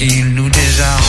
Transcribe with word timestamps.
qu'il 0.00 0.34
nous 0.34 0.48
désarme. 0.48 1.02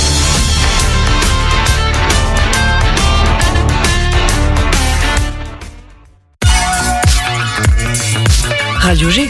Radio 8.82 9.10
G. 9.10 9.30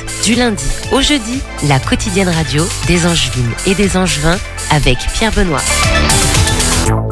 du 0.23 0.35
lundi 0.35 0.63
au 0.91 1.01
jeudi, 1.01 1.39
la 1.67 1.79
quotidienne 1.79 2.29
radio 2.29 2.63
des 2.87 3.05
Angevines 3.05 3.51
et 3.65 3.73
des 3.73 3.97
Angevins 3.97 4.37
avec 4.69 4.97
Pierre 5.15 5.31
Benoît. 5.31 5.61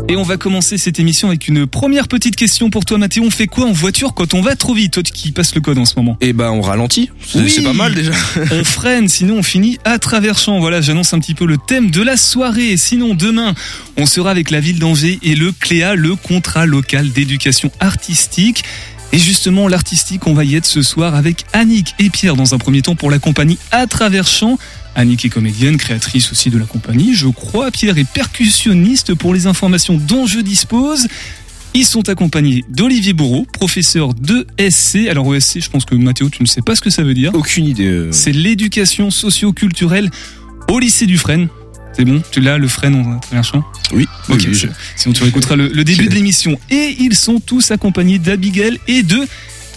Et 0.07 0.15
on 0.15 0.23
va 0.23 0.37
commencer 0.37 0.77
cette 0.77 0.99
émission 0.99 1.27
avec 1.27 1.47
une 1.47 1.67
première 1.67 2.07
petite 2.07 2.35
question 2.35 2.69
pour 2.69 2.85
toi 2.85 2.97
Mathéo. 2.97 3.23
On 3.23 3.29
fait 3.29 3.47
quoi 3.47 3.65
en 3.65 3.71
voiture 3.71 4.13
quand 4.13 4.33
on 4.33 4.41
va 4.41 4.55
trop 4.55 4.73
vite 4.73 4.93
Toi 4.93 5.03
qui 5.03 5.31
passes 5.31 5.53
le 5.55 5.61
code 5.61 5.77
en 5.77 5.85
ce 5.85 5.93
moment? 5.97 6.17
Eh 6.21 6.33
ben 6.33 6.49
on 6.49 6.61
ralentit, 6.61 7.09
c'est 7.25 7.39
Oui. 7.39 7.49
c'est 7.49 7.61
pas 7.63 7.73
mal 7.73 7.93
déjà. 7.93 8.11
On 8.51 8.63
freine, 8.63 9.07
sinon 9.07 9.37
on 9.37 9.43
finit 9.43 9.77
à 9.85 9.99
travers 9.99 10.37
champ. 10.39 10.59
Voilà, 10.59 10.81
j'annonce 10.81 11.13
un 11.13 11.19
petit 11.19 11.35
peu 11.35 11.45
le 11.45 11.57
thème 11.57 11.91
de 11.91 12.01
la 12.01 12.17
soirée. 12.17 12.75
Sinon, 12.77 13.13
demain, 13.13 13.53
on 13.97 14.05
sera 14.07 14.31
avec 14.31 14.49
la 14.49 14.59
ville 14.59 14.79
d'Angers 14.79 15.19
et 15.21 15.35
le 15.35 15.51
CLÉA, 15.51 15.93
le 15.95 16.15
contrat 16.15 16.65
local 16.65 17.11
d'éducation 17.11 17.71
artistique. 17.79 18.63
Et 19.11 19.17
justement, 19.17 19.67
l'artistique, 19.67 20.27
on 20.27 20.33
va 20.33 20.43
y 20.45 20.55
être 20.55 20.65
ce 20.65 20.83
soir 20.83 21.15
avec 21.15 21.45
Annick 21.53 21.95
et 21.97 22.09
Pierre 22.09 22.35
dans 22.35 22.53
un 22.53 22.59
premier 22.59 22.81
temps 22.83 22.95
pour 22.95 23.09
la 23.09 23.17
compagnie 23.17 23.57
à 23.71 23.87
travers 23.87 24.27
champ. 24.27 24.59
Annick 24.95 25.25
est 25.25 25.29
comédienne, 25.29 25.77
créatrice 25.77 26.31
aussi 26.31 26.49
de 26.49 26.57
la 26.59 26.65
compagnie, 26.65 27.15
je 27.15 27.27
crois. 27.27 27.71
Pierre 27.71 27.97
est 27.97 28.07
percussionniste 28.07 29.15
pour 29.15 29.33
les 29.33 29.47
informations 29.47 29.97
dont 29.97 30.27
je 30.27 30.39
dispose. 30.39 31.07
Ils 31.73 31.85
sont 31.85 32.07
accompagnés 32.09 32.63
d'Olivier 32.69 33.13
Bourreau, 33.13 33.45
professeur 33.51 34.13
de 34.13 34.45
SC. 34.59 35.07
Alors 35.09 35.33
ESC, 35.35 35.59
je 35.61 35.69
pense 35.69 35.85
que 35.85 35.95
Mathéo, 35.95 36.29
tu 36.29 36.43
ne 36.43 36.47
sais 36.47 36.61
pas 36.61 36.75
ce 36.75 36.81
que 36.81 36.89
ça 36.89 37.03
veut 37.03 37.13
dire. 37.13 37.31
Aucune 37.33 37.65
idée. 37.65 37.85
euh. 37.85 38.11
C'est 38.11 38.31
l'éducation 38.31 39.11
socio-culturelle 39.11 40.09
au 40.69 40.79
lycée 40.79 41.05
du 41.05 41.17
Fresne. 41.17 41.47
C'est 41.93 42.05
bon, 42.05 42.21
tu 42.31 42.39
l'as, 42.39 42.57
le 42.57 42.67
Fresne 42.67 42.95
en 42.95 43.19
travers 43.19 43.43
champ 43.43 43.63
Oui. 43.91 44.07
Ok, 44.29 44.43
oui, 44.47 44.53
je- 44.53 44.67
sinon 44.95 45.13
tu 45.13 45.23
réécouteras 45.23 45.55
le, 45.55 45.67
le 45.67 45.83
début 45.83 46.07
de 46.07 46.13
l'émission. 46.13 46.57
Et 46.69 46.95
ils 46.99 47.15
sont 47.15 47.39
tous 47.39 47.71
accompagnés 47.71 48.19
d'Abigail 48.19 48.79
et 48.87 49.03
de 49.03 49.19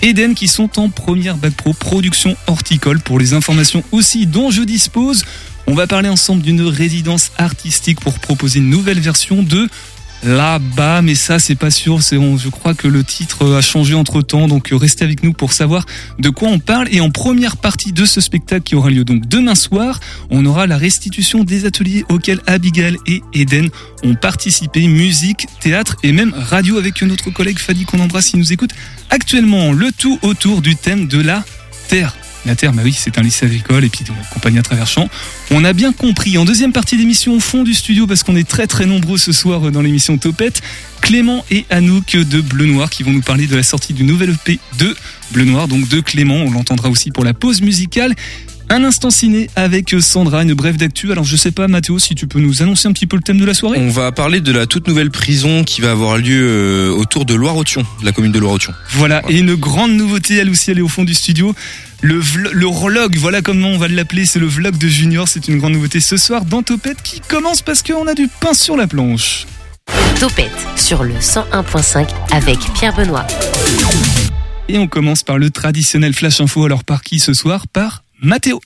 Eden 0.03 0.35
qui 0.35 0.47
sont 0.49 0.79
en 0.79 0.89
première 0.89 1.37
bac 1.37 1.53
pro 1.55 1.73
production 1.73 2.37
horticole. 2.47 3.01
Pour 3.01 3.19
les 3.19 3.35
informations 3.35 3.83
aussi 3.93 4.27
dont 4.27 4.51
je 4.51 4.63
dispose, 4.63 5.25
on 5.67 5.75
va 5.75 5.87
parler 5.87 6.09
ensemble 6.09 6.43
d'une 6.43 6.63
résidence 6.63 7.31
artistique 7.39 8.01
pour 8.01 8.19
proposer 8.19 8.59
une 8.59 8.69
nouvelle 8.71 9.01
version 9.01 9.43
de 9.43 9.69
là-bas, 10.23 11.03
mais 11.03 11.15
ça 11.15 11.39
c'est 11.39 11.55
pas 11.55 11.71
sûr. 11.71 12.01
Je 12.01 12.49
crois 12.49 12.75
que 12.75 12.89
le 12.89 13.05
titre 13.05 13.55
a 13.55 13.61
changé 13.61 13.95
entre 13.95 14.23
temps, 14.23 14.49
donc 14.49 14.73
euh, 14.73 14.77
restez 14.77 15.05
avec 15.05 15.23
nous 15.23 15.33
pour 15.33 15.53
savoir 15.53 15.87
de 16.19 16.29
quoi 16.31 16.49
on 16.49 16.59
parle. 16.59 16.89
Et 16.91 17.01
en 17.01 17.11
première 17.11 17.57
partie 17.57 17.93
de 17.93 18.05
ce 18.05 18.21
spectacle 18.21 18.63
qui 18.63 18.75
aura 18.75 18.91
lieu 18.91 19.05
donc 19.05 19.27
demain 19.27 19.55
soir, 19.55 20.01
on 20.31 20.45
aura 20.47 20.67
la 20.67 20.77
restitution 20.77 21.45
des 21.45 21.65
ateliers 21.65 22.05
auxquels 22.09 22.41
Abigail 22.47 22.97
et 23.07 23.23
Eden 23.33 23.69
ont 24.05 24.15
participé, 24.15 24.87
musique, 24.87 25.47
théâtre 25.61 25.97
et 26.03 26.13
même 26.13 26.35
radio 26.37 26.79
avec 26.79 27.03
notre 27.03 27.31
collègue 27.31 27.59
Fadi 27.59 27.85
qu'on 27.85 28.01
embrasse 28.01 28.27
s'il 28.27 28.39
nous 28.39 28.53
écoute. 28.53 28.71
Actuellement, 29.11 29.73
le 29.73 29.91
tout 29.93 30.19
autour 30.23 30.63
du 30.63 30.77
thème 30.77 31.07
de 31.07 31.21
la 31.21 31.45
Terre. 31.89 32.15
La 32.45 32.57
Terre, 32.57 32.73
bah 32.73 32.83
oui, 32.85 32.93
c'est 32.97 33.19
un 33.19 33.23
lycée 33.23 33.47
agricole 33.47 33.85
et 33.85 33.89
puis 33.89 34.05
de 34.05 34.09
la 34.11 34.25
compagnie 34.33 34.59
à 34.59 34.63
travers 34.63 34.87
champs. 34.87 35.09
On 35.51 35.65
a 35.65 35.73
bien 35.73 35.93
compris. 35.93 36.37
En 36.39 36.45
deuxième 36.45 36.73
partie 36.73 36.97
d'émission, 36.97 37.35
au 37.35 37.41
fond 37.41 37.63
du 37.63 37.73
studio, 37.73 38.07
parce 38.07 38.25
qu'on 38.25 38.35
est 38.35 38.49
très 38.49 38.67
très 38.67 38.85
nombreux 38.85 39.19
ce 39.19 39.31
soir 39.31 39.71
dans 39.71 39.81
l'émission 39.81 40.19
Topette, 40.19 40.61
Clément 41.01 41.45
et 41.51 41.67
Anouk 41.71 42.17
de 42.17 42.41
Bleu 42.41 42.67
Noir 42.67 42.91
qui 42.91 43.03
vont 43.03 43.13
nous 43.13 43.23
parler 43.23 43.47
de 43.47 43.55
la 43.55 43.63
sortie 43.63 43.93
du 43.93 44.03
nouvel 44.03 44.31
EP 44.31 44.59
de 44.79 44.97
Bleu 45.33 45.45
Noir, 45.45 45.69
donc 45.69 45.89
de 45.89 46.01
Clément. 46.01 46.37
On 46.37 46.51
l'entendra 46.51 46.91
aussi 46.91 47.11
pour 47.11 47.25
la 47.25 47.35
pause 47.35 47.63
musicale. 47.63 48.15
Un 48.73 48.85
instant 48.85 49.11
ciné 49.11 49.51
avec 49.55 49.95
Sandra, 50.01 50.43
une 50.43 50.55
brève 50.55 50.79
d'actu. 50.79 51.13
Alors 51.13 51.25
je 51.25 51.37
sais 51.37 51.51
pas 51.51 51.69
Mathéo 51.69 51.99
si 51.99 52.15
tu 52.15 52.27
peux 52.27 52.41
nous 52.41 52.63
annoncer 52.63 52.89
un 52.89 52.93
petit 52.93 53.07
peu 53.07 53.17
le 53.17 53.23
thème 53.23 53.37
de 53.37 53.45
la 53.45 53.53
soirée. 53.53 53.77
On 53.79 53.91
va 53.91 54.13
parler 54.13 54.41
de 54.41 54.51
la 54.51 54.67
toute 54.67 54.89
nouvelle 54.89 55.11
prison 55.11 55.63
qui 55.63 55.83
va 55.83 55.91
avoir 55.91 56.17
lieu 56.17 56.43
euh, 56.49 56.91
autour 56.91 57.27
de 57.27 57.35
Loire-Othion, 57.35 57.85
de 58.01 58.07
la 58.07 58.13
commune 58.13 58.33
de 58.33 58.39
Loire-Othion. 58.39 58.73
Voilà, 58.93 59.21
et 59.29 59.41
une 59.41 59.57
grande 59.57 59.93
nouveauté, 59.93 60.37
elle 60.37 60.49
aussi, 60.49 60.71
elle 60.71 60.79
est 60.79 60.83
au 60.83 60.89
fond 60.89 61.05
du 61.05 61.13
studio. 61.13 61.55
Le, 62.01 62.23
le 62.35 62.67
vlog, 62.67 63.15
voilà 63.19 63.43
comment 63.43 63.69
on 63.69 63.77
va 63.77 63.89
l'appeler, 63.89 64.25
c'est 64.25 64.39
le 64.39 64.47
vlog 64.47 64.79
de 64.79 64.89
Junior, 64.89 65.29
c'est 65.29 65.49
une 65.49 65.59
grande 65.59 65.75
nouveauté 65.75 66.01
ce 66.01 66.17
soir 66.17 66.47
dans 66.47 66.63
Topette 66.63 67.03
qui 67.03 67.21
commence 67.21 67.61
parce 67.61 67.83
qu'on 67.83 68.07
a 68.07 68.15
du 68.15 68.27
pain 68.41 68.55
sur 68.55 68.79
la 68.79 68.87
planche. 68.87 69.45
Topette 70.19 70.67
sur 70.77 71.05
le 71.05 71.13
101.5 71.13 72.09
avec 72.31 72.59
Pierre 72.73 72.97
Benoît. 72.97 73.27
Et 74.71 74.79
on 74.79 74.87
commence 74.87 75.25
par 75.25 75.37
le 75.37 75.51
traditionnel 75.51 76.15
flash 76.15 76.41
info, 76.41 76.65
alors 76.65 76.85
par 76.85 77.03
qui 77.03 77.19
ce 77.19 77.35
soir? 77.35 77.69
Par 77.69 78.03
Mathéo. 78.23 78.61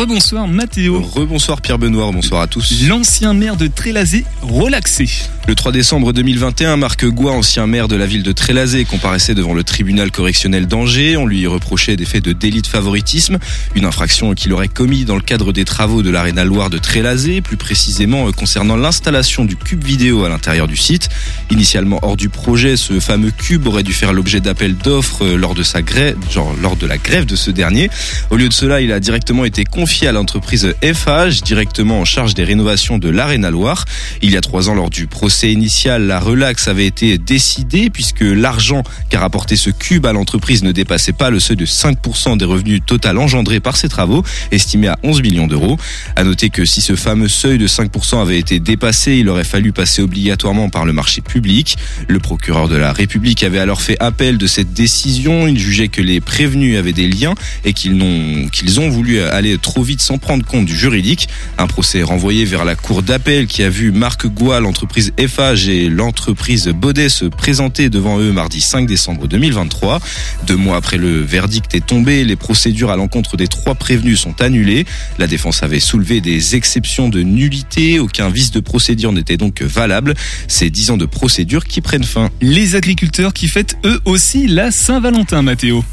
Rebonsoir 0.00 0.48
Mathéo. 0.48 1.02
Rebonsoir 1.02 1.60
Pierre 1.60 1.78
Benoît, 1.78 2.10
bonsoir 2.10 2.40
à 2.40 2.46
tous. 2.46 2.88
L'ancien 2.88 3.34
maire 3.34 3.56
de 3.56 3.66
Trélazé 3.66 4.24
relaxé. 4.40 5.06
Le 5.46 5.54
3 5.54 5.72
décembre 5.72 6.14
2021, 6.14 6.78
Marc 6.78 7.04
Goua, 7.04 7.32
ancien 7.32 7.66
maire 7.66 7.86
de 7.86 7.96
la 7.96 8.06
ville 8.06 8.22
de 8.22 8.32
Trélazé, 8.32 8.86
comparaissait 8.86 9.34
devant 9.34 9.52
le 9.52 9.62
tribunal 9.62 10.10
correctionnel 10.10 10.66
d'Angers. 10.66 11.18
On 11.18 11.26
lui 11.26 11.46
reprochait 11.46 11.96
des 11.96 12.06
faits 12.06 12.24
de 12.24 12.32
délit 12.32 12.62
de 12.62 12.66
favoritisme, 12.66 13.38
une 13.74 13.84
infraction 13.84 14.32
qu'il 14.32 14.54
aurait 14.54 14.68
commis 14.68 15.04
dans 15.04 15.16
le 15.16 15.20
cadre 15.20 15.52
des 15.52 15.66
travaux 15.66 16.02
de 16.02 16.08
l'Arena 16.08 16.46
Loire 16.46 16.70
de 16.70 16.78
Trélazé, 16.78 17.42
plus 17.42 17.58
précisément 17.58 18.28
euh, 18.28 18.32
concernant 18.32 18.76
l'installation 18.76 19.44
du 19.44 19.56
cube 19.56 19.84
vidéo 19.84 20.24
à 20.24 20.30
l'intérieur 20.30 20.66
du 20.66 20.78
site. 20.78 21.10
Initialement 21.50 21.98
hors 22.00 22.16
du 22.16 22.30
projet, 22.30 22.78
ce 22.78 23.00
fameux 23.00 23.32
cube 23.32 23.66
aurait 23.66 23.82
dû 23.82 23.92
faire 23.92 24.14
l'objet 24.14 24.40
d'appels 24.40 24.76
d'offres 24.76 25.26
euh, 25.26 25.36
lors 25.36 25.54
de 25.54 25.62
sa 25.62 25.82
grève, 25.82 26.16
genre 26.30 26.54
lors 26.62 26.76
de 26.76 26.86
la 26.86 26.96
grève 26.96 27.26
de 27.26 27.36
ce 27.36 27.50
dernier. 27.50 27.90
Au 28.30 28.36
lieu 28.36 28.48
de 28.48 28.54
cela, 28.54 28.80
il 28.80 28.92
a 28.92 29.00
directement 29.00 29.44
été 29.44 29.64
confié 29.64 29.89
à 29.90 30.12
l'entreprise 30.12 30.72
FH, 30.82 31.42
directement 31.42 32.00
en 32.00 32.04
charge 32.04 32.34
des 32.34 32.44
rénovations 32.44 32.96
de 32.96 33.08
l'Arena 33.08 33.50
Loire. 33.50 33.84
Il 34.22 34.30
y 34.30 34.36
a 34.36 34.40
trois 34.40 34.70
ans, 34.70 34.74
lors 34.74 34.88
du 34.88 35.08
procès 35.08 35.52
initial, 35.52 36.06
la 36.06 36.20
relax 36.20 36.68
avait 36.68 36.86
été 36.86 37.18
décidée 37.18 37.90
puisque 37.90 38.20
l'argent 38.22 38.82
qu'a 39.10 39.18
rapporté 39.18 39.56
ce 39.56 39.68
cube 39.68 40.06
à 40.06 40.12
l'entreprise 40.12 40.62
ne 40.62 40.70
dépassait 40.72 41.12
pas 41.12 41.28
le 41.28 41.40
seuil 41.40 41.56
de 41.56 41.66
5% 41.66 42.38
des 42.38 42.44
revenus 42.44 42.80
total 42.86 43.18
engendrés 43.18 43.58
par 43.58 43.76
ces 43.76 43.88
travaux, 43.88 44.22
estimé 44.52 44.88
à 44.88 44.96
11 45.02 45.22
millions 45.22 45.48
d'euros. 45.48 45.76
À 46.14 46.22
noter 46.22 46.50
que 46.50 46.64
si 46.64 46.80
ce 46.80 46.94
fameux 46.94 47.28
seuil 47.28 47.58
de 47.58 47.66
5% 47.66 48.22
avait 48.22 48.38
été 48.38 48.60
dépassé, 48.60 49.16
il 49.16 49.28
aurait 49.28 49.44
fallu 49.44 49.72
passer 49.72 50.02
obligatoirement 50.02 50.70
par 50.70 50.84
le 50.86 50.92
marché 50.92 51.20
public. 51.20 51.76
Le 52.06 52.20
procureur 52.20 52.68
de 52.68 52.76
la 52.76 52.92
République 52.92 53.42
avait 53.42 53.58
alors 53.58 53.82
fait 53.82 53.96
appel 54.00 54.38
de 54.38 54.46
cette 54.46 54.72
décision. 54.72 55.48
Il 55.48 55.58
jugeait 55.58 55.88
que 55.88 56.00
les 56.00 56.20
prévenus 56.20 56.78
avaient 56.78 56.92
des 56.92 57.08
liens 57.08 57.34
et 57.64 57.72
qu'ils 57.72 57.96
n'ont, 57.96 58.48
qu'ils 58.48 58.78
ont 58.78 58.88
voulu 58.88 59.20
aller 59.20 59.58
trop 59.58 59.79
vite 59.82 60.00
sans 60.00 60.18
prendre 60.18 60.44
compte 60.44 60.64
du 60.64 60.76
juridique. 60.76 61.28
Un 61.58 61.66
procès 61.66 62.02
renvoyé 62.02 62.44
vers 62.44 62.64
la 62.64 62.74
cour 62.74 63.02
d'appel 63.02 63.46
qui 63.46 63.62
a 63.62 63.68
vu 63.68 63.92
Marc 63.92 64.26
Goua, 64.26 64.60
l'entreprise 64.60 65.12
FH 65.18 65.68
et 65.68 65.88
l'entreprise 65.88 66.68
Baudet 66.68 67.08
se 67.08 67.24
présenter 67.24 67.88
devant 67.90 68.18
eux 68.18 68.32
mardi 68.32 68.60
5 68.60 68.86
décembre 68.86 69.26
2023. 69.28 70.00
Deux 70.46 70.56
mois 70.56 70.76
après 70.76 70.96
le 70.96 71.20
verdict 71.20 71.74
est 71.74 71.86
tombé, 71.86 72.24
les 72.24 72.36
procédures 72.36 72.90
à 72.90 72.96
l'encontre 72.96 73.36
des 73.36 73.48
trois 73.48 73.74
prévenus 73.74 74.20
sont 74.20 74.40
annulées. 74.40 74.84
La 75.18 75.26
défense 75.26 75.62
avait 75.62 75.80
soulevé 75.80 76.20
des 76.20 76.56
exceptions 76.56 77.08
de 77.08 77.22
nullité. 77.22 77.98
Aucun 77.98 78.30
vice 78.30 78.50
de 78.50 78.60
procédure 78.60 79.12
n'était 79.12 79.36
donc 79.36 79.62
valable. 79.62 80.14
C'est 80.48 80.70
dix 80.70 80.90
ans 80.90 80.96
de 80.96 81.06
procédure 81.06 81.64
qui 81.64 81.80
prennent 81.80 82.04
fin. 82.04 82.30
Les 82.40 82.76
agriculteurs 82.76 83.32
qui 83.32 83.48
fêtent 83.48 83.76
eux 83.84 84.00
aussi 84.04 84.46
la 84.46 84.70
Saint-Valentin, 84.70 85.42
Mathéo. 85.42 85.84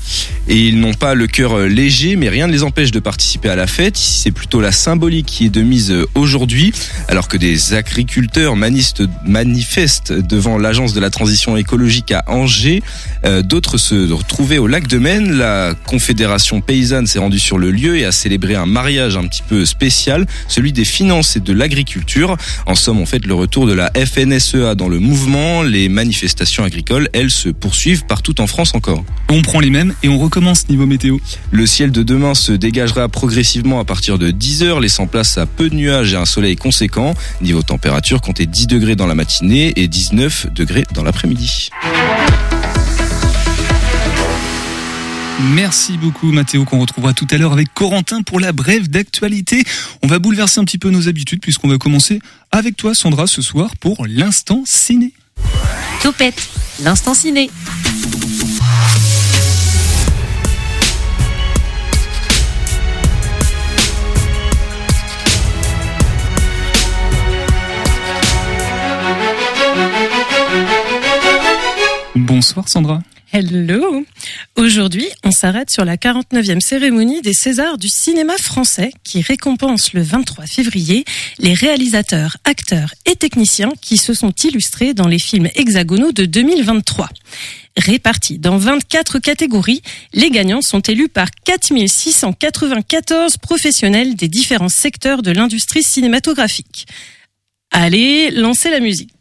Et 0.47 0.67
ils 0.67 0.79
n'ont 0.79 0.93
pas 0.93 1.13
le 1.13 1.27
cœur 1.27 1.59
léger, 1.59 2.15
mais 2.15 2.29
rien 2.29 2.47
ne 2.47 2.51
les 2.51 2.63
empêche 2.63 2.91
de 2.91 2.99
participer 2.99 3.49
à 3.49 3.55
la 3.55 3.66
la 3.67 3.73
fête. 3.73 3.99
Ici, 3.99 4.21
c'est 4.21 4.31
plutôt 4.31 4.61
la 4.61 4.71
symbolique 4.71 5.25
qui 5.25 5.45
est 5.47 5.49
de 5.49 5.61
mise 5.61 5.93
aujourd'hui, 6.15 6.71
alors 7.09 7.27
que 7.27 7.35
des 7.35 7.73
agriculteurs 7.73 8.55
manifestent 8.55 10.13
devant 10.13 10.57
l'agence 10.57 10.93
de 10.93 11.01
la 11.01 11.09
transition 11.09 11.57
écologique 11.57 12.13
à 12.13 12.23
Angers. 12.27 12.81
Euh, 13.25 13.41
d'autres 13.41 13.77
se 13.77 14.09
retrouvaient 14.13 14.57
au 14.57 14.67
lac 14.67 14.87
de 14.87 14.97
Maine. 14.97 15.33
La 15.33 15.73
Confédération 15.85 16.61
paysanne 16.61 17.07
s'est 17.07 17.19
rendue 17.19 17.39
sur 17.39 17.57
le 17.57 17.71
lieu 17.71 17.97
et 17.97 18.05
a 18.05 18.13
célébré 18.13 18.55
un 18.55 18.65
mariage 18.65 19.17
un 19.17 19.27
petit 19.27 19.43
peu 19.45 19.65
spécial, 19.65 20.25
celui 20.47 20.71
des 20.71 20.85
finances 20.85 21.35
et 21.35 21.41
de 21.41 21.51
l'agriculture. 21.51 22.37
En 22.67 22.75
somme, 22.75 23.01
en 23.01 23.05
fait, 23.05 23.25
le 23.25 23.33
retour 23.33 23.67
de 23.67 23.73
la 23.73 23.91
FNSEA 23.93 24.75
dans 24.75 24.87
le 24.87 24.99
mouvement. 24.99 25.61
Les 25.61 25.89
manifestations 25.89 26.63
agricoles, 26.63 27.09
elles, 27.11 27.31
se 27.31 27.49
poursuivent 27.49 28.05
partout 28.05 28.39
en 28.39 28.47
France 28.47 28.73
encore. 28.75 29.03
On 29.27 29.41
prend 29.41 29.59
les 29.59 29.69
mêmes 29.69 29.93
et 30.03 30.07
on 30.07 30.19
recommence 30.19 30.69
niveau 30.69 30.85
météo. 30.85 31.17
Le 31.51 31.65
ciel 31.65 31.91
de 31.91 32.03
demain 32.03 32.33
se 32.33 32.53
dégagera 32.53 33.09
progressivement 33.09 33.56
à 33.57 33.83
partir 33.85 34.19
de 34.19 34.29
10 34.29 34.63
heures, 34.63 34.79
laissant 34.79 35.07
place 35.07 35.37
à 35.37 35.45
peu 35.45 35.69
de 35.69 35.75
nuages 35.75 36.13
et 36.13 36.15
un 36.15 36.25
soleil 36.25 36.55
conséquent. 36.55 37.13
Niveau 37.41 37.63
température, 37.63 38.21
comptez 38.21 38.45
10 38.45 38.67
degrés 38.67 38.95
dans 38.95 39.07
la 39.07 39.15
matinée 39.15 39.73
et 39.75 39.87
19 39.87 40.53
degrés 40.53 40.83
dans 40.93 41.03
l'après-midi. 41.03 41.69
Merci 45.39 45.97
beaucoup 45.97 46.31
Mathéo 46.31 46.65
qu'on 46.65 46.79
retrouvera 46.79 47.13
tout 47.13 47.27
à 47.31 47.37
l'heure 47.37 47.51
avec 47.51 47.73
Corentin 47.73 48.21
pour 48.21 48.39
la 48.39 48.51
brève 48.51 48.89
d'actualité. 48.89 49.63
On 50.03 50.07
va 50.07 50.19
bouleverser 50.19 50.59
un 50.59 50.63
petit 50.63 50.77
peu 50.77 50.89
nos 50.89 51.07
habitudes 51.07 51.41
puisqu'on 51.41 51.67
va 51.67 51.77
commencer 51.77 52.19
avec 52.51 52.77
toi 52.77 52.93
Sandra 52.93 53.25
ce 53.25 53.41
soir 53.41 53.75
pour 53.79 54.05
l'instant 54.07 54.63
ciné. 54.65 55.13
Topette, 56.01 56.47
l'instant 56.83 57.13
ciné. 57.13 57.49
Bonsoir 72.37 72.69
Sandra. 72.69 73.01
Hello 73.33 74.05
Aujourd'hui, 74.57 75.07
on 75.23 75.31
s'arrête 75.31 75.71
sur 75.71 75.83
la 75.85 75.97
49e 75.97 76.59
cérémonie 76.59 77.23
des 77.23 77.33
Césars 77.33 77.79
du 77.79 77.89
cinéma 77.89 78.37
français 78.37 78.91
qui 79.03 79.23
récompense 79.23 79.93
le 79.93 80.03
23 80.03 80.45
février 80.45 81.03
les 81.39 81.55
réalisateurs, 81.55 82.37
acteurs 82.43 82.93
et 83.07 83.15
techniciens 83.15 83.73
qui 83.81 83.97
se 83.97 84.13
sont 84.13 84.33
illustrés 84.43 84.93
dans 84.93 85.07
les 85.07 85.17
films 85.17 85.49
hexagonaux 85.55 86.11
de 86.11 86.25
2023. 86.25 87.09
Répartis 87.75 88.37
dans 88.37 88.57
24 88.57 89.17
catégories, 89.17 89.81
les 90.13 90.29
gagnants 90.29 90.61
sont 90.61 90.81
élus 90.81 91.09
par 91.09 91.29
4694 91.43 93.37
professionnels 93.37 94.15
des 94.15 94.27
différents 94.27 94.69
secteurs 94.69 95.23
de 95.23 95.31
l'industrie 95.31 95.81
cinématographique. 95.81 96.85
Allez, 97.71 98.29
lancez 98.29 98.69
la 98.69 98.79
musique. 98.79 99.16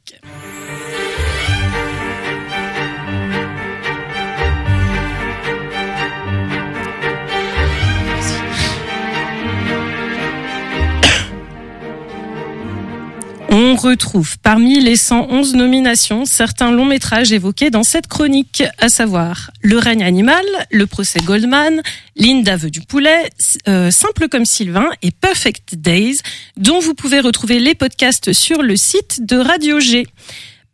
On 13.77 13.79
retrouve 13.79 14.39
parmi 14.39 14.81
les 14.81 14.97
111 14.97 15.55
nominations 15.55 16.25
certains 16.25 16.71
longs 16.71 16.87
métrages 16.87 17.33
évoqués 17.33 17.69
dans 17.69 17.83
cette 17.83 18.07
chronique, 18.07 18.63
à 18.79 18.89
savoir 18.89 19.51
Le 19.61 19.77
règne 19.77 20.03
animal, 20.03 20.47
Le 20.71 20.87
procès 20.87 21.21
Goldman, 21.21 21.83
Linda 22.17 22.57
veut 22.57 22.71
du 22.71 22.81
poulet, 22.81 23.31
euh, 23.69 23.91
Simple 23.91 24.29
comme 24.31 24.47
Sylvain 24.47 24.89
et 25.03 25.11
Perfect 25.11 25.75
Days, 25.75 26.17
dont 26.57 26.81
vous 26.81 26.95
pouvez 26.95 27.21
retrouver 27.21 27.59
les 27.59 27.75
podcasts 27.75 28.33
sur 28.33 28.63
le 28.63 28.77
site 28.77 29.27
de 29.27 29.37
Radio 29.37 29.79
G. 29.79 30.07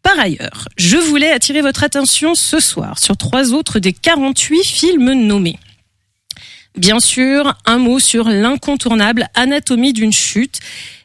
Par 0.04 0.20
ailleurs, 0.20 0.68
je 0.76 0.96
voulais 0.96 1.32
attirer 1.32 1.60
votre 1.60 1.82
attention 1.82 2.36
ce 2.36 2.60
soir 2.60 3.00
sur 3.00 3.16
trois 3.16 3.52
autres 3.52 3.80
des 3.80 3.92
48 3.92 4.64
films 4.64 5.12
nommés. 5.14 5.58
Bien 6.76 7.00
sûr, 7.00 7.54
un 7.66 7.78
mot 7.78 7.98
sur 7.98 8.28
l'incontournable 8.28 9.28
Anatomie 9.34 9.92
d'une 9.92 10.12
chute 10.12 10.60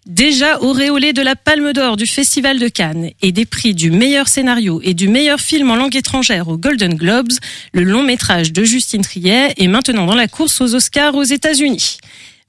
Déjà 0.08 0.62
auréolé 0.62 1.12
de 1.12 1.22
la 1.22 1.36
Palme 1.36 1.74
d'Or 1.74 1.98
du 1.98 2.08
Festival 2.08 2.60
de 2.60 2.70
Cannes 2.70 3.10
et 3.22 3.34
des 3.34 3.46
prix 3.46 3.76
du 3.76 3.92
meilleur 3.92 4.30
scénario 4.30 4.80
et 4.82 4.94
du 4.94 5.10
meilleur 5.10 5.42
film 5.42 5.70
en 5.70 5.76
langue 5.76 5.98
étrangère 5.98 6.48
aux 6.48 6.58
Golden 6.58 6.94
Globes, 6.94 7.34
le 7.74 7.84
long 7.84 8.04
métrage 8.04 8.54
de 8.54 8.64
Justine 8.64 9.02
Triet 9.02 9.54
est 9.58 9.68
maintenant 9.68 10.06
dans 10.06 10.16
la 10.16 10.30
course 10.30 10.62
aux 10.62 10.76
Oscars 10.76 11.16
aux 11.16 11.24
États-Unis. 11.24 11.98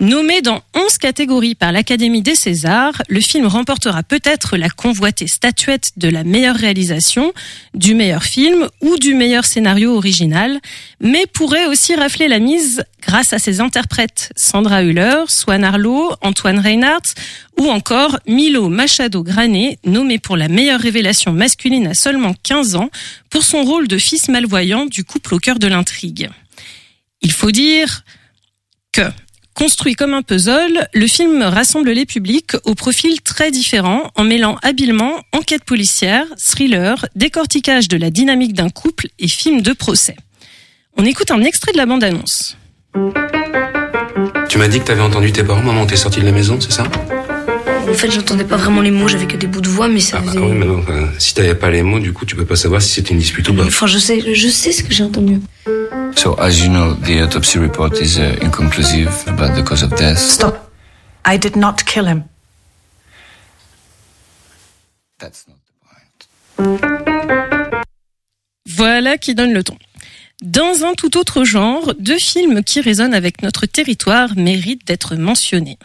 Nommé 0.01 0.43
dans 0.43 0.63
11 0.77 0.97
catégories 0.99 1.57
par 1.57 1.73
l'Académie 1.73 2.23
des 2.23 2.37
Césars, 2.37 3.03
le 3.09 3.21
film 3.21 3.47
remportera 3.47 4.05
peut-être 4.05 4.57
la 4.57 4.71
convoitée 4.71 5.27
statuette 5.27 5.91
de 5.97 6.09
la 6.09 6.23
meilleure 6.23 6.55
réalisation, 6.55 7.33
du 7.75 7.97
meilleur 7.97 8.23
film 8.23 8.69
ou 8.81 8.97
du 8.97 9.15
meilleur 9.15 9.45
scénario 9.45 9.97
original, 9.97 10.61
mais 11.01 11.27
pourrait 11.27 11.67
aussi 11.67 11.97
rafler 11.97 12.29
la 12.29 12.39
mise 12.39 12.85
grâce 13.03 13.33
à 13.33 13.41
ses 13.41 13.59
interprètes 13.59 14.31
Sandra 14.37 14.85
Hüller, 14.85 15.25
Swan 15.27 15.65
Arlo, 15.65 16.13
Antoine 16.23 16.61
Reinhardt 16.61 17.15
ou 17.59 17.69
encore 17.69 18.21
Milo 18.29 18.69
Machado 18.69 19.25
Grané, 19.25 19.81
nommé 19.85 20.21
pour 20.21 20.37
la 20.37 20.47
meilleure 20.47 20.81
révélation 20.81 21.33
masculine 21.33 21.89
à 21.89 21.95
seulement 21.95 22.35
15 22.45 22.77
ans 22.77 22.91
pour 23.31 23.43
son 23.43 23.65
rôle 23.65 23.89
de 23.89 23.99
fils 23.99 24.29
malvoyant 24.29 24.87
du 24.87 25.03
couple 25.03 25.35
au 25.35 25.39
cœur 25.41 25.59
de 25.59 25.67
l'intrigue. 25.67 26.31
Il 27.21 27.33
faut 27.33 27.51
dire 27.51 28.05
que 28.93 29.03
Construit 29.59 29.97
comme 29.97 30.15
un 30.15 30.23
puzzle, 30.23 30.87
le 30.95 31.07
film 31.09 31.43
rassemble 31.43 31.91
les 31.91 32.07
publics 32.07 32.53
au 32.63 32.77
profil 32.77 33.21
très 33.23 33.51
différents 33.51 34.13
en 34.15 34.23
mêlant 34.23 34.57
habilement 34.63 35.21
enquête 35.33 35.65
policière, 35.65 36.27
thriller, 36.39 37.07
décortiquage 37.17 37.89
de 37.89 37.97
la 37.97 38.11
dynamique 38.11 38.53
d'un 38.53 38.71
couple 38.71 39.09
et 39.19 39.27
film 39.27 39.61
de 39.61 39.73
procès. 39.73 40.15
On 40.97 41.05
écoute 41.05 41.33
un 41.33 41.43
extrait 41.43 41.73
de 41.73 41.77
la 41.77 41.87
bande-annonce. 41.87 42.57
Tu 44.49 44.59
m'as 44.59 44.69
dit 44.69 44.79
que 44.79 44.85
t'avais 44.85 45.03
entendu 45.03 45.33
tes 45.33 45.43
parents 45.43 45.61
moment 45.61 45.87
t'es 45.87 45.97
sorti 45.97 46.21
de 46.21 46.27
la 46.27 46.33
maison, 46.33 46.61
c'est 46.61 46.71
ça? 46.71 46.85
En 47.91 47.95
fait, 47.95 48.13
j'entendais 48.13 48.45
pas 48.45 48.57
vraiment 48.57 48.81
les 48.81 48.93
mots, 48.93 49.09
j'avais 49.09 49.27
que 49.27 49.37
des 49.37 49.49
bouts 49.49 49.61
de 49.61 49.69
voix, 49.69 49.89
mais 49.89 49.99
ça 49.99 50.19
ah 50.21 50.23
bah 50.25 50.35
faisait... 50.35 50.39
oui, 50.39 50.53
mais 50.55 50.67
non, 50.67 50.79
enfin, 50.79 51.09
si 51.19 51.35
t'avais 51.35 51.57
pas 51.57 51.71
les 51.73 51.83
mots, 51.83 51.99
du 51.99 52.13
coup, 52.13 52.27
tu 52.27 52.37
peux 52.37 52.45
pas 52.45 52.55
savoir 52.55 52.81
si 52.81 52.91
c'était 52.91 53.11
une 53.11 53.19
dispute 53.19 53.49
ou 53.49 53.55
pas. 53.55 53.65
Enfin, 53.65 53.89
je 53.89 53.99
sais, 53.99 54.23
je 54.33 54.49
sais 54.49 54.71
ce 54.71 54.85
que 54.85 54.95
j'ai 54.95 55.03
entendu. 55.03 55.41
So, 56.19 56.35
as 56.35 56.61
you 56.61 56.69
know, 56.69 56.95
the 56.95 57.23
autopsy 57.23 57.61
report 57.61 58.01
is 58.01 58.19
uh, 58.19 58.37
inconclusive 58.43 59.09
about 59.29 59.55
the 59.55 59.63
cause 59.63 59.85
of 59.85 59.91
death. 59.95 60.19
Stop. 60.19 60.69
I 61.25 61.39
did 61.39 61.55
not 61.55 61.85
kill 61.85 62.07
him. 62.07 62.25
That's 65.21 65.47
not 65.47 65.59
the 65.69 65.75
point. 65.87 67.85
Voilà 68.67 69.17
qui 69.17 69.37
donne 69.37 69.53
le 69.53 69.63
ton. 69.63 69.79
Dans 70.43 70.83
un 70.83 70.95
tout 70.95 71.17
autre 71.17 71.45
genre, 71.45 71.95
deux 72.01 72.19
films 72.19 72.65
qui 72.65 72.81
résonnent 72.81 73.15
avec 73.15 73.43
notre 73.43 73.67
territoire 73.67 74.31
méritent 74.37 74.89
d'être 74.89 75.15
mentionnés. 75.15 75.79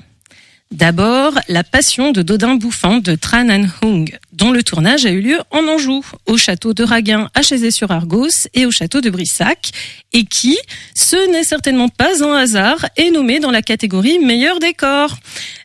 D'abord, 0.72 1.34
La 1.48 1.64
Passion 1.64 2.12
de 2.12 2.24
Dodin 2.24 2.56
Bouffant 2.56 2.98
de 2.98 3.14
Tran 3.14 3.50
Anh 3.50 3.70
Hung, 3.84 4.18
dont 4.34 4.52
le 4.52 4.64
tournage 4.64 5.06
a 5.06 5.12
eu 5.12 5.22
lieu 5.22 5.40
en 5.52 5.68
Anjou, 5.68 6.04
au 6.26 6.38
château 6.38 6.74
de 6.74 6.84
Raguin 6.84 7.30
à 7.34 7.42
Chazé-sur-Argos 7.42 8.48
et 8.54 8.66
au 8.66 8.72
château 8.72 9.00
de 9.00 9.10
Brissac, 9.10 9.72
et 10.12 10.26
qui, 10.26 10.58
ce 10.96 11.32
n'est 11.32 11.44
certainement 11.44 11.90
pas 11.90 12.24
un 12.24 12.34
hasard, 12.34 12.86
est 12.98 13.12
nommé 13.12 13.40
dans 13.40 13.52
la 13.52 13.62
catégorie 13.62 14.20
meilleur 14.20 14.60
décor. 14.60 15.16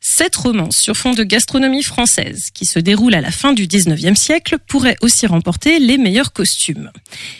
Cette 0.01 0.37
romance 0.37 0.77
sur 0.77 0.97
fond 0.97 1.13
de 1.13 1.23
gastronomie 1.23 1.83
française, 1.83 2.51
qui 2.53 2.67
se 2.67 2.79
déroule 2.79 3.15
à 3.15 3.21
la 3.21 3.31
fin 3.31 3.53
du 3.53 3.67
19e 3.67 4.15
siècle, 4.15 4.57
pourrait 4.67 4.97
aussi 5.03 5.27
remporter 5.27 5.79
les 5.79 5.99
meilleurs 5.99 6.33
costumes. 6.33 6.91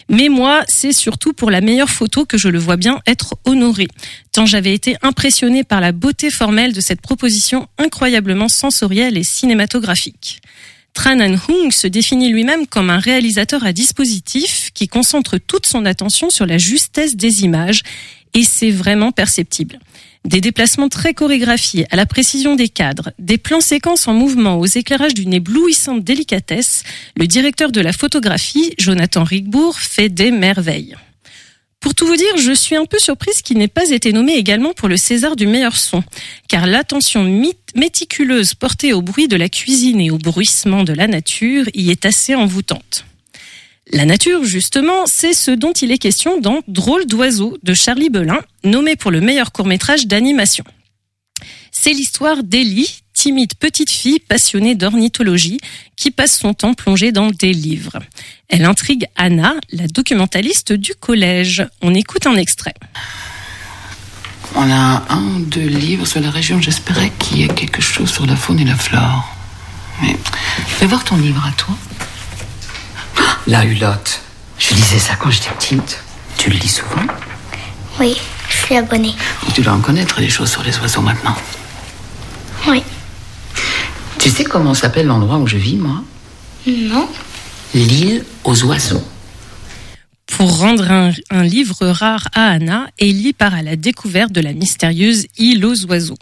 Mais 0.09 0.29
moi, 0.29 0.63
c'est 0.69 0.93
surtout 0.93 1.33
pour 1.33 1.51
la 1.51 1.61
meilleure 1.61 1.91
photo 1.91 2.25
que 2.25 2.39
je 2.39 2.49
le 2.49 2.59
vois 2.59 2.77
bien 2.77 3.01
être 3.07 3.37
honoré, 3.45 3.89
tant 4.33 4.47
j'avais 4.47 4.75
été 4.75 4.97
impressionné 5.03 5.65
par 5.65 5.81
la 5.81 5.93
beauté 5.93 6.31
formelle 6.31 6.73
de 6.73 6.81
cette 6.81 7.01
proposition 7.01 7.69
incroyablement 7.79 8.49
sensorielle 8.49 9.19
et 9.19 9.25
cinématographique. 9.25 10.41
Tran 10.95 11.21
Anh 11.21 11.39
Hung 11.49 11.71
se 11.71 11.87
définit 11.87 12.31
lui-même 12.31 12.67
comme 12.67 12.91
un 12.91 12.99
réalisateur 12.99 13.65
à 13.65 13.73
dispositif 13.73 14.71
qui 14.75 14.89
concentre 14.89 15.39
toute 15.39 15.67
son 15.67 15.85
attention 15.87 16.31
sur 16.31 16.47
la 16.47 16.59
justesse 16.59 17.17
des 17.17 17.45
images 17.45 17.83
et 18.35 18.45
c'est 18.45 18.71
vraiment 18.71 19.13
perceptible. 19.13 19.79
Des 20.25 20.41
déplacements 20.41 20.89
très 20.89 21.15
chorégraphiés 21.15 21.87
à 21.91 21.97
la 21.97 22.05
précision 22.05 22.57
des 22.57 22.69
cadres, 22.69 23.13
des 23.19 23.39
plans 23.39 23.61
séquences 23.61 24.09
en 24.09 24.15
mouvement 24.15 24.59
aux 24.59 24.67
éclairages 24.67 25.15
d'une 25.15 25.33
éblouissante 25.33 26.05
délicatesse, 26.05 26.83
le 27.17 27.27
directeur 27.27 27.73
de 27.73 27.81
la 27.81 27.93
photographie, 27.93 28.75
Jonathan 28.79 29.25
Rigbourg, 29.25 29.79
fait 29.79 30.09
des 30.09 30.31
merveilles. 30.31 30.97
Pour 31.81 31.95
tout 31.95 32.07
vous 32.07 32.17
dire, 32.17 32.37
je 32.37 32.53
suis 32.53 32.75
un 32.75 32.87
peu 32.87 32.99
surprise 32.99 33.41
qu'il 33.41 33.59
n'ait 33.59 33.69
pas 33.69 33.91
été 33.91 34.13
nommé 34.13 34.35
également 34.35 34.73
pour 34.73 34.89
le 34.89 34.97
César 34.97 35.37
du 35.37 35.47
meilleur 35.47 35.77
son, 35.77 36.03
car 36.49 36.67
l'attention 36.67 37.23
méticuleuse 37.75 38.55
portée 38.55 38.93
au 38.93 39.01
bruit 39.01 39.29
de 39.29 39.37
la 39.37 39.49
cuisine 39.49 40.01
et 40.01 40.11
au 40.11 40.19
bruissement 40.19 40.83
de 40.83 40.93
la 40.93 41.07
nature 41.07 41.67
y 41.75 41.91
est 41.91 42.05
assez 42.05 42.35
envoûtante. 42.35 43.05
La 43.91 44.05
nature, 44.05 44.45
justement, 44.45 45.07
c'est 45.07 45.33
ce 45.33 45.51
dont 45.51 45.73
il 45.73 45.93
est 45.93 45.99
question 45.99 46.41
dans 46.41 46.61
Drôle 46.69 47.07
d'oiseau 47.07 47.57
de 47.63 47.73
Charlie 47.73 48.11
Belin, 48.11 48.41
nommé 48.65 48.97
pour 48.97 49.11
le 49.11 49.21
meilleur 49.21 49.51
court-métrage 49.51 50.07
d'animation. 50.07 50.65
C'est 51.71 51.93
l'histoire 51.93 52.43
d'Ellie, 52.43 53.01
timide 53.19 53.55
petite 53.55 53.91
fille 53.91 54.21
passionnée 54.21 54.77
d'ornithologie 54.77 55.59
qui 55.97 56.13
passe 56.13 56.39
son 56.39 56.55
temps 56.55 56.75
plongée 56.75 57.11
dans 57.11 57.31
des 57.31 57.53
livres. 57.53 57.99
Elle 58.49 58.65
intrigue 58.65 59.07
Anna, 59.17 59.55
la 59.73 59.89
documentaliste 59.89 60.73
du 60.73 60.95
collège. 60.95 61.67
On 61.83 61.95
écoute 61.95 62.29
un 62.29 62.37
extrait. 62.37 62.75
On 64.55 64.71
a 64.71 65.03
un, 65.09 65.41
deux 65.41 65.67
livres 65.67 66.07
sur 66.07 66.21
la 66.21 66.31
région. 66.31 66.61
J'espérais 66.61 67.11
qu'il 67.19 67.39
y 67.39 67.43
ait 67.43 67.49
quelque 67.49 67.83
chose 67.83 68.09
sur 68.09 68.25
la 68.25 68.37
faune 68.37 68.61
et 68.61 68.65
la 68.65 68.77
flore. 68.77 69.35
Mais 70.01 70.17
fais 70.69 70.87
voir 70.87 71.03
ton 71.03 71.17
livre 71.17 71.45
à 71.45 71.51
toi. 71.53 71.77
La 73.49 73.65
hulotte. 73.65 74.21
Je 74.61 74.75
lisais 74.75 75.01
ça 75.01 75.17
quand 75.17 75.31
j'étais 75.31 75.51
petite. 75.59 76.05
Tu 76.37 76.51
le 76.51 76.57
lis 76.57 76.69
souvent? 76.69 77.03
Oui, 77.99 78.17
je 78.49 78.57
suis 78.65 78.77
abonnée. 78.77 79.17
Tu 79.55 79.63
dois 79.63 79.73
en 79.73 79.81
connaître 79.81 80.21
des 80.21 80.31
choses 80.31 80.53
sur 80.53 80.63
les 80.63 80.79
oiseaux 80.79 81.03
maintenant. 81.03 81.35
Oui. 82.69 82.85
Tu 84.19 84.31
sais 84.31 84.45
comment 84.45 84.75
s'appelle 84.75 85.07
l'endroit 85.07 85.39
où 85.39 85.47
je 85.47 85.57
vis, 85.57 85.77
moi? 85.77 86.03
Non. 86.67 87.09
L'île 87.75 88.25
aux 88.45 88.65
oiseaux. 88.65 89.03
Pour 90.27 90.59
rendre 90.59 90.91
un, 90.91 91.13
un 91.31 91.43
livre 91.43 91.87
rare 91.87 92.29
à 92.35 92.49
Anna, 92.51 92.89
Ellie 92.99 93.33
part 93.33 93.55
à 93.55 93.63
la 93.63 93.77
découverte 93.77 94.33
de 94.33 94.41
la 94.41 94.53
mystérieuse 94.53 95.27
île 95.39 95.65
aux 95.65 95.87
oiseaux. 95.87 96.19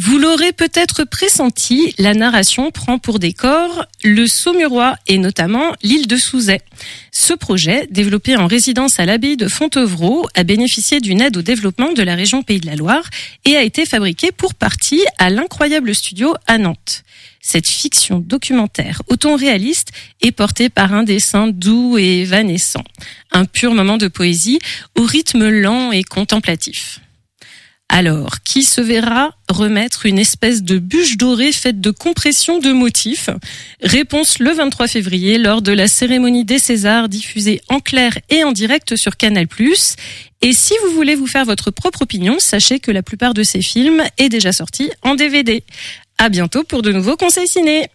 Vous 0.00 0.16
l'aurez 0.16 0.52
peut-être 0.52 1.02
pressenti, 1.02 1.92
la 1.98 2.14
narration 2.14 2.70
prend 2.70 3.00
pour 3.00 3.18
décor 3.18 3.84
le 4.04 4.28
Saumurois 4.28 4.94
et 5.08 5.18
notamment 5.18 5.72
l'île 5.82 6.06
de 6.06 6.16
Souzet. 6.16 6.60
Ce 7.10 7.34
projet, 7.34 7.88
développé 7.90 8.36
en 8.36 8.46
résidence 8.46 9.00
à 9.00 9.06
l'abbaye 9.06 9.36
de 9.36 9.48
Fontevraud, 9.48 10.28
a 10.36 10.44
bénéficié 10.44 11.00
d'une 11.00 11.20
aide 11.20 11.36
au 11.36 11.42
développement 11.42 11.94
de 11.94 12.02
la 12.04 12.14
région 12.14 12.44
Pays 12.44 12.60
de 12.60 12.66
la 12.66 12.76
Loire 12.76 13.10
et 13.44 13.56
a 13.56 13.64
été 13.64 13.86
fabriqué 13.86 14.30
pour 14.30 14.54
partie 14.54 15.04
à 15.18 15.30
l'incroyable 15.30 15.92
studio 15.96 16.32
à 16.46 16.58
Nantes. 16.58 17.02
Cette 17.40 17.66
fiction 17.66 18.20
documentaire 18.20 19.02
au 19.08 19.16
ton 19.16 19.34
réaliste 19.34 19.90
est 20.20 20.30
portée 20.30 20.68
par 20.68 20.94
un 20.94 21.02
dessin 21.02 21.48
doux 21.48 21.98
et 21.98 22.20
évanescent. 22.20 22.84
Un 23.32 23.46
pur 23.46 23.74
moment 23.74 23.96
de 23.96 24.06
poésie 24.06 24.60
au 24.96 25.02
rythme 25.02 25.48
lent 25.48 25.90
et 25.90 26.04
contemplatif. 26.04 27.00
Alors, 27.90 28.42
qui 28.44 28.62
se 28.62 28.80
verra 28.80 29.32
remettre 29.48 30.06
une 30.06 30.18
espèce 30.18 30.62
de 30.62 30.78
bûche 30.78 31.16
dorée 31.16 31.52
faite 31.52 31.80
de 31.80 31.90
compression 31.90 32.58
de 32.58 32.70
motifs 32.70 33.30
Réponse 33.82 34.38
le 34.38 34.52
23 34.52 34.88
février 34.88 35.38
lors 35.38 35.62
de 35.62 35.72
la 35.72 35.88
cérémonie 35.88 36.44
des 36.44 36.58
Césars 36.58 37.08
diffusée 37.08 37.60
en 37.68 37.80
clair 37.80 38.18
et 38.28 38.44
en 38.44 38.52
direct 38.52 38.96
sur 38.96 39.16
Canal+. 39.16 39.46
Et 40.42 40.52
si 40.52 40.74
vous 40.84 40.94
voulez 40.94 41.14
vous 41.14 41.26
faire 41.26 41.44
votre 41.44 41.70
propre 41.70 42.02
opinion, 42.02 42.36
sachez 42.38 42.78
que 42.78 42.90
la 42.90 43.02
plupart 43.02 43.34
de 43.34 43.42
ces 43.42 43.62
films 43.62 44.02
est 44.18 44.28
déjà 44.28 44.52
sorti 44.52 44.90
en 45.02 45.14
DVD. 45.14 45.64
À 46.18 46.28
bientôt 46.28 46.64
pour 46.64 46.82
de 46.82 46.92
nouveaux 46.92 47.16
conseils 47.16 47.48
ciné. 47.48 47.88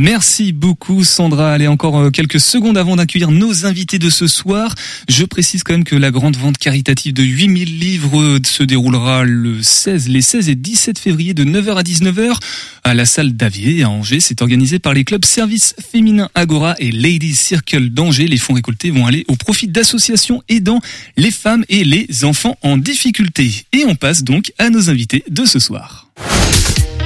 Merci 0.00 0.54
beaucoup 0.54 1.04
Sandra. 1.04 1.52
Allez, 1.52 1.66
encore 1.66 1.98
euh, 1.98 2.10
quelques 2.10 2.40
secondes 2.40 2.78
avant 2.78 2.96
d'accueillir 2.96 3.30
nos 3.30 3.66
invités 3.66 3.98
de 3.98 4.08
ce 4.08 4.26
soir. 4.26 4.74
Je 5.10 5.26
précise 5.26 5.62
quand 5.62 5.74
même 5.74 5.84
que 5.84 5.94
la 5.94 6.10
grande 6.10 6.38
vente 6.38 6.56
caritative 6.56 7.12
de 7.12 7.22
8000 7.22 7.78
livres 7.78 8.18
euh, 8.18 8.40
se 8.42 8.62
déroulera 8.62 9.24
le 9.24 9.62
16, 9.62 10.08
les 10.08 10.22
16 10.22 10.48
et 10.48 10.54
17 10.54 10.98
février 10.98 11.34
de 11.34 11.44
9h 11.44 11.76
à 11.76 11.82
19h 11.82 12.38
à 12.82 12.94
la 12.94 13.04
salle 13.04 13.32
d'Avier 13.32 13.82
à 13.82 13.90
Angers. 13.90 14.20
C'est 14.20 14.40
organisé 14.40 14.78
par 14.78 14.94
les 14.94 15.04
clubs 15.04 15.22
Service 15.22 15.74
Féminin 15.92 16.30
Agora 16.34 16.76
et 16.78 16.92
Ladies 16.92 17.36
Circle 17.36 17.90
d'Angers. 17.90 18.26
Les 18.26 18.38
fonds 18.38 18.54
récoltés 18.54 18.90
vont 18.90 19.06
aller 19.06 19.26
au 19.28 19.36
profit 19.36 19.68
d'associations 19.68 20.42
aidant 20.48 20.80
les 21.18 21.30
femmes 21.30 21.66
et 21.68 21.84
les 21.84 22.24
enfants 22.24 22.56
en 22.62 22.78
difficulté. 22.78 23.66
Et 23.72 23.84
on 23.86 23.96
passe 23.96 24.24
donc 24.24 24.50
à 24.56 24.70
nos 24.70 24.88
invités 24.88 25.24
de 25.28 25.44
ce 25.44 25.58
soir. 25.58 26.08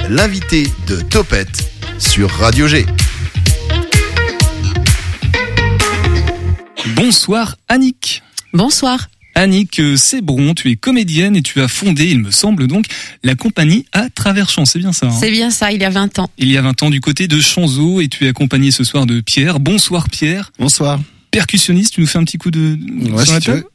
L'invité 0.09 0.67
de 0.87 1.01
Topette 1.01 1.74
sur 1.99 2.29
Radio 2.29 2.67
G. 2.67 2.85
Bonsoir 6.95 7.57
Annick. 7.67 8.23
Bonsoir. 8.53 9.09
Annick 9.35 9.81
Sébron, 9.97 10.53
tu 10.53 10.71
es 10.71 10.75
comédienne 10.75 11.35
et 11.35 11.41
tu 11.41 11.61
as 11.61 11.67
fondé, 11.67 12.05
il 12.05 12.19
me 12.19 12.31
semble 12.31 12.67
donc, 12.67 12.85
la 13.23 13.35
compagnie 13.35 13.85
à 13.91 14.09
travers 14.09 14.49
champs. 14.49 14.65
C'est 14.65 14.79
bien 14.79 14.93
ça 14.93 15.07
hein 15.07 15.17
C'est 15.19 15.31
bien 15.31 15.49
ça, 15.49 15.71
il 15.71 15.81
y 15.81 15.85
a 15.85 15.89
20 15.89 16.19
ans. 16.19 16.29
Il 16.37 16.49
y 16.49 16.57
a 16.57 16.61
20 16.61 16.83
ans 16.83 16.89
du 16.89 17.01
côté 17.01 17.27
de 17.27 17.39
Chanzeau 17.41 17.99
et 17.99 18.07
tu 18.07 18.25
es 18.25 18.29
accompagné 18.29 18.71
ce 18.71 18.83
soir 18.83 19.05
de 19.05 19.19
Pierre. 19.19 19.59
Bonsoir 19.59 20.09
Pierre. 20.09 20.51
Bonsoir. 20.57 20.99
Percussionniste, 21.31 21.95
tu 21.95 22.01
nous 22.01 22.07
fais 22.07 22.17
un 22.17 22.23
petit 22.23 22.37
coup 22.37 22.51
de, 22.51 22.77
Ouais, 23.11 23.25
sur 23.25 23.33
la 23.33 23.41
si 23.41 23.45
tu 23.45 23.51
table 23.51 23.65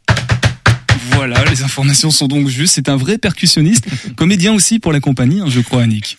Voilà, 1.13 1.45
les 1.45 1.63
informations 1.63 2.11
sont 2.11 2.27
donc 2.27 2.49
justes. 2.49 2.75
C'est 2.75 2.89
un 2.89 2.97
vrai 2.97 3.19
percussionniste, 3.19 3.87
comédien 4.17 4.55
aussi 4.55 4.79
pour 4.79 4.93
la 4.93 5.01
compagnie, 5.01 5.41
hein, 5.41 5.47
je 5.49 5.61
crois, 5.61 5.83
Annick. 5.83 6.17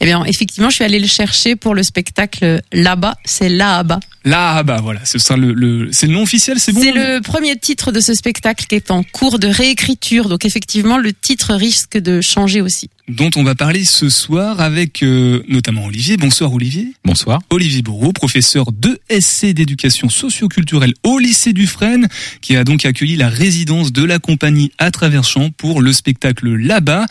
Eh 0.00 0.04
bien, 0.04 0.24
effectivement, 0.24 0.70
je 0.70 0.76
suis 0.76 0.84
allée 0.84 0.98
le 1.00 1.06
chercher 1.06 1.56
pour 1.56 1.74
le 1.74 1.82
spectacle 1.82 2.60
là-bas. 2.72 3.16
C'est 3.24 3.48
là-bas. 3.48 4.00
Là, 4.24 4.62
bah 4.62 4.80
voilà, 4.82 5.04
ce 5.04 5.18
sera 5.18 5.36
le, 5.36 5.52
le 5.54 5.88
c'est 5.92 6.06
le 6.06 6.12
nom 6.12 6.22
officiel, 6.22 6.58
c'est 6.58 6.72
bon 6.72 6.80
C'est 6.82 6.92
le 6.92 7.20
premier 7.20 7.56
titre 7.56 7.92
de 7.92 8.00
ce 8.00 8.12
spectacle 8.14 8.66
qui 8.66 8.74
est 8.74 8.90
en 8.90 9.02
cours 9.02 9.38
de 9.38 9.48
réécriture. 9.48 10.28
Donc, 10.28 10.44
effectivement, 10.44 10.98
le 10.98 11.12
titre 11.12 11.54
risque 11.54 11.96
de 11.96 12.20
changer 12.20 12.60
aussi. 12.60 12.90
dont 13.08 13.30
on 13.36 13.42
va 13.42 13.54
parler 13.54 13.84
ce 13.84 14.08
soir 14.10 14.60
avec 14.60 15.02
euh, 15.02 15.42
notamment 15.48 15.86
Olivier. 15.86 16.16
Bonsoir 16.18 16.52
Olivier. 16.52 16.92
Bonsoir. 17.04 17.40
Olivier 17.50 17.80
Bourreau, 17.80 18.12
professeur 18.12 18.70
de 18.72 19.00
SC 19.08 19.46
d'éducation 19.54 20.10
socioculturelle 20.10 20.92
au 21.04 21.18
lycée 21.18 21.52
du 21.54 21.66
Fresne, 21.66 22.08
qui 22.42 22.56
a 22.56 22.64
donc 22.64 22.84
accueilli 22.84 23.16
la 23.16 23.28
résidence 23.30 23.92
de 23.92 24.04
la 24.04 24.18
compagnie 24.18 24.72
à 24.78 24.90
travers 24.90 25.24
champs 25.24 25.50
pour 25.56 25.80
le 25.80 25.92
spectacle 25.92 26.54
là-bas. 26.54 27.06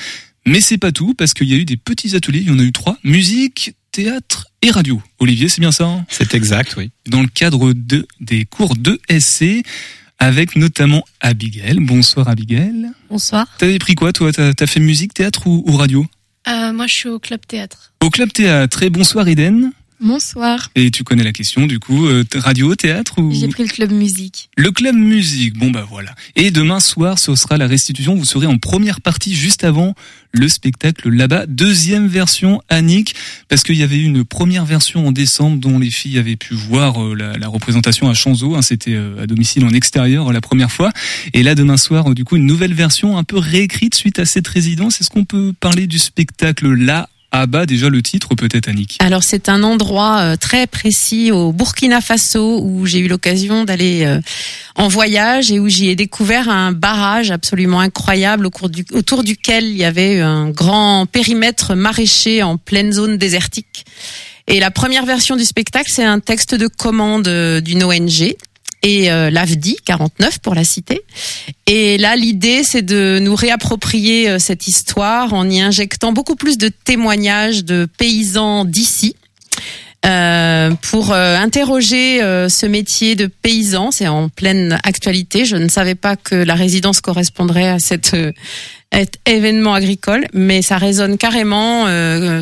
Mais 0.47 0.61
c'est 0.61 0.77
pas 0.77 0.93
tout, 0.93 1.13
parce 1.13 1.33
qu'il 1.33 1.49
y 1.49 1.53
a 1.53 1.57
eu 1.57 1.65
des 1.65 1.75
petits 1.75 2.15
ateliers, 2.15 2.39
il 2.39 2.47
y 2.47 2.51
en 2.51 2.57
a 2.57 2.63
eu 2.63 2.71
trois, 2.71 2.97
musique, 3.03 3.75
théâtre 3.91 4.47
et 4.61 4.71
radio. 4.71 5.01
Olivier, 5.19 5.49
c'est 5.49 5.59
bien 5.59 5.73
ça 5.73 5.83
hein? 5.83 6.05
C'est 6.07 6.33
exact, 6.35 6.75
oui. 6.77 6.89
Dans 7.05 7.21
le 7.21 7.27
cadre 7.27 7.73
de, 7.73 8.07
des 8.21 8.45
cours 8.45 8.77
de 8.77 8.97
SC, 9.09 9.65
avec 10.19 10.55
notamment 10.55 11.03
Abigail. 11.19 11.79
Bonsoir 11.81 12.29
Abigail. 12.29 12.87
Bonsoir. 13.09 13.45
T'avais 13.57 13.77
pris 13.77 13.95
quoi 13.95 14.13
toi? 14.13 14.31
T'as 14.31 14.53
as 14.57 14.67
fait 14.67 14.79
musique, 14.79 15.13
théâtre 15.13 15.47
ou, 15.47 15.65
ou 15.67 15.75
radio? 15.75 16.05
Euh, 16.47 16.71
moi, 16.71 16.87
je 16.87 16.93
suis 16.93 17.09
au 17.09 17.19
club 17.19 17.41
théâtre. 17.45 17.91
Au 18.01 18.09
club 18.09 18.31
théâtre. 18.31 18.83
Et 18.83 18.89
bonsoir 18.89 19.27
Eden. 19.27 19.73
Bonsoir. 19.99 20.69
Et 20.75 20.91
tu 20.91 21.03
connais 21.03 21.23
la 21.23 21.31
question 21.33 21.65
du 21.65 21.79
coup, 21.79 22.05
euh, 22.05 22.23
radio, 22.35 22.75
théâtre 22.75 23.19
ou 23.19 23.31
J'ai 23.33 23.47
pris 23.47 23.63
le 23.63 23.69
club 23.69 23.91
musique. 23.91 24.49
Le 24.55 24.71
club 24.71 24.95
musique. 24.95 25.57
Bon 25.57 25.71
bah 25.71 25.87
voilà. 25.89 26.13
Et 26.35 26.51
demain 26.51 26.79
soir, 26.79 27.17
ce 27.17 27.33
sera 27.35 27.57
la 27.57 27.65
restitution. 27.65 28.13
Vous 28.15 28.25
serez 28.25 28.45
en 28.45 28.59
première 28.59 29.01
partie 29.01 29.33
juste 29.35 29.63
avant 29.63 29.95
le 30.31 30.47
spectacle 30.49 31.09
là-bas. 31.09 31.47
Deuxième 31.47 32.07
version, 32.07 32.61
Annick, 32.69 33.15
parce 33.49 33.63
qu'il 33.63 33.75
y 33.75 33.81
avait 33.81 33.97
eu 33.97 34.03
une 34.03 34.23
première 34.23 34.65
version 34.65 35.07
en 35.07 35.11
décembre 35.11 35.57
dont 35.57 35.79
les 35.79 35.89
filles 35.89 36.19
avaient 36.19 36.35
pu 36.35 36.53
voir 36.53 37.03
euh, 37.03 37.15
la, 37.15 37.33
la 37.37 37.47
représentation 37.47 38.07
à 38.07 38.13
Chanzeau. 38.13 38.55
hein. 38.55 38.61
C'était 38.61 38.93
euh, 38.93 39.23
à 39.23 39.25
domicile 39.25 39.65
en 39.65 39.69
extérieur 39.71 40.31
la 40.31 40.41
première 40.41 40.71
fois. 40.71 40.91
Et 41.33 41.41
là, 41.41 41.55
demain 41.55 41.77
soir, 41.77 42.13
du 42.13 42.23
coup, 42.23 42.35
une 42.35 42.45
nouvelle 42.45 42.73
version 42.75 43.17
un 43.17 43.23
peu 43.23 43.39
réécrite 43.39 43.95
suite 43.95 44.19
à 44.19 44.25
cette 44.25 44.47
résidence. 44.47 45.01
Est-ce 45.01 45.09
qu'on 45.09 45.25
peut 45.25 45.53
parler 45.59 45.87
du 45.87 45.97
spectacle 45.97 46.71
là 46.71 47.09
bas 47.45 47.65
déjà 47.65 47.89
le 47.89 48.01
titre 48.01 48.29
peut-être 48.35 48.67
Annick? 48.67 48.97
Alors 48.99 49.23
c'est 49.23 49.49
un 49.49 49.63
endroit 49.63 50.19
euh, 50.19 50.35
très 50.37 50.65
précis 50.65 51.31
au 51.31 51.51
Burkina 51.51 52.01
Faso 52.01 52.61
où 52.63 52.85
j'ai 52.85 52.99
eu 52.99 53.07
l'occasion 53.07 53.63
d'aller 53.63 54.05
euh, 54.05 54.19
en 54.75 54.87
voyage 54.87 55.51
et 55.51 55.59
où 55.59 55.67
j'y 55.67 55.89
ai 55.89 55.95
découvert 55.95 56.49
un 56.49 56.71
barrage 56.71 57.29
absolument 57.31 57.79
incroyable 57.81 58.49
du- 58.69 58.85
autour 58.93 59.23
duquel 59.23 59.65
il 59.65 59.77
y 59.77 59.83
avait 59.83 60.21
un 60.21 60.49
grand 60.49 61.05
périmètre 61.05 61.75
maraîcher 61.75 62.43
en 62.43 62.57
pleine 62.57 62.91
zone 62.91 63.17
désertique. 63.17 63.85
Et 64.49 64.61
la 64.61 64.71
première 64.71 65.05
version 65.05 65.35
du 65.35 65.43
spectacle, 65.43 65.91
c'est 65.93 66.05
un 66.05 66.21
texte 66.21 66.55
de 66.55 66.67
commande 66.67 67.27
euh, 67.27 67.59
d'une 67.59 67.83
ONG 67.83 68.33
et 68.83 69.11
euh, 69.11 69.29
l'AFDI 69.29 69.77
49 69.85 70.39
pour 70.39 70.55
la 70.55 70.63
citer. 70.63 71.01
Et 71.65 71.97
là, 71.97 72.15
l'idée, 72.15 72.63
c'est 72.63 72.81
de 72.83 73.19
nous 73.21 73.35
réapproprier 73.35 74.29
euh, 74.29 74.39
cette 74.39 74.67
histoire 74.67 75.33
en 75.33 75.49
y 75.49 75.59
injectant 75.59 76.13
beaucoup 76.13 76.35
plus 76.35 76.57
de 76.57 76.69
témoignages 76.69 77.65
de 77.65 77.87
paysans 77.97 78.65
d'ici. 78.65 79.15
euh, 80.05 80.71
pour 80.89 81.11
euh, 81.11 81.35
interroger 81.37 82.21
euh, 82.21 82.49
ce 82.49 82.65
métier 82.65 83.15
de 83.15 83.25
paysan, 83.25 83.91
c'est 83.91 84.07
en 84.07 84.29
pleine 84.29 84.79
actualité. 84.83 85.43
Je 85.43 85.55
ne 85.57 85.67
savais 85.67 85.95
pas 85.95 86.15
que 86.15 86.35
la 86.35 86.53
résidence 86.55 87.01
correspondrait 87.01 87.67
à 87.67 87.79
cet 87.79 88.13
euh, 88.13 88.31
événement 89.25 89.73
agricole, 89.73 90.27
mais 90.33 90.61
ça 90.61 90.77
résonne 90.77 91.17
carrément. 91.17 91.85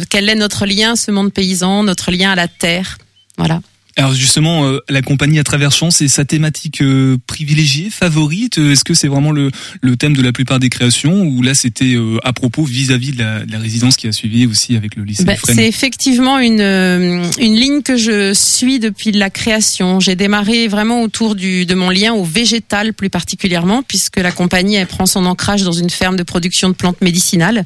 quel 0.10 0.30
est 0.30 0.36
notre 0.36 0.65
lien 0.65 0.96
ce 0.96 1.10
monde 1.12 1.34
paysan, 1.34 1.84
notre 1.84 2.12
lien 2.12 2.32
à 2.32 2.36
la 2.36 2.48
terre, 2.48 2.98
voilà. 3.38 3.62
Alors 3.98 4.14
justement, 4.14 4.66
euh, 4.66 4.80
la 4.90 5.02
compagnie 5.02 5.40
à 5.40 5.46
travers 5.46 5.72
champs, 5.72 5.90
c'est 5.90 6.10
sa 6.10 6.25
thématique 6.25 6.82
euh, 6.82 7.18
privilégiée, 7.28 7.90
favorite. 7.90 8.58
Euh, 8.58 8.74
Est-ce 8.74 8.84
que 8.84 8.94
c'est 8.94 9.08
vraiment 9.08 9.32
le, 9.32 9.52
le 9.82 9.96
thème 9.96 10.18
de 10.18 10.22
la 10.22 10.34
plupart 10.34 10.60
des 10.60 10.68
créations 10.68 11.22
ou 11.22 11.42
là 11.42 11.56
c'était 11.56 11.96
euh, 11.96 12.18
à 12.25 12.34
propos 12.34 12.66
vis-à-vis 12.66 13.14
de, 13.14 13.20
la, 13.20 13.46
de 13.46 13.52
la 13.54 13.58
résidence 13.58 13.96
qui 13.96 14.08
a 14.08 14.12
suivi 14.12 14.48
aussi 14.48 14.75
avec 14.75 14.98
le 14.98 15.06
lycée 15.06 15.24
Bah, 15.24 15.36
c'est 15.42 15.66
effectivement 15.66 16.40
une 16.40 16.60
euh, 16.60 17.24
une 17.40 17.56
ligne 17.56 17.84
que 17.84 17.96
je 17.96 18.34
suis 18.34 18.80
depuis 18.80 19.14
la 19.14 19.30
création. 19.30 20.02
J'ai 20.02 20.18
démarré 20.18 20.68
vraiment 20.68 21.02
autour 21.02 21.36
du 21.36 21.66
de 21.66 21.74
mon 21.74 21.90
lien 21.90 22.14
au 22.14 22.25
végétal 22.25 22.94
plus 22.94 23.10
particulièrement 23.10 23.82
puisque 23.82 24.18
la 24.18 24.34
compagnie 24.34 24.75
elle 24.75 24.88
prend 24.88 25.06
son 25.06 25.25
ancrage 25.25 25.64
dans 25.64 25.72
une 25.72 25.90
ferme 25.90 26.18
de 26.18 26.24
production 26.24 26.68
de 26.68 26.74
plantes 26.74 27.00
médicinales. 27.00 27.64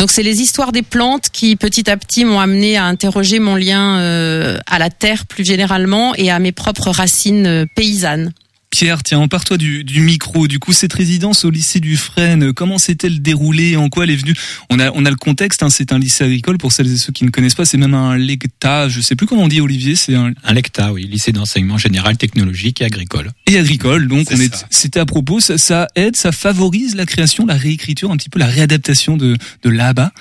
Donc 0.00 0.10
c'est 0.10 0.24
les 0.24 0.40
histoires 0.40 0.72
des 0.72 0.82
plantes 0.82 1.28
qui 1.32 1.54
petit 1.54 1.88
à 1.88 1.96
petit 1.96 2.24
m'ont 2.24 2.40
amené 2.40 2.76
à 2.76 2.84
interroger 2.86 3.38
mon 3.38 3.54
lien 3.54 3.98
euh, 4.00 4.58
à 4.66 4.80
la 4.80 4.90
terre 4.90 5.24
plus 5.26 5.44
généralement 5.44 5.67
et 6.16 6.30
à 6.30 6.38
mes 6.38 6.52
propres 6.52 6.90
racines 6.90 7.46
euh, 7.46 7.66
paysannes. 7.74 8.32
Pierre, 8.70 9.02
tiens, 9.02 9.20
empare-toi 9.20 9.56
du, 9.56 9.82
du 9.82 10.02
micro. 10.02 10.46
Du 10.46 10.58
coup, 10.58 10.74
cette 10.74 10.92
résidence 10.92 11.46
au 11.46 11.50
lycée 11.50 11.80
du 11.80 11.96
Fresne, 11.96 12.52
comment 12.52 12.76
s'est-elle 12.76 13.22
déroulée? 13.22 13.76
En 13.76 13.88
quoi 13.88 14.04
elle 14.04 14.10
est 14.10 14.16
venue? 14.16 14.34
On 14.68 14.78
a, 14.78 14.90
on 14.92 15.06
a 15.06 15.10
le 15.10 15.16
contexte. 15.16 15.62
Hein, 15.62 15.70
c'est 15.70 15.90
un 15.90 15.98
lycée 15.98 16.24
agricole 16.24 16.58
pour 16.58 16.72
celles 16.72 16.92
et 16.92 16.98
ceux 16.98 17.12
qui 17.12 17.24
ne 17.24 17.30
connaissent 17.30 17.54
pas. 17.54 17.64
C'est 17.64 17.78
même 17.78 17.94
un 17.94 18.18
lecta. 18.18 18.90
Je 18.90 19.00
sais 19.00 19.16
plus 19.16 19.26
comment 19.26 19.44
on 19.44 19.48
dit, 19.48 19.62
Olivier. 19.62 19.96
C'est 19.96 20.14
un 20.14 20.32
Un 20.44 20.52
lecta, 20.52 20.92
oui, 20.92 21.06
lycée 21.06 21.32
d'enseignement 21.32 21.78
général 21.78 22.18
technologique 22.18 22.82
et 22.82 22.84
agricole. 22.84 23.30
et 23.46 23.58
agricole. 23.58 24.06
Donc, 24.06 24.28
on 24.30 24.38
est. 24.38 24.66
C'était 24.68 25.00
à 25.00 25.06
propos. 25.06 25.40
Ça, 25.40 25.56
ça 25.56 25.88
aide, 25.96 26.16
ça 26.16 26.30
favorise 26.30 26.94
la 26.94 27.06
création, 27.06 27.46
la 27.46 27.56
réécriture, 27.56 28.10
un 28.10 28.18
petit 28.18 28.28
peu 28.28 28.38
la 28.38 28.48
réadaptation 28.48 29.16
de 29.16 29.36
de 29.62 29.70
là-bas? 29.70 30.12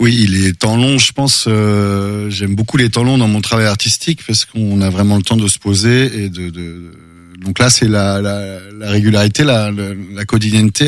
Oui, 0.00 0.26
les 0.28 0.52
temps 0.52 0.76
longs, 0.76 0.98
je 0.98 1.12
pense, 1.12 1.44
euh, 1.46 2.28
j'aime 2.28 2.54
beaucoup 2.56 2.76
les 2.76 2.90
temps 2.90 3.04
longs 3.04 3.16
dans 3.16 3.28
mon 3.28 3.40
travail 3.40 3.66
artistique 3.66 4.20
parce 4.26 4.44
qu'on 4.44 4.80
a 4.80 4.90
vraiment 4.90 5.16
le 5.16 5.22
temps 5.22 5.36
de 5.36 5.46
se 5.46 5.58
poser 5.58 6.24
et 6.24 6.28
de. 6.28 6.50
de 6.50 6.92
donc 7.40 7.58
là, 7.58 7.68
c'est 7.70 7.88
la, 7.88 8.20
la, 8.22 8.58
la 8.78 8.90
régularité, 8.90 9.44
la, 9.44 9.70
la, 9.70 9.90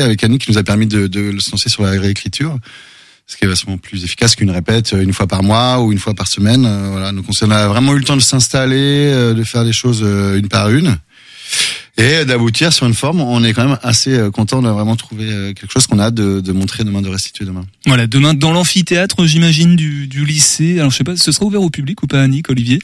avec 0.03 0.23
Annie 0.23 0.39
qui 0.39 0.51
nous 0.51 0.57
a 0.57 0.63
permis 0.63 0.87
de, 0.87 1.05
de 1.07 1.39
se 1.39 1.51
lancer 1.51 1.69
sur 1.69 1.83
la 1.83 1.91
réécriture, 1.91 2.57
ce 3.27 3.37
qui 3.37 3.45
est 3.45 3.47
vachement 3.47 3.77
plus 3.77 4.03
efficace 4.03 4.35
qu'une 4.35 4.49
répète 4.51 4.93
une 4.99 5.13
fois 5.13 5.27
par 5.27 5.43
mois 5.43 5.81
ou 5.81 5.91
une 5.91 5.99
fois 5.99 6.15
par 6.15 6.27
semaine. 6.27 6.65
euh, 6.65 6.89
Voilà, 6.91 7.11
donc 7.11 7.25
on 7.29 7.51
a 7.51 7.67
vraiment 7.67 7.93
eu 7.93 7.99
le 7.99 8.03
temps 8.03 8.15
de 8.17 8.21
s'installer, 8.21 9.11
euh, 9.13 9.33
de 9.35 9.43
faire 9.43 9.63
les 9.63 9.73
choses 9.73 10.01
euh, 10.03 10.37
une 10.39 10.47
par 10.47 10.69
une 10.69 10.97
et 11.97 12.25
d'aboutir 12.25 12.71
sur 12.71 12.85
une 12.85 12.93
forme. 12.93 13.21
On 13.21 13.43
est 13.43 13.53
quand 13.53 13.67
même 13.67 13.79
assez 13.83 14.13
euh, 14.13 14.31
content 14.31 14.61
de 14.61 14.69
vraiment 14.69 14.95
trouver 14.95 15.29
euh, 15.29 15.53
quelque 15.53 15.71
chose 15.71 15.87
qu'on 15.87 15.99
a 15.99 16.05
hâte 16.05 16.15
de, 16.15 16.41
de 16.41 16.51
montrer 16.51 16.83
demain, 16.83 17.01
de 17.01 17.09
restituer 17.09 17.45
demain. 17.45 17.65
Voilà, 17.85 18.07
demain 18.07 18.33
dans 18.33 18.53
l'amphithéâtre, 18.53 19.25
j'imagine 19.25 19.75
du, 19.75 20.07
du 20.07 20.25
lycée. 20.25 20.79
Alors, 20.79 20.91
je 20.91 20.97
sais 20.97 21.03
pas, 21.03 21.17
ce 21.17 21.31
sera 21.31 21.45
ouvert 21.45 21.61
au 21.61 21.69
public 21.69 22.03
ou 22.03 22.07
pas, 22.07 22.21
Annick, 22.21 22.49
Olivier? 22.49 22.79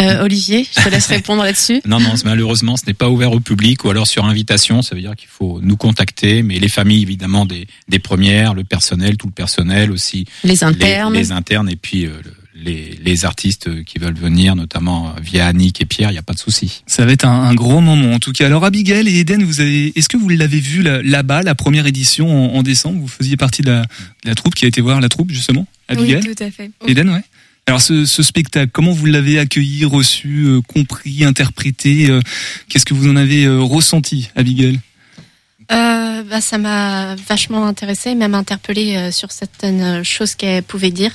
Euh, 0.00 0.24
Olivier, 0.24 0.66
je 0.76 0.82
te 0.82 0.88
laisse 0.88 1.06
répondre 1.06 1.42
là-dessus. 1.44 1.80
Non, 1.86 2.00
non, 2.00 2.14
malheureusement, 2.24 2.76
ce 2.76 2.84
n'est 2.86 2.94
pas 2.94 3.08
ouvert 3.08 3.30
au 3.32 3.40
public 3.40 3.84
ou 3.84 3.90
alors 3.90 4.06
sur 4.06 4.24
invitation. 4.24 4.82
Ça 4.82 4.94
veut 4.96 5.00
dire 5.02 5.14
qu'il 5.14 5.28
faut 5.28 5.60
nous 5.62 5.76
contacter, 5.76 6.42
mais 6.42 6.58
les 6.58 6.68
familles, 6.70 7.02
évidemment, 7.02 7.46
des, 7.46 7.68
des 7.88 7.98
premières, 7.98 8.54
le 8.54 8.64
personnel, 8.64 9.16
tout 9.16 9.28
le 9.28 9.32
personnel 9.32 9.92
aussi. 9.92 10.24
Les 10.44 10.64
internes. 10.64 11.12
Les, 11.12 11.20
les 11.20 11.32
internes 11.32 11.68
et 11.68 11.76
puis 11.76 12.06
euh, 12.06 12.14
le- 12.24 12.32
les, 12.62 12.98
les 13.02 13.24
artistes 13.24 13.84
qui 13.84 13.98
veulent 13.98 14.14
venir, 14.18 14.56
notamment 14.56 15.08
euh, 15.08 15.20
via 15.20 15.46
Annick 15.46 15.80
et 15.80 15.84
Pierre, 15.84 16.10
il 16.10 16.14
n'y 16.14 16.18
a 16.18 16.22
pas 16.22 16.34
de 16.34 16.38
souci. 16.38 16.82
Ça 16.86 17.04
va 17.04 17.12
être 17.12 17.24
un, 17.24 17.42
un 17.44 17.54
gros 17.54 17.80
moment 17.80 18.12
en 18.14 18.18
tout 18.18 18.32
cas. 18.32 18.46
Alors 18.46 18.64
Abigail 18.64 19.08
et 19.08 19.18
Eden, 19.20 19.42
vous 19.44 19.60
avez, 19.60 19.92
est-ce 19.98 20.08
que 20.08 20.16
vous 20.16 20.28
l'avez 20.28 20.60
vu 20.60 20.82
là- 20.82 21.02
là-bas, 21.02 21.42
la 21.42 21.54
première 21.54 21.86
édition 21.86 22.54
en, 22.54 22.58
en 22.58 22.62
décembre? 22.62 23.00
Vous 23.00 23.08
faisiez 23.08 23.36
partie 23.36 23.62
de 23.62 23.70
la, 23.70 23.82
de 23.82 24.28
la 24.28 24.34
troupe 24.34 24.54
qui 24.54 24.64
a 24.64 24.68
été 24.68 24.80
voir 24.80 25.00
la 25.00 25.08
troupe 25.08 25.30
justement, 25.30 25.66
Abigail? 25.88 26.22
Oui, 26.26 26.34
tout 26.34 26.44
à 26.44 26.50
fait. 26.50 26.70
Eden, 26.86 27.10
ouais. 27.10 27.24
Alors 27.66 27.80
ce, 27.80 28.04
ce 28.06 28.22
spectacle, 28.24 28.70
comment 28.72 28.90
vous 28.92 29.06
l'avez 29.06 29.38
accueilli, 29.38 29.84
reçu, 29.84 30.46
euh, 30.46 30.60
compris, 30.62 31.24
interprété 31.24 32.10
euh, 32.10 32.20
Qu'est-ce 32.68 32.84
que 32.84 32.94
vous 32.94 33.08
en 33.08 33.14
avez 33.14 33.44
euh, 33.44 33.60
ressenti, 33.60 34.30
Abigail? 34.34 34.80
Euh, 35.70 36.24
bah, 36.24 36.40
ça 36.40 36.58
m'a 36.58 37.14
vachement 37.28 37.66
intéressée, 37.66 38.16
même 38.16 38.34
interpellée 38.34 38.96
euh, 38.96 39.10
sur 39.12 39.30
certaines 39.30 40.02
choses 40.04 40.34
qu'elle 40.34 40.64
pouvait 40.64 40.90
dire, 40.90 41.12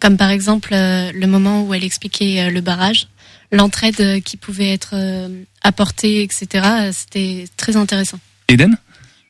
comme 0.00 0.16
par 0.16 0.30
exemple 0.30 0.70
euh, 0.72 1.12
le 1.12 1.26
moment 1.26 1.62
où 1.62 1.74
elle 1.74 1.84
expliquait 1.84 2.40
euh, 2.40 2.50
le 2.50 2.60
barrage, 2.60 3.08
l'entraide 3.52 4.00
euh, 4.00 4.20
qui 4.20 4.36
pouvait 4.36 4.72
être 4.72 4.94
euh, 4.94 5.44
apportée, 5.62 6.22
etc. 6.22 6.90
C'était 6.92 7.46
très 7.56 7.76
intéressant. 7.76 8.18
Eden? 8.48 8.76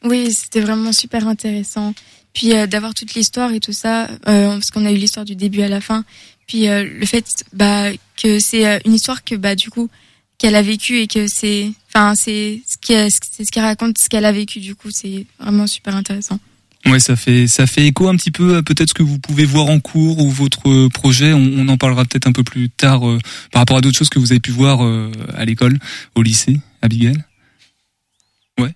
Oui, 0.05 0.33
c'était 0.33 0.61
vraiment 0.61 0.93
super 0.93 1.27
intéressant. 1.29 1.95
Puis 2.33 2.55
euh, 2.55 2.67
d'avoir 2.67 2.95
toute 2.95 3.15
l'histoire 3.15 3.53
et 3.53 3.61
tout 3.61 3.73
ça, 3.73 4.05
euh, 4.29 4.55
parce 4.55 4.71
qu'on 4.71 4.87
a 4.87 4.93
eu 4.93 4.97
l'histoire 4.97 5.25
du 5.25 5.35
début 5.35 5.63
à 5.63 5.69
la 5.69 5.81
fin. 5.81 6.05
Puis 6.47 6.69
euh, 6.69 6.85
le 6.85 7.07
fait 7.07 7.45
bah, 7.53 7.91
que 8.17 8.39
c'est 8.39 8.67
euh, 8.67 8.79
une 8.85 8.95
histoire 8.95 9.25
que 9.25 9.35
bah 9.35 9.55
du 9.55 9.71
coup 9.71 9.89
qu'elle 10.39 10.57
a 10.57 10.63
vécue 10.63 11.01
et 11.01 11.07
que 11.07 11.27
c'est, 11.29 11.71
enfin 11.89 12.15
c'est 12.15 12.63
ce 12.67 12.79
qui, 12.79 12.95
c'est 13.11 13.45
ce 13.45 13.53
qui 13.53 13.61
raconte 13.61 13.99
ce 13.99 14.09
qu'elle 14.09 14.25
a 14.25 14.33
vécu. 14.33 14.59
Du 14.61 14.75
coup, 14.75 14.91
c'est 14.91 15.27
vraiment 15.39 15.67
super 15.67 15.95
intéressant. 15.95 16.41
Ouais, 16.87 16.99
ça 16.99 17.15
fait 17.15 17.47
ça 17.47 17.67
fait 17.67 17.87
écho 17.87 18.09
un 18.09 18.17
petit 18.17 18.31
peu 18.31 18.57
à 18.57 18.63
peut-être 18.63 18.89
ce 18.89 18.95
que 18.95 19.03
vous 19.03 19.19
pouvez 19.19 19.45
voir 19.45 19.67
en 19.67 19.81
cours 19.81 20.19
ou 20.19 20.31
votre 20.31 20.69
euh, 20.71 20.89
projet. 20.89 21.35
On, 21.35 21.53
on 21.59 21.69
en 21.69 21.77
parlera 21.77 22.05
peut-être 22.07 22.27
un 22.27 22.33
peu 22.33 22.43
plus 22.43 22.71
tard 22.71 23.07
euh, 23.07 23.19
par 23.53 23.61
rapport 23.61 23.77
à 23.77 23.81
d'autres 23.83 23.99
choses 23.99 24.09
que 24.09 24.19
vous 24.19 24.33
avez 24.33 24.41
pu 24.41 24.51
voir 24.51 24.83
euh, 24.83 25.13
à 25.35 25.45
l'école, 25.45 25.79
au 26.15 26.23
lycée, 26.23 26.59
Abigail. 26.81 27.23
Ouais. 28.59 28.71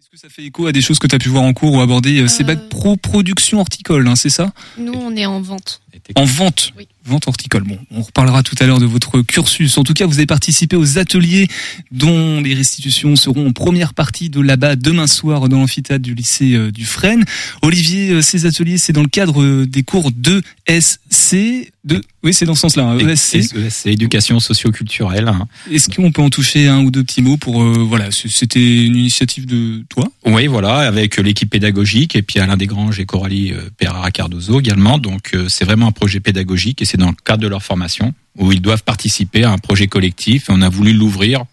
Est-ce 0.00 0.08
que 0.10 0.16
ça 0.16 0.28
fait 0.30 0.44
écho 0.44 0.66
à 0.66 0.72
des 0.72 0.80
choses 0.80 0.98
que 0.98 1.06
tu 1.06 1.14
as 1.14 1.18
pu 1.18 1.28
voir 1.28 1.44
en 1.44 1.52
cours 1.52 1.74
ou 1.74 1.80
aborder 1.82 2.22
euh, 2.22 2.26
C'est 2.26 2.42
bac 2.42 2.70
pro 2.70 2.96
production 2.96 3.60
horticole, 3.60 4.08
hein, 4.08 4.16
c'est 4.16 4.30
ça? 4.30 4.54
Nous, 4.78 4.94
on 4.94 5.14
est 5.14 5.26
en 5.26 5.42
vente. 5.42 5.82
En 6.14 6.24
vente? 6.24 6.72
Vente 7.06 7.28
horticole. 7.28 7.62
Bon, 7.62 7.78
on 7.92 8.02
reparlera 8.02 8.42
tout 8.42 8.56
à 8.58 8.66
l'heure 8.66 8.80
de 8.80 8.86
votre 8.86 9.20
cursus. 9.22 9.78
En 9.78 9.84
tout 9.84 9.94
cas, 9.94 10.06
vous 10.06 10.14
avez 10.18 10.26
participé 10.26 10.74
aux 10.76 10.98
ateliers 10.98 11.46
dont 11.92 12.40
les 12.40 12.54
restitutions 12.54 13.14
seront 13.16 13.46
en 13.48 13.52
première 13.52 13.94
partie 13.94 14.28
de 14.28 14.40
là-bas 14.40 14.74
demain 14.76 15.06
soir 15.06 15.48
dans 15.48 15.58
l'amphithéâtre 15.58 16.02
du 16.02 16.14
lycée 16.14 16.54
euh, 16.54 16.72
du 16.72 16.84
Fresne. 16.84 17.24
Olivier, 17.62 18.10
euh, 18.10 18.22
ces 18.22 18.44
ateliers, 18.46 18.78
c'est 18.78 18.92
dans 18.92 19.02
le 19.02 19.08
cadre 19.08 19.40
euh, 19.42 19.66
des 19.66 19.82
cours 19.84 20.10
d'ESC. 20.10 21.72
De... 21.84 22.00
Oui, 22.24 22.34
c'est 22.34 22.44
dans 22.46 22.56
ce 22.56 22.62
sens-là. 22.62 22.82
hein, 22.88 22.98
ESC. 22.98 23.38
C'est 23.70 23.92
éducation 23.92 24.40
socio-culturelle. 24.40 25.28
hein. 25.28 25.46
Est-ce 25.70 25.88
qu'on 25.88 26.10
peut 26.10 26.22
en 26.22 26.30
toucher 26.30 26.66
un 26.66 26.80
ou 26.82 26.90
deux 26.90 27.04
petits 27.04 27.22
mots 27.22 27.36
pour... 27.36 27.62
euh, 27.62 27.84
voilà, 27.88 28.10
c'était 28.10 28.84
une 28.84 28.96
initiative 28.96 29.46
de 29.46 29.84
toi? 29.88 30.08
Oui, 30.24 30.48
voilà, 30.48 30.78
avec 30.78 31.18
l'équipe 31.18 31.48
pédagogique 31.50 32.16
et 32.16 32.22
puis 32.22 32.40
Alain 32.40 32.56
Desgranges 32.56 32.98
et 32.98 33.06
Coralie 33.06 33.52
Pereira 33.78 34.10
Cardozo 34.10 34.58
également. 34.58 34.98
Donc 34.98 35.36
c'est 35.48 35.64
vraiment 35.64 35.86
un 35.86 35.92
projet 35.92 36.18
pédagogique 36.18 36.82
et 36.82 36.84
c'est 36.84 36.95
dans 36.96 37.10
le 37.10 37.16
cadre 37.24 37.42
de 37.42 37.48
leur 37.48 37.62
formation 37.62 38.14
où 38.36 38.52
ils 38.52 38.60
doivent 38.60 38.82
participer 38.82 39.44
à 39.44 39.50
un 39.50 39.58
projet 39.58 39.86
collectif. 39.86 40.46
On 40.48 40.62
a 40.62 40.68
voulu 40.68 40.92
l'ouvrir 40.92 41.44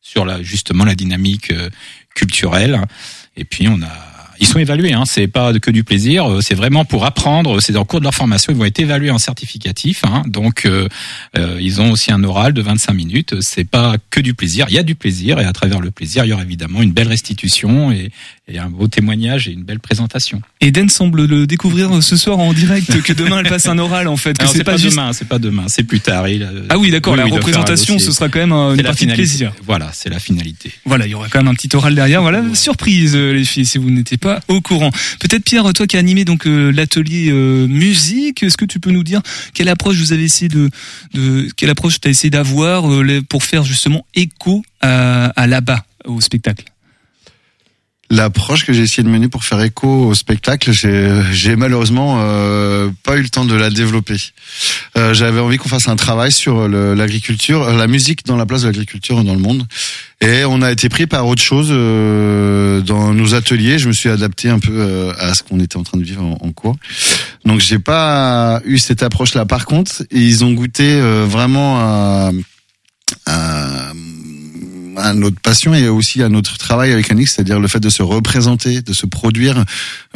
sur 0.00 0.42
justement 0.42 0.84
la 0.84 0.94
dynamique 0.94 1.50
euh, 1.50 1.70
culturelle. 2.14 2.80
Et 3.36 3.44
puis 3.44 3.68
on 3.68 3.82
a 3.82 4.12
ils 4.42 4.46
sont 4.46 4.58
évalués, 4.58 4.92
hein, 4.92 5.04
c'est 5.06 5.28
pas 5.28 5.56
que 5.58 5.70
du 5.70 5.84
plaisir, 5.84 6.28
euh, 6.28 6.40
c'est 6.40 6.56
vraiment 6.56 6.84
pour 6.84 7.04
apprendre, 7.04 7.60
c'est 7.60 7.76
en 7.76 7.84
cours 7.84 8.00
de 8.00 8.04
leur 8.04 8.14
formation, 8.14 8.52
ils 8.52 8.58
vont 8.58 8.64
être 8.64 8.80
évalués 8.80 9.12
en 9.12 9.18
certificatif, 9.18 10.04
hein, 10.04 10.24
donc 10.26 10.66
euh, 10.66 10.88
euh, 11.38 11.58
ils 11.60 11.80
ont 11.80 11.92
aussi 11.92 12.10
un 12.10 12.24
oral 12.24 12.52
de 12.52 12.60
25 12.60 12.92
minutes, 12.92 13.40
c'est 13.40 13.64
pas 13.64 13.94
que 14.10 14.20
du 14.20 14.34
plaisir, 14.34 14.66
il 14.68 14.74
y 14.74 14.78
a 14.78 14.82
du 14.82 14.96
plaisir. 14.96 15.38
Et 15.38 15.44
à 15.44 15.52
travers 15.52 15.80
le 15.80 15.92
plaisir, 15.92 16.24
il 16.24 16.30
y 16.30 16.32
aura 16.32 16.42
évidemment 16.42 16.82
une 16.82 16.92
belle 16.92 17.06
restitution 17.06 17.94
et 18.48 18.58
un 18.58 18.68
beau 18.68 18.88
témoignage 18.88 19.46
et 19.48 19.52
une 19.52 19.62
belle 19.62 19.78
présentation. 19.78 20.42
Eden 20.60 20.88
semble 20.88 21.26
le 21.26 21.46
découvrir 21.46 22.02
ce 22.02 22.16
soir 22.16 22.38
en 22.40 22.52
direct, 22.52 23.00
que 23.02 23.12
demain 23.12 23.38
elle 23.38 23.48
passe 23.48 23.66
un 23.66 23.78
oral 23.78 24.08
en 24.08 24.16
fait. 24.16 24.36
que 24.36 24.46
c'est 24.46 24.64
pas, 24.64 24.76
juste... 24.76 24.96
demain, 24.96 25.12
c'est 25.12 25.28
pas 25.28 25.38
demain, 25.38 25.64
c'est 25.68 25.84
plus 25.84 26.00
tard. 26.00 26.28
Il, 26.28 26.42
euh, 26.42 26.66
Ah 26.68 26.78
oui, 26.78 26.90
d'accord, 26.90 27.14
la 27.16 27.24
représentation, 27.24 27.98
ce 27.98 28.10
sera 28.10 28.28
quand 28.28 28.40
même 28.40 28.52
euh, 28.52 28.74
une 28.74 28.82
partie 28.82 29.06
de 29.06 29.14
plaisir. 29.14 29.52
Voilà, 29.64 29.90
c'est 29.92 30.10
la 30.10 30.18
finalité. 30.18 30.72
Voilà, 30.84 31.06
il 31.06 31.10
y 31.10 31.14
aura 31.14 31.28
quand 31.28 31.38
même 31.38 31.48
un 31.48 31.54
petit 31.54 31.74
oral 31.76 31.94
derrière. 31.94 32.20
Voilà, 32.22 32.42
surprise 32.54 33.14
euh, 33.14 33.32
les 33.32 33.44
filles, 33.44 33.66
si 33.66 33.78
vous 33.78 33.90
n'étiez 33.90 34.18
pas 34.18 34.40
au 34.48 34.60
courant. 34.60 34.90
Peut-être 35.20 35.44
Pierre, 35.44 35.72
toi 35.72 35.86
qui 35.86 35.96
as 35.96 36.00
animé 36.00 36.24
donc 36.24 36.46
euh, 36.46 36.70
l'atelier 36.72 37.30
euh, 37.30 37.68
musique, 37.68 38.42
est-ce 38.42 38.56
que 38.56 38.64
tu 38.64 38.80
peux 38.80 38.90
nous 38.90 39.04
dire 39.04 39.22
quelle 39.54 39.68
approche 39.68 39.96
vous 39.96 40.12
avez 40.12 40.24
essayé 40.24 40.48
de, 40.48 40.68
de 41.14 41.48
quelle 41.56 41.70
approche 41.70 42.00
tu 42.00 42.08
as 42.08 42.10
essayé 42.10 42.30
d'avoir 42.30 42.90
euh, 42.90 43.22
pour 43.28 43.44
faire 43.44 43.62
justement 43.62 44.04
écho 44.14 44.62
à, 44.80 45.26
à 45.26 45.46
là-bas 45.46 45.84
au 46.06 46.20
spectacle? 46.20 46.64
L'approche 48.12 48.66
que 48.66 48.74
j'ai 48.74 48.82
essayé 48.82 49.02
de 49.02 49.08
mener 49.08 49.28
pour 49.28 49.42
faire 49.42 49.62
écho 49.62 49.88
au 49.88 50.12
spectacle, 50.12 50.70
j'ai 50.70 51.56
malheureusement 51.56 52.18
euh, 52.20 52.90
pas 53.04 53.16
eu 53.16 53.22
le 53.22 53.30
temps 53.30 53.46
de 53.46 53.54
la 53.54 53.70
développer. 53.70 54.16
Euh, 54.98 55.14
J'avais 55.14 55.40
envie 55.40 55.56
qu'on 55.56 55.70
fasse 55.70 55.88
un 55.88 55.96
travail 55.96 56.30
sur 56.30 56.68
l'agriculture, 56.68 57.72
la 57.72 57.86
musique 57.86 58.26
dans 58.26 58.36
la 58.36 58.44
place 58.44 58.62
de 58.62 58.66
l'agriculture 58.66 59.24
dans 59.24 59.32
le 59.32 59.40
monde. 59.40 59.66
Et 60.20 60.44
on 60.44 60.60
a 60.60 60.70
été 60.70 60.90
pris 60.90 61.06
par 61.06 61.26
autre 61.26 61.42
chose 61.42 61.68
euh, 61.70 62.82
dans 62.82 63.14
nos 63.14 63.34
ateliers. 63.34 63.78
Je 63.78 63.88
me 63.88 63.94
suis 63.94 64.10
adapté 64.10 64.50
un 64.50 64.58
peu 64.58 64.72
euh, 64.74 65.12
à 65.18 65.32
ce 65.32 65.42
qu'on 65.42 65.58
était 65.58 65.78
en 65.78 65.82
train 65.82 65.96
de 65.96 66.04
vivre 66.04 66.22
en, 66.22 66.36
en 66.46 66.52
cours. 66.52 66.76
Donc 67.46 67.60
j'ai 67.60 67.78
pas 67.78 68.60
eu 68.66 68.76
cette 68.78 69.02
approche-là. 69.02 69.46
Par 69.46 69.64
contre, 69.64 70.02
ils 70.10 70.44
ont 70.44 70.52
goûté 70.52 70.84
euh, 70.84 71.24
vraiment 71.26 71.78
à, 71.80 72.30
à 73.24 73.81
à 74.96 75.14
notre 75.14 75.40
passion 75.40 75.74
et 75.74 75.88
aussi 75.88 76.22
à 76.22 76.28
notre 76.28 76.58
travail 76.58 76.92
avec 76.92 77.10
Annick, 77.10 77.28
c'est-à-dire 77.28 77.60
le 77.60 77.68
fait 77.68 77.80
de 77.80 77.88
se 77.90 78.02
représenter, 78.02 78.82
de 78.82 78.92
se 78.92 79.06
produire, 79.06 79.64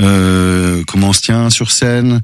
euh, 0.00 0.82
comment 0.86 1.10
on 1.10 1.12
se 1.12 1.22
tient 1.22 1.50
sur 1.50 1.70
scène, 1.70 2.20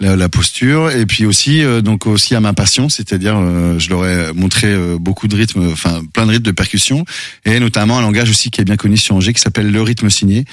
la, 0.00 0.16
la 0.16 0.28
posture, 0.28 0.90
et 0.90 1.06
puis 1.06 1.26
aussi 1.26 1.62
euh, 1.62 1.80
donc 1.80 2.06
aussi 2.06 2.34
à 2.34 2.40
ma 2.40 2.52
passion, 2.54 2.88
c'est-à-dire 2.88 3.36
euh, 3.36 3.78
je 3.78 3.88
leur 3.88 4.04
ai 4.04 4.32
montré 4.32 4.66
euh, 4.66 4.98
beaucoup 4.98 5.28
de 5.28 5.36
rythmes, 5.36 5.70
enfin 5.70 6.02
plein 6.12 6.26
de 6.26 6.32
rythmes 6.32 6.42
de 6.44 6.50
percussion, 6.50 7.04
et 7.44 7.60
notamment 7.60 7.98
un 7.98 8.02
langage 8.02 8.28
aussi 8.28 8.50
qui 8.50 8.60
est 8.60 8.64
bien 8.64 8.76
connu 8.76 8.96
sur 8.96 9.14
Angers 9.14 9.32
qui 9.32 9.40
s'appelle 9.40 9.70
le 9.70 9.82
rythme 9.82 10.10
signé, 10.10 10.44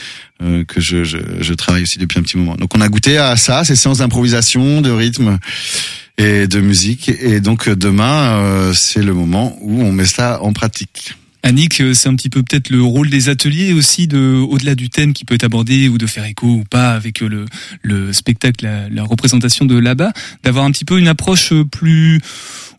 euh, 0.43 0.63
que 0.65 0.79
je, 0.79 1.03
je, 1.03 1.17
je 1.39 1.53
travaille 1.55 1.83
aussi 1.83 1.97
depuis 1.97 2.19
un 2.19 2.21
petit 2.21 2.37
moment. 2.37 2.55
Donc 2.55 2.75
on 2.75 2.81
a 2.81 2.89
goûté 2.89 3.17
à 3.17 3.35
ça, 3.37 3.63
ces 3.63 3.75
séances 3.75 3.99
d'improvisation, 3.99 4.81
de 4.81 4.91
rythme 4.91 5.39
et 6.19 6.47
de 6.47 6.59
musique, 6.59 7.09
et 7.09 7.39
donc 7.39 7.69
demain 7.69 8.37
euh, 8.37 8.73
c'est 8.75 9.01
le 9.01 9.13
moment 9.13 9.57
où 9.61 9.81
on 9.81 9.91
met 9.91 10.05
ça 10.05 10.43
en 10.43 10.53
pratique. 10.53 11.15
Annick, 11.43 11.79
euh, 11.79 11.93
c'est 11.93 12.09
un 12.09 12.15
petit 12.15 12.29
peu 12.29 12.43
peut-être 12.43 12.69
le 12.69 12.81
rôle 12.81 13.09
des 13.09 13.29
ateliers 13.29 13.73
aussi, 13.73 14.07
de 14.07 14.43
au-delà 14.49 14.75
du 14.75 14.89
thème 14.89 15.13
qui 15.13 15.25
peut 15.25 15.35
être 15.35 15.45
abordé 15.45 15.87
ou 15.87 15.97
de 15.97 16.05
faire 16.05 16.25
écho 16.25 16.47
ou 16.47 16.63
pas 16.69 16.91
avec 16.93 17.21
euh, 17.21 17.29
le, 17.29 17.45
le 17.81 18.11
spectacle, 18.13 18.65
la, 18.65 18.89
la 18.89 19.03
représentation 19.03 19.65
de 19.65 19.77
là-bas, 19.77 20.11
d'avoir 20.43 20.65
un 20.65 20.71
petit 20.71 20.85
peu 20.85 20.99
une 20.99 21.07
approche 21.07 21.53
euh, 21.53 21.63
plus 21.63 22.21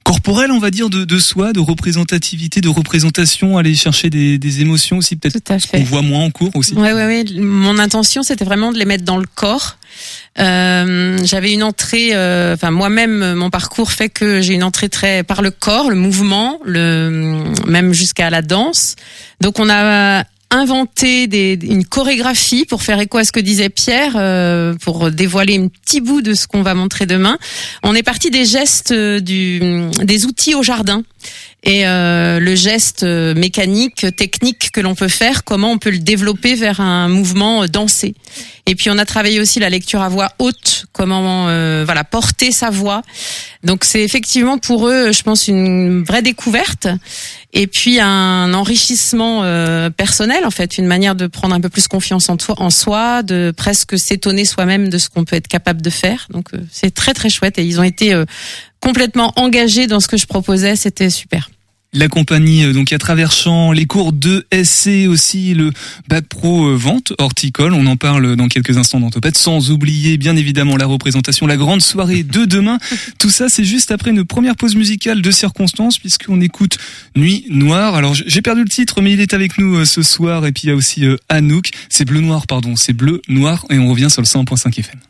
corporelle, 0.05 0.51
on 0.51 0.59
va 0.59 0.71
dire, 0.71 0.91
de, 0.91 1.05
de 1.05 1.19
soi, 1.19 1.53
de 1.53 1.61
représentativité, 1.61 2.61
de 2.61 2.69
représentation, 2.69 3.59
aller 3.59 3.75
chercher 3.75 4.11
des, 4.11 4.39
des 4.39 4.61
émotions 4.61 4.99
aussi, 4.99 5.17
peut-être 5.17 5.71
qu'on 5.71 5.83
voit 5.83 6.03
moins 6.03 6.25
en 6.25 6.31
cours 6.31 6.51
aussi. 6.55 6.75
Ouais, 6.75 6.93
ouais, 6.93 7.07
ouais. 7.07 7.25
Mon 7.41 7.79
intention, 7.79 8.23
c'était 8.23 8.45
vraiment 8.45 8.73
de 8.73 8.79
les 8.79 8.85
mettre 8.85 9.05
dans 9.05 9.19
le 9.19 9.27
corps. 9.35 9.77
Euh, 10.39 11.19
j'avais 11.25 11.53
une 11.53 11.63
entrée, 11.63 12.11
euh, 12.13 12.55
enfin 12.55 12.71
moi-même, 12.71 13.35
mon 13.35 13.51
parcours 13.51 13.93
fait 13.93 14.09
que 14.09 14.41
j'ai 14.41 14.55
une 14.55 14.63
entrée 14.63 14.89
très 14.89 15.23
par 15.23 15.43
le 15.43 15.51
corps, 15.51 15.91
le 15.91 15.97
mouvement, 15.97 16.59
le 16.65 17.45
même 17.67 17.93
jusqu'à 17.93 18.31
la 18.31 18.41
danse. 18.41 18.97
Donc 19.41 19.59
on 19.59 19.69
a 19.69 20.25
inventé 20.51 21.27
des, 21.27 21.59
une 21.63 21.85
chorégraphie 21.85 22.65
pour 22.65 22.83
faire 22.83 23.01
écho 23.01 23.19
à 23.19 23.25
ce 23.25 23.33
que 23.33 23.41
disait 23.41 23.69
Pierre, 23.69 24.15
euh, 24.17 24.75
pour 24.75 25.11
dévoiler 25.11 25.57
un 25.59 25.69
petit 25.69 26.01
bout 26.01 26.23
de 26.23 26.35
ce 26.35 26.47
qu'on 26.47 26.63
va 26.63 26.75
montrer 26.75 27.07
demain. 27.07 27.39
On 27.83 27.95
est 27.95 28.03
parti 28.03 28.31
des 28.31 28.45
gestes 28.45 28.93
euh, 28.93 29.21
des 29.21 30.27
outils 30.27 30.55
au 30.55 30.63
jardin 30.63 31.03
et 31.63 31.87
euh, 31.87 32.41
le 32.41 32.55
geste 32.55 33.03
euh, 33.03 33.35
mécanique, 33.35 34.07
technique 34.17 34.71
que 34.73 34.81
l'on 34.81 34.95
peut 34.95 35.09
faire, 35.09 35.45
comment 35.45 35.71
on 35.71 35.79
peut 35.79 35.91
le 35.91 35.99
développer 35.99 36.55
vers 36.55 36.81
un 36.81 37.09
mouvement 37.09 37.63
euh, 37.63 37.67
dansé. 37.67 38.15
Et 38.67 38.75
puis 38.75 38.89
on 38.89 38.99
a 38.99 39.05
travaillé 39.05 39.41
aussi 39.41 39.59
la 39.59 39.69
lecture 39.69 40.01
à 40.01 40.09
voix 40.09 40.31
haute, 40.39 40.87
comment 40.93 41.49
euh, 41.49 41.83
voilà 41.85 42.05
porter 42.05 42.53
sa 42.53 42.71
voix. 42.71 43.03
Donc 43.65 43.85
c'est 43.85 44.03
effectivement 44.03 44.59
pour 44.59 44.89
eux, 44.89 45.13
je 45.13 45.23
pense, 45.23 45.49
une 45.49 46.03
vraie 46.05 46.23
découverte 46.23 46.89
et 47.53 47.67
puis 47.67 47.99
un 48.01 48.55
enrichissement 48.55 49.43
euh, 49.43 49.91
personnel 49.91 50.47
en 50.47 50.51
fait, 50.51 50.79
une 50.79 50.87
manière 50.87 51.15
de 51.15 51.27
prendre 51.27 51.55
un 51.55 51.61
peu 51.61 51.69
plus 51.69 51.89
confiance 51.89 52.29
en, 52.29 52.37
toi, 52.37 52.55
en 52.59 52.71
soi, 52.71 53.23
de 53.23 53.53
presque 53.55 53.99
s'étonner 53.99 54.45
soi-même 54.45 54.89
de 54.89 54.99
ce 54.99 55.09
qu'on 55.09 55.25
peut 55.25 55.37
être 55.37 55.49
capable 55.49 55.83
de 55.83 55.91
faire. 55.91 56.29
Donc 56.31 56.55
euh, 56.55 56.59
c'est 56.71 56.95
très 56.95 57.13
très 57.13 57.29
chouette 57.29 57.59
et 57.59 57.65
ils 57.65 57.81
ont 57.81 57.85
été 57.85 58.15
complètement 58.81 59.33
engagés 59.37 59.87
dans 59.87 60.01
ce 60.01 60.09
que 60.09 60.17
je 60.17 60.27
proposais, 60.27 60.77
c'était 60.77 61.11
super. 61.11 61.51
La 61.93 62.07
compagnie 62.07 62.63
euh, 62.65 62.73
donc 62.73 62.93
à 62.93 62.99
travers 62.99 63.33
champs, 63.33 63.73
les 63.73 63.85
cours 63.85 64.13
de 64.13 64.47
SC 64.53 65.09
aussi, 65.09 65.55
le 65.55 65.73
bac 66.09 66.25
pro 66.27 66.69
euh, 66.69 66.77
vente 66.77 67.13
horticole, 67.19 67.75
on 67.75 67.85
en 67.87 67.97
parle 67.97 68.37
dans 68.37 68.47
quelques 68.47 68.77
instants 68.77 69.01
dans 69.01 69.11
Topette, 69.11 69.37
sans 69.37 69.73
oublier 69.73 70.17
bien 70.17 70.37
évidemment 70.37 70.77
la 70.77 70.87
représentation, 70.87 71.49
la 71.49 71.57
grande 71.57 71.83
soirée 71.83 72.23
de 72.23 72.45
demain. 72.45 72.79
Tout 73.19 73.31
ça 73.31 73.49
c'est 73.49 73.65
juste 73.65 73.91
après 73.91 74.13
une 74.13 74.25
première 74.25 74.55
pause 74.55 74.77
musicale 74.77 75.21
de 75.21 75.31
circonstance 75.33 75.99
puisqu'on 75.99 76.41
écoute 76.41 76.79
Nuit 77.17 77.45
Noire. 77.51 77.97
Alors 77.97 78.15
j'ai 78.15 78.41
perdu 78.41 78.63
le 78.63 78.69
titre 78.69 79.03
mais 79.03 79.13
il 79.13 79.21
est 79.21 79.35
avec 79.35 79.59
nous 79.59 79.79
euh, 79.79 79.85
ce 79.85 80.05
soir 80.05 80.47
et 80.47 80.53
puis 80.53 80.65
il 80.65 80.69
y 80.69 80.73
a 80.73 80.77
aussi 80.77 81.05
Anouk, 81.29 81.71
c'est 81.89 82.05
bleu 82.05 82.21
noir 82.21 82.47
pardon, 82.47 82.77
c'est 82.77 82.93
bleu 82.93 83.21
noir 83.29 83.67
et 83.69 83.81
on 83.81 83.89
revient 83.89 84.11
sur 84.11 84.23
le 84.23 84.27
100.5 84.27 84.79
FM. 84.79 85.01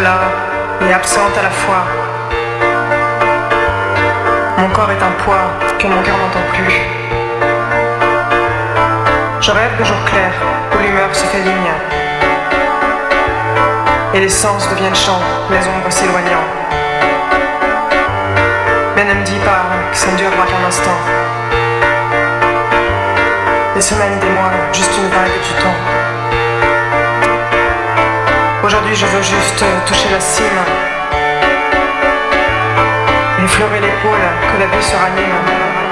Et 0.00 0.92
absente 0.94 1.36
à 1.36 1.42
la 1.42 1.50
fois. 1.50 1.84
Mon 4.56 4.68
corps 4.68 4.92
est 4.92 5.02
un 5.02 5.24
poids 5.24 5.50
que 5.76 5.88
mon 5.88 6.00
cœur 6.02 6.16
n'entend 6.16 6.46
plus. 6.52 6.72
Je 9.40 9.50
rêve 9.50 9.76
de 9.76 9.82
jours 9.82 10.04
clairs 10.06 10.40
où 10.72 10.78
l'humeur 10.80 11.12
se 11.12 11.24
fait 11.24 11.40
ligne. 11.40 11.72
Et 14.14 14.20
les 14.20 14.28
sens 14.28 14.70
deviennent 14.70 14.94
chants, 14.94 15.20
les 15.50 15.66
ombres 15.66 15.90
s'éloignant. 15.90 16.46
Mais 18.94 19.04
ne 19.04 19.14
me 19.14 19.24
dis 19.24 19.40
pas 19.40 19.64
que 19.90 19.96
ça 19.96 20.12
ne 20.12 20.16
durera 20.16 20.46
qu'un 20.46 20.68
instant. 20.68 20.98
Des 23.74 23.80
semaines, 23.80 24.20
des 24.20 24.30
Je 28.90 29.06
veux 29.06 29.22
juste 29.22 29.64
toucher 29.86 30.08
la 30.10 30.20
cime. 30.20 30.44
Effleurer 33.44 33.80
l'épaule, 33.80 34.26
que 34.52 34.60
la 34.60 34.66
vue 34.66 34.82
se 34.82 34.96
ranime. 34.96 35.87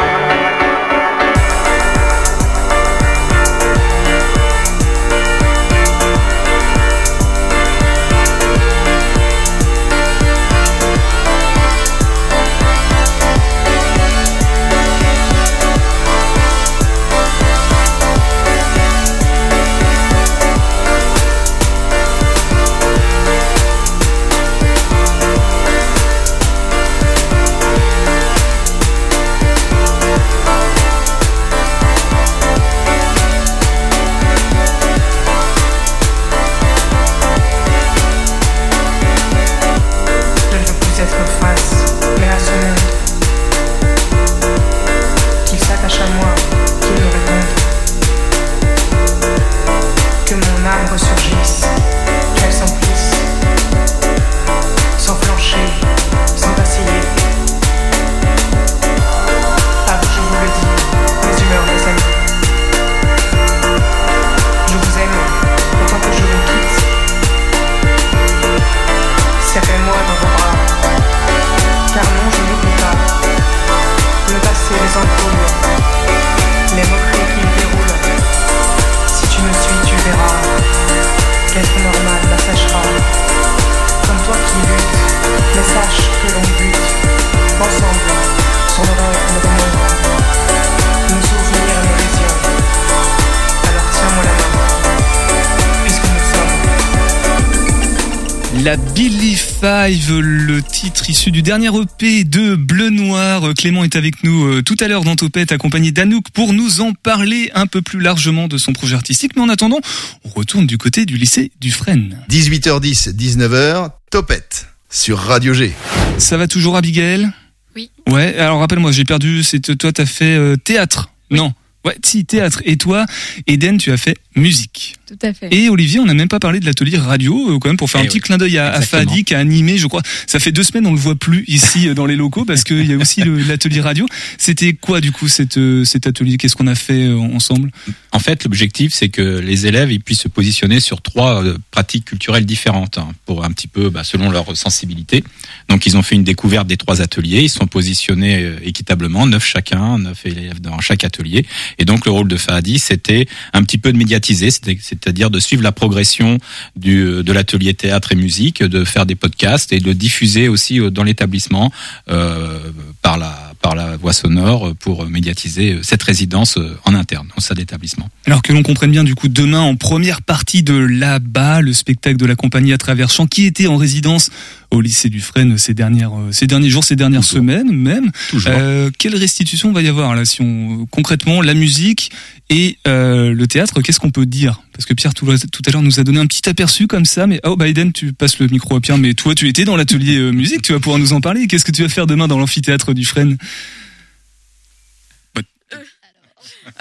La 98.66 98.76
Billy 98.76 99.36
Five, 99.36 100.18
le 100.18 100.60
titre 100.60 101.08
issu 101.08 101.30
du 101.30 101.40
dernier 101.40 101.68
EP 101.68 102.24
de 102.24 102.56
Bleu 102.56 102.90
Noir. 102.90 103.54
Clément 103.56 103.84
est 103.84 103.94
avec 103.94 104.24
nous 104.24 104.44
euh, 104.44 104.60
tout 104.60 104.74
à 104.80 104.88
l'heure 104.88 105.04
dans 105.04 105.14
Topette, 105.14 105.52
accompagné 105.52 105.92
d'Anouk, 105.92 106.30
pour 106.30 106.52
nous 106.52 106.80
en 106.80 106.92
parler 106.92 107.48
un 107.54 107.68
peu 107.68 107.80
plus 107.80 108.00
largement 108.00 108.48
de 108.48 108.58
son 108.58 108.72
projet 108.72 108.96
artistique. 108.96 109.36
Mais 109.36 109.42
en 109.42 109.48
attendant, 109.48 109.78
on 110.24 110.30
retourne 110.30 110.66
du 110.66 110.78
côté 110.78 111.06
du 111.06 111.16
lycée 111.16 111.52
du 111.60 111.70
Fresne. 111.70 112.18
18h10, 112.28 113.14
19h, 113.14 113.90
Topette 114.10 114.66
sur 114.90 115.18
Radio 115.18 115.54
G. 115.54 115.72
Ça 116.18 116.36
va 116.36 116.48
toujours, 116.48 116.76
Abigail? 116.76 117.30
Oui. 117.76 117.92
Ouais, 118.08 118.36
alors 118.36 118.58
rappelle-moi, 118.58 118.90
j'ai 118.90 119.04
perdu, 119.04 119.44
c'est 119.44 119.60
toi, 119.78 119.92
t'as 119.92 120.06
fait 120.06 120.36
euh, 120.36 120.56
théâtre? 120.56 121.10
Non 121.30 121.54
Ouais, 121.86 121.96
si, 122.04 122.24
théâtre. 122.24 122.62
Et 122.64 122.76
toi, 122.76 123.06
Eden, 123.46 123.78
tu 123.78 123.92
as 123.92 123.96
fait 123.96 124.16
musique. 124.34 124.96
Tout 125.06 125.18
à 125.22 125.32
fait. 125.32 125.54
Et 125.54 125.68
Olivier, 125.68 126.00
on 126.00 126.04
n'a 126.04 126.14
même 126.14 126.26
pas 126.26 126.40
parlé 126.40 126.58
de 126.58 126.66
l'atelier 126.66 126.98
radio, 126.98 127.54
euh, 127.54 127.58
quand 127.60 127.68
même, 127.68 127.76
pour 127.76 127.88
faire 127.88 128.00
Eh 128.00 128.04
un 128.04 128.08
petit 128.08 128.18
clin 128.18 128.38
d'œil 128.38 128.58
à. 128.58 128.80
Fadi 128.80 129.22
qui 129.22 129.34
a 129.36 129.38
animé, 129.38 129.78
je 129.78 129.86
crois. 129.86 130.02
Ça 130.26 130.40
fait 130.40 130.50
deux 130.50 130.64
semaines, 130.64 130.86
on 130.86 130.92
le 130.92 130.98
voit 130.98 131.14
plus 131.14 131.44
ici 131.46 131.88
euh, 131.88 131.94
dans 131.94 132.06
les 132.06 132.16
locaux 132.16 132.44
parce 132.44 132.64
qu'il 132.64 132.90
y 132.90 132.92
a 132.92 132.96
aussi 132.96 133.22
l'atelier 133.24 133.80
radio. 133.80 134.06
C'était 134.36 134.72
quoi, 134.72 135.00
du 135.00 135.12
coup, 135.12 135.28
cette, 135.28 135.58
euh, 135.58 135.84
cet 135.84 136.08
atelier? 136.08 136.38
Qu'est-ce 136.38 136.56
qu'on 136.56 136.66
a 136.66 136.74
fait 136.74 137.08
ensemble? 137.12 137.70
En 138.10 138.18
fait, 138.18 138.42
l'objectif, 138.42 138.92
c'est 138.94 139.08
que 139.08 139.38
les 139.38 139.66
élèves 139.66 139.92
ils 139.92 140.00
puissent 140.00 140.22
se 140.22 140.28
positionner 140.28 140.80
sur 140.80 141.02
trois 141.02 141.44
pratiques 141.70 142.06
culturelles 142.06 142.46
différentes, 142.46 142.98
hein, 142.98 143.08
pour 143.26 143.44
un 143.44 143.50
petit 143.52 143.68
peu, 143.68 143.90
bah, 143.90 144.02
selon 144.02 144.30
leur 144.30 144.56
sensibilité. 144.56 145.22
Donc, 145.68 145.86
ils 145.86 145.96
ont 145.96 146.02
fait 146.02 146.16
une 146.16 146.24
découverte 146.24 146.66
des 146.66 146.76
trois 146.76 147.00
ateliers. 147.00 147.42
Ils 147.42 147.48
sont 147.48 147.68
positionnés 147.68 148.54
équitablement, 148.64 149.26
neuf 149.26 149.46
chacun, 149.46 149.98
neuf 149.98 150.26
élèves 150.26 150.60
dans 150.60 150.80
chaque 150.80 151.04
atelier. 151.04 151.46
Et 151.78 151.84
donc, 151.84 152.06
le 152.06 152.12
rôle 152.12 152.28
de 152.28 152.36
Fahadi, 152.36 152.78
c'était 152.78 153.26
un 153.52 153.62
petit 153.62 153.78
peu 153.78 153.92
de 153.92 153.98
médiatiser, 153.98 154.50
c'est-à-dire 154.50 155.30
de 155.30 155.40
suivre 155.40 155.62
la 155.62 155.72
progression 155.72 156.38
du, 156.76 157.22
de 157.22 157.32
l'atelier 157.32 157.74
théâtre 157.74 158.12
et 158.12 158.16
musique, 158.16 158.62
de 158.62 158.84
faire 158.84 159.06
des 159.06 159.14
podcasts 159.14 159.72
et 159.72 159.80
de 159.80 159.92
diffuser 159.92 160.48
aussi 160.48 160.80
euh, 160.80 160.90
dans 160.90 161.02
l'établissement 161.02 161.72
euh, 162.08 162.58
par 163.02 163.18
la 163.18 163.46
par 163.66 163.74
la 163.74 163.96
voie 163.96 164.12
sonore 164.12 164.74
pour 164.78 165.08
médiatiser 165.08 165.72
euh, 165.72 165.80
cette 165.82 166.02
résidence 166.02 166.56
euh, 166.56 166.78
en 166.84 166.94
interne 166.94 167.28
au 167.36 167.40
sein 167.40 167.54
de 167.54 167.58
l'établissement. 167.58 168.08
Alors 168.26 168.40
que 168.42 168.52
l'on 168.52 168.62
comprenne 168.62 168.92
bien, 168.92 169.02
du 169.02 169.16
coup, 169.16 169.26
demain, 169.26 169.60
en 169.60 169.74
première 169.74 170.22
partie 170.22 170.62
de 170.62 170.74
là-bas, 170.74 171.62
le 171.62 171.72
spectacle 171.72 172.16
de 172.16 172.26
la 172.26 172.36
compagnie 172.36 172.72
à 172.72 172.78
travers 172.78 173.10
champs, 173.10 173.26
qui 173.26 173.44
était 173.44 173.66
en 173.66 173.76
résidence 173.76 174.30
au 174.70 174.80
lycée 174.80 175.08
du 175.08 175.20
Fresne 175.20 175.58
ces 175.58 175.74
dernières, 175.74 176.12
euh, 176.12 176.32
ces 176.32 176.46
derniers 176.46 176.70
jours, 176.70 176.84
ces 176.84 176.96
dernières 176.96 177.24
semaines 177.24 177.70
même. 177.70 178.10
Toujours. 178.30 178.52
Euh, 178.54 178.90
quelle 178.98 179.16
restitution 179.16 179.72
va 179.72 179.82
y 179.82 179.88
avoir 179.88 180.14
là, 180.14 180.24
si 180.24 180.42
on 180.42 180.86
concrètement 180.90 181.42
la 181.42 181.54
musique 181.54 182.10
et 182.48 182.78
euh, 182.86 183.32
le 183.32 183.46
théâtre, 183.46 183.80
qu'est-ce 183.82 184.00
qu'on 184.00 184.10
peut 184.10 184.26
dire? 184.26 184.62
Parce 184.72 184.86
que 184.86 184.94
Pierre 184.94 185.14
tout, 185.14 185.26
tout 185.26 185.62
à 185.66 185.70
l'heure 185.70 185.82
nous 185.82 185.98
a 185.98 186.04
donné 186.04 186.20
un 186.20 186.26
petit 186.26 186.48
aperçu 186.48 186.86
comme 186.86 187.04
ça, 187.04 187.26
mais 187.26 187.40
oh 187.44 187.56
Biden, 187.56 187.92
tu 187.92 188.12
passes 188.12 188.38
le 188.38 188.46
micro 188.48 188.76
à 188.76 188.80
Pierre, 188.80 188.98
mais 188.98 189.14
toi 189.14 189.34
tu 189.34 189.48
étais 189.48 189.64
dans 189.64 189.76
l'atelier 189.76 190.18
musique, 190.32 190.62
tu 190.62 190.72
vas 190.72 190.80
pouvoir 190.80 190.98
nous 190.98 191.12
en 191.12 191.20
parler. 191.20 191.46
Qu'est-ce 191.46 191.64
que 191.64 191.72
tu 191.72 191.82
vas 191.82 191.88
faire 191.88 192.06
demain 192.06 192.28
dans 192.28 192.38
l'amphithéâtre 192.38 192.94
du 192.94 193.04
Fresne 193.04 193.36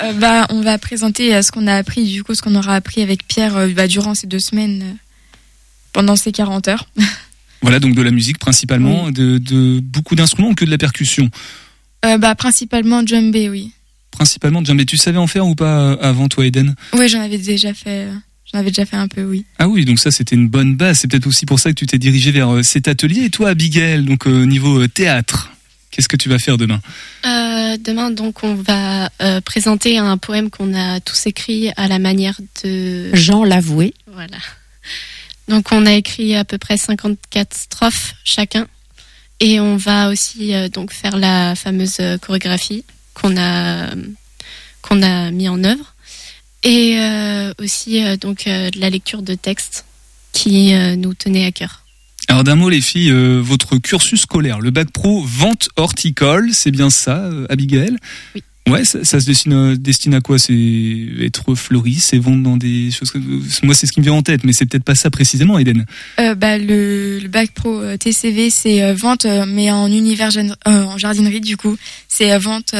Euh, 0.01 0.13
bah, 0.13 0.45
on 0.49 0.61
va 0.61 0.77
présenter 0.77 1.33
euh, 1.33 1.41
ce 1.41 1.51
qu'on 1.51 1.67
a 1.67 1.75
appris, 1.75 2.05
du 2.05 2.23
coup, 2.23 2.35
ce 2.35 2.41
qu'on 2.41 2.55
aura 2.55 2.75
appris 2.75 3.01
avec 3.01 3.27
Pierre 3.27 3.55
euh, 3.55 3.67
bah, 3.69 3.87
durant 3.87 4.13
ces 4.13 4.27
deux 4.27 4.39
semaines, 4.39 4.81
euh, 4.83 4.93
pendant 5.93 6.15
ces 6.15 6.31
40 6.31 6.67
heures. 6.67 6.89
Voilà, 7.65 7.79
donc 7.79 7.95
de 7.95 8.01
la 8.03 8.11
musique 8.11 8.37
principalement, 8.37 9.09
de, 9.09 9.39
de 9.39 9.79
beaucoup 9.79 10.15
d'instruments 10.15 10.49
ou 10.49 10.53
que 10.53 10.65
de 10.65 10.69
la 10.69 10.77
percussion 10.77 11.31
Euh, 12.05 12.19
bah, 12.19 12.35
principalement 12.35 13.01
djembé, 13.03 13.49
oui. 13.49 13.71
Principalement, 14.11 14.61
mais 14.75 14.85
tu 14.85 14.97
savais 14.97 15.17
en 15.17 15.25
faire 15.25 15.47
ou 15.47 15.55
pas 15.55 15.79
euh, 15.79 15.97
avant 15.99 16.27
toi, 16.27 16.45
Eden? 16.45 16.75
Oui, 16.93 17.09
j'en 17.09 17.21
avais 17.21 17.39
déjà 17.39 17.73
fait, 17.73 18.05
euh, 18.05 18.13
j'en 18.45 18.59
avais 18.59 18.69
déjà 18.69 18.85
fait 18.85 18.97
un 18.97 19.07
peu, 19.07 19.23
oui. 19.23 19.45
Ah 19.57 19.67
oui, 19.67 19.83
donc 19.83 19.97
ça 19.97 20.11
c'était 20.11 20.35
une 20.35 20.47
bonne 20.47 20.75
base. 20.75 20.99
C'est 20.99 21.07
peut-être 21.09 21.25
aussi 21.25 21.47
pour 21.47 21.59
ça 21.59 21.71
que 21.71 21.75
tu 21.75 21.87
t'es 21.87 21.97
dirigé 21.97 22.29
vers 22.31 22.63
cet 22.63 22.87
atelier. 22.87 23.23
Et 23.23 23.29
toi, 23.31 23.49
Abigail, 23.49 24.05
donc 24.05 24.27
euh, 24.27 24.45
niveau 24.45 24.85
théâtre, 24.87 25.51
qu'est-ce 25.89 26.07
que 26.07 26.17
tu 26.17 26.29
vas 26.29 26.37
faire 26.37 26.57
demain? 26.57 26.79
Euh, 27.25 27.77
demain, 27.83 28.11
donc, 28.11 28.43
on 28.43 28.53
va 28.53 29.09
euh, 29.23 29.41
présenter 29.41 29.97
un 29.97 30.17
poème 30.17 30.51
qu'on 30.51 30.75
a 30.75 30.99
tous 30.99 31.25
écrit 31.25 31.71
à 31.75 31.87
la 31.87 31.97
manière 31.97 32.39
de 32.63 33.09
Jean 33.15 33.43
l'avoué. 33.43 33.95
Voilà. 34.13 34.37
Donc, 35.47 35.71
on 35.71 35.85
a 35.85 35.93
écrit 35.93 36.35
à 36.35 36.43
peu 36.43 36.57
près 36.57 36.77
54 36.77 37.53
strophes 37.55 38.15
chacun, 38.23 38.67
et 39.39 39.59
on 39.59 39.77
va 39.77 40.09
aussi 40.09 40.53
euh, 40.53 40.69
donc 40.69 40.93
faire 40.93 41.17
la 41.17 41.55
fameuse 41.55 41.97
euh, 41.99 42.17
chorégraphie 42.17 42.83
qu'on 43.13 43.37
a 43.37 43.89
qu'on 44.81 45.01
a 45.01 45.31
mis 45.31 45.49
en 45.49 45.63
œuvre, 45.63 45.95
et 46.63 46.97
euh, 46.99 47.53
aussi 47.59 48.03
donc 48.17 48.45
de 48.45 48.79
la 48.79 48.89
lecture 48.89 49.23
de 49.23 49.33
textes 49.33 49.85
qui 50.31 50.73
nous 50.97 51.13
tenait 51.15 51.45
à 51.45 51.51
cœur. 51.51 51.81
Alors 52.27 52.43
d'un 52.43 52.55
mot, 52.55 52.69
les 52.69 52.81
filles, 52.81 53.11
votre 53.39 53.77
cursus 53.77 54.21
scolaire, 54.21 54.59
le 54.59 54.69
bac 54.69 54.91
pro 54.91 55.23
vente 55.23 55.69
horticole, 55.75 56.49
c'est 56.53 56.69
bien 56.69 56.91
ça, 56.91 57.31
Abigail? 57.49 57.95
Oui. 58.35 58.43
Ouais, 58.67 58.83
ça, 58.83 59.03
se 59.03 59.75
destine, 59.75 60.13
à 60.15 60.21
quoi? 60.21 60.39
C'est 60.39 60.53
être 61.21 61.53
fleuriste, 61.53 62.09
c'est 62.09 62.17
vendre 62.17 62.41
dans 62.41 62.57
des 62.57 62.89
choses. 62.89 63.13
Moi, 63.61 63.75
c'est 63.75 63.85
ce 63.85 63.91
qui 63.91 63.99
me 63.99 64.05
vient 64.05 64.13
en 64.13 64.23
tête, 64.23 64.43
mais 64.43 64.53
c'est 64.53 64.65
peut-être 64.65 64.83
pas 64.83 64.95
ça 64.95 65.11
précisément, 65.11 65.59
Eden. 65.59 65.85
Euh, 66.19 66.33
bah, 66.33 66.57
le, 66.57 67.19
le 67.19 67.27
bac 67.27 67.51
pro 67.51 67.79
euh, 67.79 67.95
TCV, 67.95 68.49
c'est 68.49 68.83
euh, 68.83 68.95
vente, 68.95 69.27
mais 69.47 69.69
en 69.69 69.91
univers 69.91 70.31
en 70.65 70.97
jardinerie, 70.97 71.41
du 71.41 71.57
coup. 71.57 71.77
C'est 72.07 72.35
vente 72.39 72.73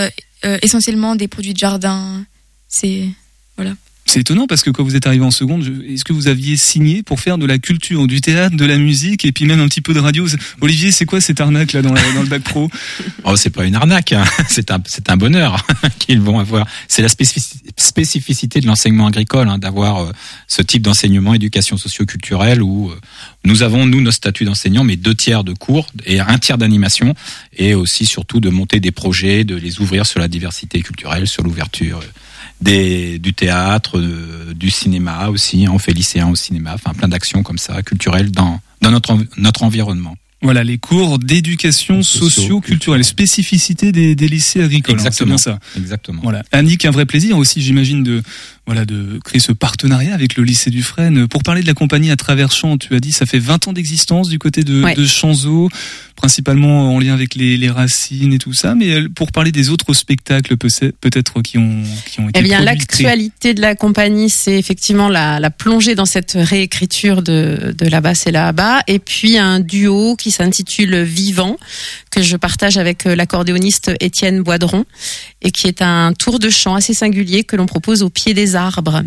essentiellement 0.62 1.15
des 1.15 1.28
produits 1.28 1.54
de 1.54 1.60
jardin. 1.60 2.26
C'est. 2.67 3.08
Voilà. 3.56 3.74
C'est 4.15 4.21
étonnant 4.21 4.47
parce 4.47 4.62
que 4.62 4.69
quand 4.69 4.82
vous 4.82 4.95
êtes 4.95 5.08
arrivé 5.08 5.25
en 5.25 5.30
seconde, 5.30 5.84
est-ce 5.89 6.06
que 6.06 6.13
vous 6.13 6.30
aviez 6.30 6.56
signé 6.56 7.04
pour 7.04 7.19
faire 7.19 7.38
de 7.38 7.45
la 7.45 7.58
culture, 7.58 8.08
du 8.08 8.21
théâtre, 8.21 8.56
de 8.56 8.63
la 8.63 8.78
musique 8.78 9.25
et 9.25 9.34
puis 9.34 9.43
même 9.43 9.60
un 9.60 9.67
petit 9.67 9.82
peu 9.82 9.93
de 9.93 9.99
radio? 9.99 10.25
Olivier, 10.62 10.93
c'est 10.93 11.04
quoi 11.04 11.19
cette 11.19 11.41
arnaque 11.41 11.73
là 11.73 11.82
dans, 11.82 11.93
le 11.93 12.30
bac 12.30 12.41
pro? 12.41 12.69
Oh, 13.25 13.36
c'est 13.36 13.49
pas 13.49 13.65
une 13.65 13.75
arnaque, 13.75 14.13
hein. 14.13 14.23
c'est 14.47 14.71
un, 14.71 15.17
bonheur 15.17 15.67
qu'ils 15.99 16.21
vont 16.21 16.39
avoir. 16.39 16.65
C'est 16.88 17.01
la 17.01 17.10
spécifici- 17.10 17.58
spécificité 17.75 18.62
de 18.62 18.67
l'enseignement 18.67 19.08
agricole, 19.08 19.49
hein, 19.49 19.58
d'avoir 19.58 19.97
euh, 19.97 20.12
ce 20.47 20.62
type 20.62 20.84
d'enseignement, 20.84 21.34
éducation 21.34 21.75
socio-culturelle, 21.75 22.63
où 22.63 22.91
euh, 22.91 22.95
nous 23.43 23.63
avons, 23.63 23.86
nous, 23.86 23.99
nos 23.99 24.12
statuts 24.12 24.45
d'enseignants, 24.45 24.86
mais 24.86 24.95
deux 24.95 25.15
tiers 25.15 25.43
de 25.43 25.51
cours 25.51 25.88
et 26.06 26.21
un 26.21 26.38
tiers 26.38 26.58
d'animation, 26.58 27.15
et 27.58 27.73
aussi 27.73 28.06
surtout 28.06 28.39
de 28.39 28.47
monter 28.49 28.80
des 28.80 28.91
projets, 28.91 29.43
de 29.43 29.56
les 29.56 29.82
ouvrir 29.82 30.06
sur 30.06 30.21
la 30.21 30.30
diversité 30.30 30.82
culturelle, 30.82 31.28
sur 31.28 31.43
l'ouverture 31.43 31.99
euh, 31.99 32.24
des, 32.62 33.20
du 33.20 33.34
théâtre, 33.34 33.98
euh, 33.98 34.54
du 34.54 34.70
cinéma 34.70 35.30
aussi. 35.30 35.65
On 35.70 35.80
fait 35.80 35.94
lycéen 35.94 36.30
au 36.30 36.36
cinéma, 36.36 36.72
enfin 36.76 36.94
plein 36.94 37.08
d'actions 37.08 37.44
comme 37.44 37.58
ça, 37.58 37.82
culturelles, 37.84 38.32
dans, 38.32 38.60
dans 38.82 38.91
notre, 38.91 39.18
notre 39.38 39.63
environnement. 39.63 40.15
Voilà, 40.41 40.63
les 40.63 40.78
cours 40.78 41.18
d'éducation 41.18 42.04
socio-culturelle, 42.04 43.04
spécificité 43.04 43.91
des, 43.91 44.15
des 44.15 44.28
lycées 44.28 44.62
agricoles. 44.62 45.00
hein, 45.00 45.26
bien 45.26 45.38
ça. 45.38 45.60
Exactement. 45.76 46.22
Voilà. 46.22 46.44
Annick, 46.52 46.86
un 46.86 46.91
vrai 46.91 47.06
plaisir 47.06 47.38
aussi, 47.38 47.62
j'imagine, 47.62 48.04
de 48.04 48.22
voilà 48.67 48.86
de 48.86 49.19
créer 49.23 49.39
ce 49.39 49.51
partenariat 49.51 50.13
avec 50.13 50.36
le 50.38 50.43
lycée 50.43 50.69
du 50.71 50.82
Fresne. 50.82 51.28
Pour 51.28 51.43
parler 51.43 51.62
de 51.62 51.67
la 51.67 51.73
compagnie 51.75 52.10
à 52.12 52.15
travers 52.15 52.51
Champs, 52.51 52.78
tu 52.78 52.95
as 52.95 52.99
dit 52.99 53.12
ça 53.12 53.25
fait 53.25 53.39
20 53.39 53.67
ans 53.67 53.73
d'existence 53.73 54.28
du 54.30 54.39
côté 54.39 54.63
de, 54.63 54.82
Ouais. 54.84 54.95
de 54.95 55.06
Chanzo, 55.06 55.69
principalement 56.15 56.93
en 56.95 56.99
lien 56.99 57.13
avec 57.13 57.36
les, 57.36 57.58
les 57.58 57.69
racines 57.69 58.34
et 58.34 58.38
tout 58.39 58.54
ça. 58.54 58.73
Mais 58.75 58.91
euh, 58.91 59.10
pour 59.13 59.32
parler 59.32 59.51
des 59.51 59.69
autres 59.69 59.93
spectacles 59.93 60.58
peut- 60.58 60.69
peut-être 61.01 61.41
qui 61.41 61.58
ont 61.58 61.84
qui 62.10 62.19
ont 62.21 62.30
été 62.30 62.39
Eh 62.39 62.43
bien, 62.43 62.62
l'actualité 62.62 63.54
de 63.54 63.62
la 63.62 63.75
compagnie, 63.75 64.30
c'est 64.30 64.58
effectivement 64.58 65.10
la, 65.10 65.39
la 65.39 65.51
plongée 65.51 65.93
dans 65.95 66.06
cette 66.06 66.34
réécriture 66.36 67.21
de, 67.21 67.75
de 67.78 67.88
là-bas, 67.88 68.15
c'est 68.15 68.32
là-bas. 68.32 68.82
Et 68.88 68.99
puis, 68.99 69.38
un 69.38 69.60
duo 69.60 70.15
qui 70.15 70.32
s'intitule 70.32 71.04
Vivant, 71.04 71.58
que 72.12 72.21
je 72.21 72.38
partage 72.38 72.78
avec 72.78 73.06
euh, 73.06 73.15
l'accordéoniste 73.15 73.91
Étienne 73.99 74.41
Boidron, 74.41 74.86
et 75.41 75.51
qui 75.51 75.67
est 75.67 75.82
un 75.82 76.13
tour 76.13 76.39
de 76.39 76.49
chant 76.49 76.75
assez 76.75 76.93
singulier 76.93 77.43
que 77.43 77.56
l'on 77.56 77.65
propose 77.67 78.01
au 78.01 78.10
pied 78.10 78.34
des 78.34 78.55
arbres. 78.56 79.04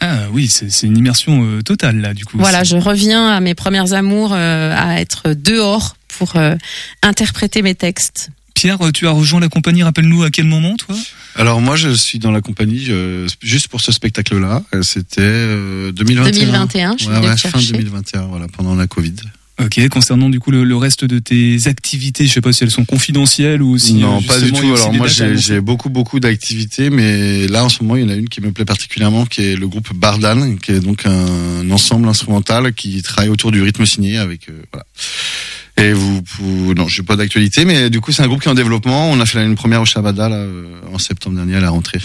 Ah 0.00 0.26
oui, 0.32 0.48
c'est 0.48 0.86
une 0.86 0.98
immersion 0.98 1.44
euh, 1.44 1.62
totale 1.62 2.00
là 2.00 2.12
du 2.12 2.24
coup. 2.24 2.36
Voilà, 2.38 2.64
je 2.64 2.76
reviens 2.76 3.28
à 3.28 3.40
mes 3.40 3.54
premières 3.54 3.92
amours, 3.92 4.32
euh, 4.32 4.74
à 4.76 5.00
être 5.00 5.32
dehors 5.32 5.96
pour 6.08 6.36
euh, 6.36 6.56
interpréter 7.02 7.62
mes 7.62 7.74
textes. 7.74 8.30
Pierre, 8.54 8.78
tu 8.92 9.06
as 9.06 9.10
rejoint 9.10 9.40
la 9.40 9.48
compagnie. 9.48 9.82
Rappelle-nous 9.82 10.22
à 10.24 10.30
quel 10.30 10.46
moment, 10.46 10.76
toi? 10.76 10.94
Alors 11.36 11.60
moi, 11.60 11.76
je 11.76 11.90
suis 11.90 12.18
dans 12.18 12.30
la 12.30 12.40
compagnie 12.40 12.86
euh, 12.90 13.26
juste 13.40 13.68
pour 13.68 13.80
ce 13.80 13.92
spectacle-là. 13.92 14.62
C'était 14.82 15.20
euh, 15.22 15.92
2021. 15.92 16.30
2021, 16.30 16.96
je 16.98 17.08
ouais, 17.08 17.18
ouais, 17.18 17.26
fin 17.28 17.36
chercher. 17.36 17.72
2021, 17.72 18.22
voilà, 18.22 18.46
pendant 18.48 18.74
la 18.74 18.86
Covid. 18.86 19.14
Ok, 19.64 19.88
concernant 19.88 20.28
du 20.28 20.40
coup 20.40 20.50
le, 20.50 20.64
le 20.64 20.76
reste 20.76 21.04
de 21.04 21.18
tes 21.18 21.66
activités, 21.66 22.26
je 22.26 22.32
sais 22.32 22.40
pas 22.40 22.52
si 22.52 22.64
elles 22.64 22.70
sont 22.70 22.84
confidentielles 22.84 23.62
ou 23.62 23.78
si 23.78 23.94
non, 23.94 24.18
euh, 24.18 24.26
pas 24.26 24.40
du 24.40 24.52
tout. 24.52 24.74
Alors 24.74 24.92
moi, 24.92 25.06
j'ai 25.06 25.60
beaucoup, 25.60 25.88
beaucoup 25.88 26.20
d'activités, 26.20 26.90
mais 26.90 27.46
là, 27.48 27.64
en 27.64 27.68
ce 27.68 27.82
moment, 27.82 27.96
il 27.96 28.02
y 28.02 28.04
en 28.04 28.08
a 28.08 28.14
une 28.14 28.28
qui 28.28 28.40
me 28.40 28.52
plaît 28.52 28.64
particulièrement, 28.64 29.26
qui 29.26 29.42
est 29.42 29.56
le 29.56 29.68
groupe 29.68 29.94
Bardan, 29.94 30.56
qui 30.56 30.72
est 30.72 30.80
donc 30.80 31.06
un 31.06 31.70
ensemble 31.70 32.08
instrumental 32.08 32.72
qui 32.74 33.02
travaille 33.02 33.30
autour 33.30 33.52
du 33.52 33.62
rythme 33.62 33.86
signé 33.86 34.18
avec, 34.18 34.48
euh, 34.48 34.62
voilà. 34.72 34.84
Et 35.78 35.92
vous, 35.94 36.20
vous 36.38 36.74
non, 36.74 36.86
j'ai 36.86 37.02
pas 37.02 37.16
d'actualité, 37.16 37.64
mais 37.64 37.88
du 37.88 38.00
coup, 38.00 38.12
c'est 38.12 38.22
un 38.22 38.28
groupe 38.28 38.42
qui 38.42 38.48
est 38.48 38.50
en 38.50 38.54
développement. 38.54 39.10
On 39.10 39.20
a 39.20 39.26
fait 39.26 39.42
une 39.42 39.54
première 39.54 39.80
au 39.80 39.86
Shabada, 39.86 40.28
là, 40.28 40.36
euh, 40.36 40.66
en 40.92 40.98
septembre 40.98 41.36
dernier, 41.36 41.56
à 41.56 41.60
la 41.60 41.70
rentrée. 41.70 42.00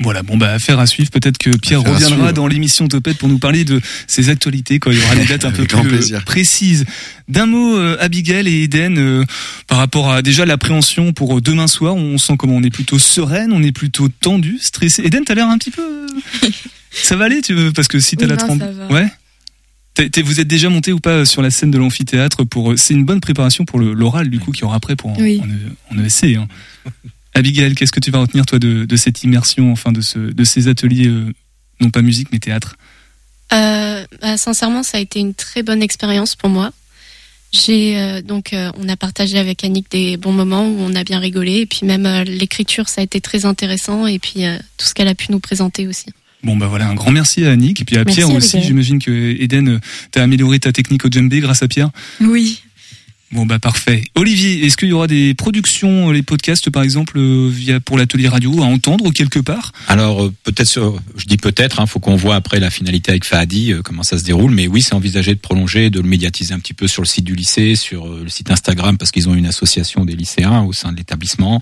Voilà, 0.00 0.22
bon 0.22 0.36
bah 0.36 0.52
affaire 0.52 0.78
à 0.78 0.86
suivre. 0.86 1.10
Peut-être 1.10 1.38
que 1.38 1.50
Pierre 1.56 1.80
Affaire 1.80 1.94
reviendra 1.94 2.32
dans 2.32 2.46
l'émission 2.46 2.86
Topette 2.86 3.18
pour 3.18 3.28
nous 3.28 3.38
parler 3.40 3.64
de 3.64 3.80
ses 4.06 4.28
actualités 4.28 4.78
quand 4.78 4.92
il 4.92 4.98
y 4.98 5.02
aura 5.02 5.16
des 5.16 5.24
dates 5.26 5.44
un 5.44 5.50
peu 5.50 5.64
plus 5.64 5.76
euh, 5.78 5.82
plaisir. 5.82 6.24
précises. 6.24 6.84
D'un 7.28 7.46
mot, 7.46 7.76
euh, 7.76 7.96
Abigail 8.00 8.46
et 8.46 8.62
Eden, 8.62 8.96
euh, 8.98 9.24
par 9.66 9.78
rapport 9.78 10.12
à 10.12 10.22
déjà 10.22 10.46
l'appréhension 10.46 11.12
pour 11.12 11.38
euh, 11.38 11.40
demain 11.40 11.66
soir, 11.66 11.96
on 11.96 12.16
sent 12.16 12.34
comment 12.38 12.54
on 12.54 12.62
est 12.62 12.70
plutôt 12.70 12.98
sereine, 13.00 13.52
on 13.52 13.62
est 13.62 13.72
plutôt 13.72 14.08
tendu, 14.08 14.58
stressé. 14.60 15.02
Eden, 15.04 15.24
t'as 15.24 15.34
l'air 15.34 15.48
un 15.48 15.58
petit 15.58 15.72
peu. 15.72 16.06
ça 16.92 17.16
va 17.16 17.24
aller, 17.24 17.42
tu 17.42 17.54
veux 17.54 17.72
Parce 17.72 17.88
que 17.88 17.98
si 17.98 18.16
t'as 18.16 18.26
Oui, 18.26 18.30
la 18.30 18.36
trempe, 18.36 18.60
ça 18.60 18.70
va. 18.70 18.86
ouais. 18.94 19.08
T'es- 19.94 20.10
t'es- 20.10 20.22
vous 20.22 20.38
êtes 20.38 20.46
déjà 20.46 20.68
monté 20.68 20.92
ou 20.92 21.00
pas 21.00 21.24
sur 21.24 21.42
la 21.42 21.50
scène 21.50 21.72
de 21.72 21.78
l'amphithéâtre 21.78 22.44
pour 22.44 22.70
euh, 22.70 22.76
C'est 22.76 22.94
une 22.94 23.04
bonne 23.04 23.20
préparation 23.20 23.64
pour 23.64 23.80
l'oral 23.80 24.30
du 24.30 24.38
coup 24.38 24.52
qu'il 24.52 24.62
y 24.62 24.64
aura 24.64 24.76
après 24.76 24.94
pour 24.94 25.10
en, 25.10 25.16
Oui. 25.18 25.42
en, 25.90 25.96
en 25.98 26.04
ESC. 26.04 26.36
Hein. 26.36 26.46
Abigail, 27.34 27.74
qu'est-ce 27.74 27.92
que 27.92 28.00
tu 28.00 28.10
vas 28.10 28.20
retenir 28.20 28.46
toi 28.46 28.58
de, 28.58 28.84
de 28.84 28.96
cette 28.96 29.22
immersion, 29.22 29.70
enfin 29.70 29.92
de, 29.92 30.00
ce, 30.00 30.18
de 30.18 30.44
ces 30.44 30.68
ateliers, 30.68 31.08
euh, 31.08 31.32
non 31.80 31.90
pas 31.90 32.02
musique 32.02 32.28
mais 32.32 32.38
théâtre? 32.38 32.76
Euh, 33.52 34.04
bah, 34.20 34.36
sincèrement, 34.36 34.82
ça 34.82 34.98
a 34.98 35.00
été 35.00 35.20
une 35.20 35.34
très 35.34 35.62
bonne 35.62 35.82
expérience 35.82 36.36
pour 36.36 36.50
moi. 36.50 36.72
J'ai 37.50 37.98
euh, 37.98 38.20
donc 38.20 38.52
euh, 38.52 38.70
on 38.76 38.88
a 38.90 38.96
partagé 38.96 39.38
avec 39.38 39.64
Annick 39.64 39.90
des 39.90 40.18
bons 40.18 40.32
moments 40.32 40.68
où 40.68 40.76
on 40.80 40.94
a 40.94 41.02
bien 41.02 41.18
rigolé 41.18 41.60
et 41.60 41.66
puis 41.66 41.86
même 41.86 42.04
euh, 42.04 42.22
l'écriture 42.22 42.90
ça 42.90 43.00
a 43.00 43.04
été 43.04 43.22
très 43.22 43.46
intéressant 43.46 44.06
et 44.06 44.18
puis 44.18 44.44
euh, 44.44 44.58
tout 44.76 44.84
ce 44.84 44.92
qu'elle 44.92 45.08
a 45.08 45.14
pu 45.14 45.32
nous 45.32 45.40
présenter 45.40 45.86
aussi. 45.86 46.06
Bon 46.42 46.58
bah 46.58 46.66
voilà, 46.66 46.88
un 46.88 46.94
grand 46.94 47.10
merci 47.10 47.46
à 47.46 47.52
Annick 47.52 47.80
et 47.80 47.84
puis 47.86 47.96
à 47.96 48.04
Merci, 48.04 48.20
Pierre 48.20 48.36
aussi. 48.36 48.56
Abigail. 48.56 48.68
J'imagine 48.68 48.98
que 48.98 49.42
Eden, 49.42 49.80
t'as 50.10 50.22
amélioré 50.22 50.60
ta 50.60 50.72
technique 50.72 51.06
au 51.06 51.08
djembé 51.10 51.40
grâce 51.40 51.62
à 51.62 51.68
Pierre? 51.68 51.88
Oui. 52.20 52.62
Bon 53.30 53.44
bah 53.44 53.58
parfait. 53.58 54.04
Olivier, 54.14 54.64
est-ce 54.64 54.78
qu'il 54.78 54.88
y 54.88 54.92
aura 54.92 55.06
des 55.06 55.34
productions, 55.34 56.10
les 56.10 56.22
podcasts 56.22 56.70
par 56.70 56.82
exemple, 56.82 57.18
euh, 57.18 57.50
via 57.50 57.78
pour 57.78 57.98
l'atelier 57.98 58.26
radio 58.26 58.62
à 58.62 58.64
entendre 58.64 59.10
quelque 59.10 59.38
part? 59.38 59.72
Alors 59.86 60.24
euh, 60.24 60.34
peut-être, 60.44 60.96
je 61.14 61.24
dis 61.26 61.36
peut-être, 61.36 61.78
hein, 61.78 61.86
faut 61.86 62.00
qu'on 62.00 62.16
voit 62.16 62.36
après 62.36 62.58
la 62.58 62.70
finalité 62.70 63.10
avec 63.10 63.26
Fahadi 63.26 63.74
euh, 63.74 63.82
comment 63.82 64.02
ça 64.02 64.18
se 64.18 64.24
déroule. 64.24 64.52
Mais 64.52 64.66
oui, 64.66 64.80
c'est 64.80 64.94
envisagé 64.94 65.34
de 65.34 65.40
prolonger, 65.40 65.90
de 65.90 66.00
le 66.00 66.08
médiatiser 66.08 66.54
un 66.54 66.58
petit 66.58 66.72
peu 66.72 66.88
sur 66.88 67.02
le 67.02 67.06
site 67.06 67.24
du 67.24 67.34
lycée, 67.34 67.76
sur 67.76 68.06
euh, 68.06 68.22
le 68.24 68.30
site 68.30 68.50
Instagram 68.50 68.96
parce 68.96 69.10
qu'ils 69.10 69.28
ont 69.28 69.34
une 69.34 69.46
association 69.46 70.06
des 70.06 70.16
lycéens 70.16 70.62
au 70.62 70.72
sein 70.72 70.92
de 70.92 70.96
l'établissement. 70.96 71.60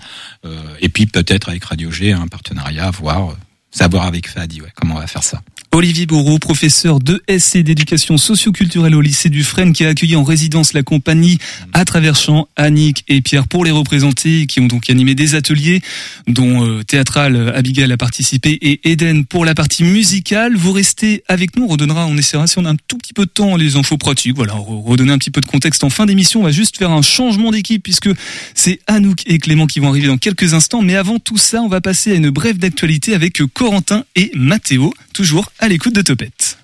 Et 0.79 0.89
puis 0.89 1.05
peut-être 1.05 1.49
avec 1.49 1.65
Radio 1.65 1.91
G, 1.91 2.13
un 2.13 2.27
partenariat, 2.27 2.89
voir, 2.91 3.35
savoir 3.71 4.05
avec 4.05 4.29
Fahadi, 4.29 4.61
ouais, 4.61 4.71
comment 4.73 4.95
on 4.95 4.99
va 4.99 5.07
faire 5.07 5.23
ça. 5.23 5.41
Olivier 5.71 6.05
Bourreau, 6.07 6.39
professeur 6.39 6.99
de 6.99 7.21
SC 7.29 7.57
d'éducation 7.59 8.17
socioculturelle 8.17 8.95
au 8.95 9.01
lycée 9.01 9.29
du 9.29 9.43
Fresne, 9.43 9.73
qui 9.73 9.85
a 9.85 9.89
accueilli 9.89 10.15
en 10.15 10.23
résidence 10.23 10.73
la 10.73 10.81
compagnie 10.81 11.37
à 11.73 11.85
travers 11.85 12.15
champs, 12.15 12.47
Annick 12.55 13.03
et 13.07 13.21
Pierre 13.21 13.47
pour 13.47 13.63
les 13.63 13.69
représenter, 13.71 14.47
qui 14.47 14.59
ont 14.59 14.65
donc 14.65 14.89
animé 14.89 15.13
des 15.13 15.35
ateliers, 15.35 15.81
dont 16.27 16.65
euh, 16.65 16.83
théâtral 16.83 17.35
euh, 17.35 17.55
Abigail 17.55 17.91
a 17.91 17.97
participé 17.97 18.57
et 18.61 18.89
Eden 18.89 19.25
pour 19.25 19.45
la 19.45 19.53
partie 19.53 19.83
musicale. 19.83 20.55
Vous 20.55 20.71
restez 20.71 21.23
avec 21.27 21.55
nous, 21.55 21.65
on 21.65 21.67
redonnera, 21.67 22.07
on 22.07 22.17
essaiera 22.17 22.47
si 22.47 22.57
on 22.57 22.65
a 22.65 22.71
un 22.71 22.77
tout 22.87 22.97
petit 22.97 23.13
peu 23.13 23.25
de 23.25 23.31
temps 23.31 23.55
les 23.55 23.75
infos 23.75 23.97
pratiques, 23.97 24.35
voilà, 24.35 24.53
re- 24.53 24.83
redonner 24.83 25.11
un 25.11 25.17
petit 25.19 25.31
peu 25.31 25.41
de 25.41 25.45
contexte 25.45 25.83
en 25.83 25.89
fin 25.89 26.05
d'émission. 26.07 26.39
On 26.39 26.43
va 26.43 26.51
juste 26.51 26.77
faire 26.77 26.91
un 26.91 27.01
changement 27.03 27.51
d'équipe 27.51 27.83
puisque 27.83 28.09
c'est 28.55 28.79
Anouk 28.87 29.21
et 29.27 29.37
Clément 29.37 29.67
qui 29.67 29.79
vont 29.79 29.89
arriver 29.89 30.07
dans 30.07 30.17
quelques 30.17 30.53
instants. 30.55 30.81
Mais 30.81 30.95
avant 30.95 31.19
tout 31.19 31.37
ça, 31.37 31.61
on 31.61 31.67
va 31.67 31.81
passer 31.81 32.13
à 32.13 32.15
une 32.15 32.29
brève 32.31 32.57
d'actualité 32.57 33.13
avec 33.13 33.41
euh, 33.41 33.47
Corentin 33.53 34.05
et 34.15 34.31
Mathéo, 34.33 34.93
toujours 35.17 35.51
à 35.57 35.67
l'écoute 35.67 35.95
de 35.95 36.03
Topette. 36.03 36.56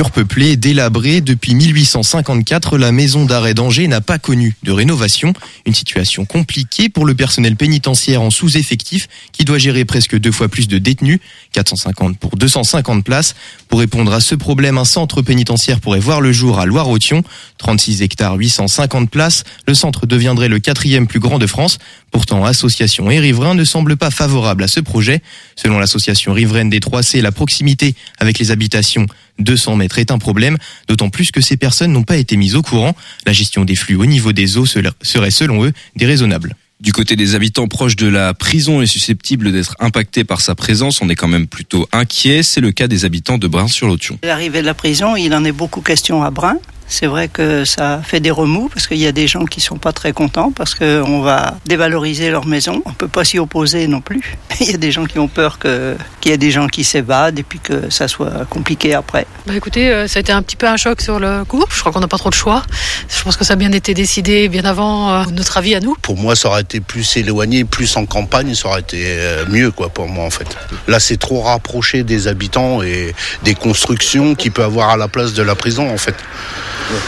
Surpeuplée, 0.00 0.56
délabrée, 0.56 1.20
depuis 1.20 1.54
1854, 1.54 2.78
la 2.78 2.90
maison 2.90 3.26
d'arrêt 3.26 3.52
d'Angers 3.52 3.86
n'a 3.86 4.00
pas 4.00 4.18
connu 4.18 4.56
de 4.62 4.72
rénovation. 4.72 5.34
Une 5.66 5.74
situation 5.74 6.24
compliquée 6.24 6.88
pour 6.88 7.04
le 7.04 7.14
personnel 7.14 7.54
pénitentiaire 7.54 8.22
en 8.22 8.30
sous-effectif 8.30 9.08
qui 9.32 9.44
doit 9.44 9.58
gérer 9.58 9.84
presque 9.84 10.16
deux 10.18 10.32
fois 10.32 10.48
plus 10.48 10.68
de 10.68 10.78
détenus, 10.78 11.20
450 11.52 12.16
pour 12.16 12.30
250 12.38 13.04
places. 13.04 13.34
Pour 13.68 13.80
répondre 13.80 14.14
à 14.14 14.20
ce 14.20 14.34
problème, 14.34 14.78
un 14.78 14.86
centre 14.86 15.20
pénitentiaire 15.20 15.80
pourrait 15.80 16.00
voir 16.00 16.22
le 16.22 16.32
jour 16.32 16.58
à 16.58 16.64
Loire-Othion, 16.64 17.22
36 17.58 18.00
hectares, 18.00 18.36
850 18.36 19.10
places. 19.10 19.44
Le 19.68 19.74
centre 19.74 20.06
deviendrait 20.06 20.48
le 20.48 20.60
quatrième 20.60 21.08
plus 21.08 21.20
grand 21.20 21.38
de 21.38 21.46
France. 21.46 21.76
Pourtant, 22.10 22.46
associations 22.46 23.10
et 23.10 23.20
riverains 23.20 23.54
ne 23.54 23.64
semblent 23.64 23.98
pas 23.98 24.10
favorables 24.10 24.62
à 24.62 24.68
ce 24.68 24.80
projet. 24.80 25.20
Selon 25.56 25.78
l'association 25.78 26.32
riveraine 26.32 26.70
des 26.70 26.80
3C, 26.80 27.20
la 27.20 27.32
proximité 27.32 27.94
avec 28.18 28.38
les 28.38 28.50
habitations 28.50 29.06
200 29.40 29.76
mètres 29.76 29.98
est 29.98 30.10
un 30.10 30.18
problème, 30.18 30.56
d'autant 30.88 31.10
plus 31.10 31.30
que 31.30 31.40
ces 31.40 31.56
personnes 31.56 31.92
n'ont 31.92 32.04
pas 32.04 32.16
été 32.16 32.36
mises 32.36 32.56
au 32.56 32.62
courant. 32.62 32.94
La 33.26 33.32
gestion 33.32 33.64
des 33.64 33.76
flux 33.76 33.96
au 33.96 34.06
niveau 34.06 34.32
des 34.32 34.58
eaux 34.58 34.66
serait 34.66 35.30
selon 35.30 35.64
eux 35.64 35.72
déraisonnable. 35.96 36.54
Du 36.80 36.92
côté 36.92 37.14
des 37.14 37.34
habitants 37.34 37.68
proches 37.68 37.96
de 37.96 38.08
la 38.08 38.32
prison 38.32 38.80
et 38.80 38.86
susceptibles 38.86 39.52
d'être 39.52 39.76
impactés 39.80 40.24
par 40.24 40.40
sa 40.40 40.54
présence, 40.54 41.02
on 41.02 41.10
est 41.10 41.14
quand 41.14 41.28
même 41.28 41.46
plutôt 41.46 41.86
inquiet. 41.92 42.42
C'est 42.42 42.62
le 42.62 42.72
cas 42.72 42.88
des 42.88 43.04
habitants 43.04 43.36
de 43.36 43.46
Brun-sur-Lotion. 43.46 44.18
L'arrivée 44.22 44.62
de 44.62 44.66
la 44.66 44.72
prison, 44.72 45.14
il 45.14 45.34
en 45.34 45.44
est 45.44 45.52
beaucoup 45.52 45.82
question 45.82 46.22
à 46.22 46.30
Brun. 46.30 46.56
C'est 46.92 47.06
vrai 47.06 47.28
que 47.28 47.64
ça 47.64 48.00
fait 48.04 48.18
des 48.18 48.32
remous 48.32 48.68
parce 48.68 48.88
qu'il 48.88 48.96
y 48.98 49.06
a 49.06 49.12
des 49.12 49.28
gens 49.28 49.44
qui 49.44 49.60
sont 49.60 49.78
pas 49.78 49.92
très 49.92 50.12
contents 50.12 50.50
parce 50.50 50.74
qu'on 50.74 51.20
va 51.20 51.54
dévaloriser 51.64 52.30
leur 52.30 52.46
maison. 52.46 52.82
On 52.84 52.92
peut 52.92 53.06
pas 53.06 53.24
s'y 53.24 53.38
opposer 53.38 53.86
non 53.86 54.00
plus. 54.00 54.20
Il 54.60 54.72
y 54.72 54.74
a 54.74 54.76
des 54.76 54.90
gens 54.90 55.04
qui 55.06 55.20
ont 55.20 55.28
peur 55.28 55.60
que- 55.60 55.96
qu'il 56.20 56.32
y 56.32 56.34
ait 56.34 56.38
des 56.38 56.50
gens 56.50 56.66
qui 56.66 56.82
s'évadent 56.82 57.38
et 57.38 57.44
puis 57.44 57.60
que 57.60 57.90
ça 57.90 58.08
soit 58.08 58.44
compliqué 58.50 58.92
après. 58.94 59.24
Bah 59.46 59.54
écoutez, 59.54 59.88
euh, 59.88 60.08
ça 60.08 60.18
a 60.18 60.20
été 60.20 60.32
un 60.32 60.42
petit 60.42 60.56
peu 60.56 60.66
un 60.66 60.76
choc 60.76 61.00
sur 61.00 61.20
le 61.20 61.44
coup. 61.44 61.64
Je 61.72 61.78
crois 61.78 61.92
qu'on 61.92 62.00
n'a 62.00 62.08
pas 62.08 62.18
trop 62.18 62.28
de 62.30 62.34
choix. 62.34 62.64
Je 63.08 63.22
pense 63.22 63.36
que 63.36 63.44
ça 63.44 63.52
a 63.52 63.56
bien 63.56 63.70
été 63.72 63.94
décidé 63.94 64.48
bien 64.48 64.64
avant 64.64 65.10
euh, 65.12 65.24
notre 65.32 65.58
avis 65.58 65.76
à 65.76 65.80
nous. 65.80 65.94
Pour 66.02 66.16
moi, 66.16 66.34
ça 66.34 66.48
aurait 66.48 66.62
été 66.62 66.80
plus 66.80 67.16
éloigné, 67.16 67.64
plus 67.64 67.96
en 67.96 68.04
campagne, 68.04 68.52
ça 68.56 68.68
aurait 68.68 68.80
été 68.80 68.98
euh, 69.06 69.44
mieux, 69.48 69.70
quoi, 69.70 69.88
pour 69.90 70.08
moi, 70.08 70.24
en 70.24 70.30
fait. 70.30 70.48
Là, 70.88 70.98
c'est 70.98 71.18
trop 71.18 71.40
rapproché 71.42 72.02
des 72.02 72.26
habitants 72.26 72.82
et 72.82 73.14
des 73.44 73.54
constructions 73.54 74.34
qu'il 74.34 74.50
peut 74.50 74.64
avoir 74.64 74.90
à 74.90 74.96
la 74.96 75.06
place 75.06 75.34
de 75.34 75.42
la 75.44 75.54
prison, 75.54 75.88
en 75.88 75.98
fait. 75.98 76.16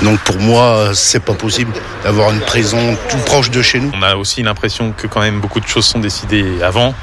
Donc, 0.02 0.18
pour 0.20 0.38
moi, 0.38 0.90
c'est 0.94 1.24
pas 1.24 1.34
possible 1.34 1.72
d'avoir 2.04 2.30
une 2.30 2.40
prison 2.40 2.96
tout 3.08 3.18
proche 3.18 3.50
de 3.50 3.62
chez 3.62 3.80
nous. 3.80 3.90
On 3.94 4.02
a 4.02 4.16
aussi 4.16 4.42
l'impression 4.42 4.92
que 4.92 5.06
quand 5.06 5.20
même 5.20 5.40
beaucoup 5.40 5.60
de 5.60 5.66
choses 5.66 5.86
sont 5.86 5.98
décidées 5.98 6.62
avant. 6.62 6.94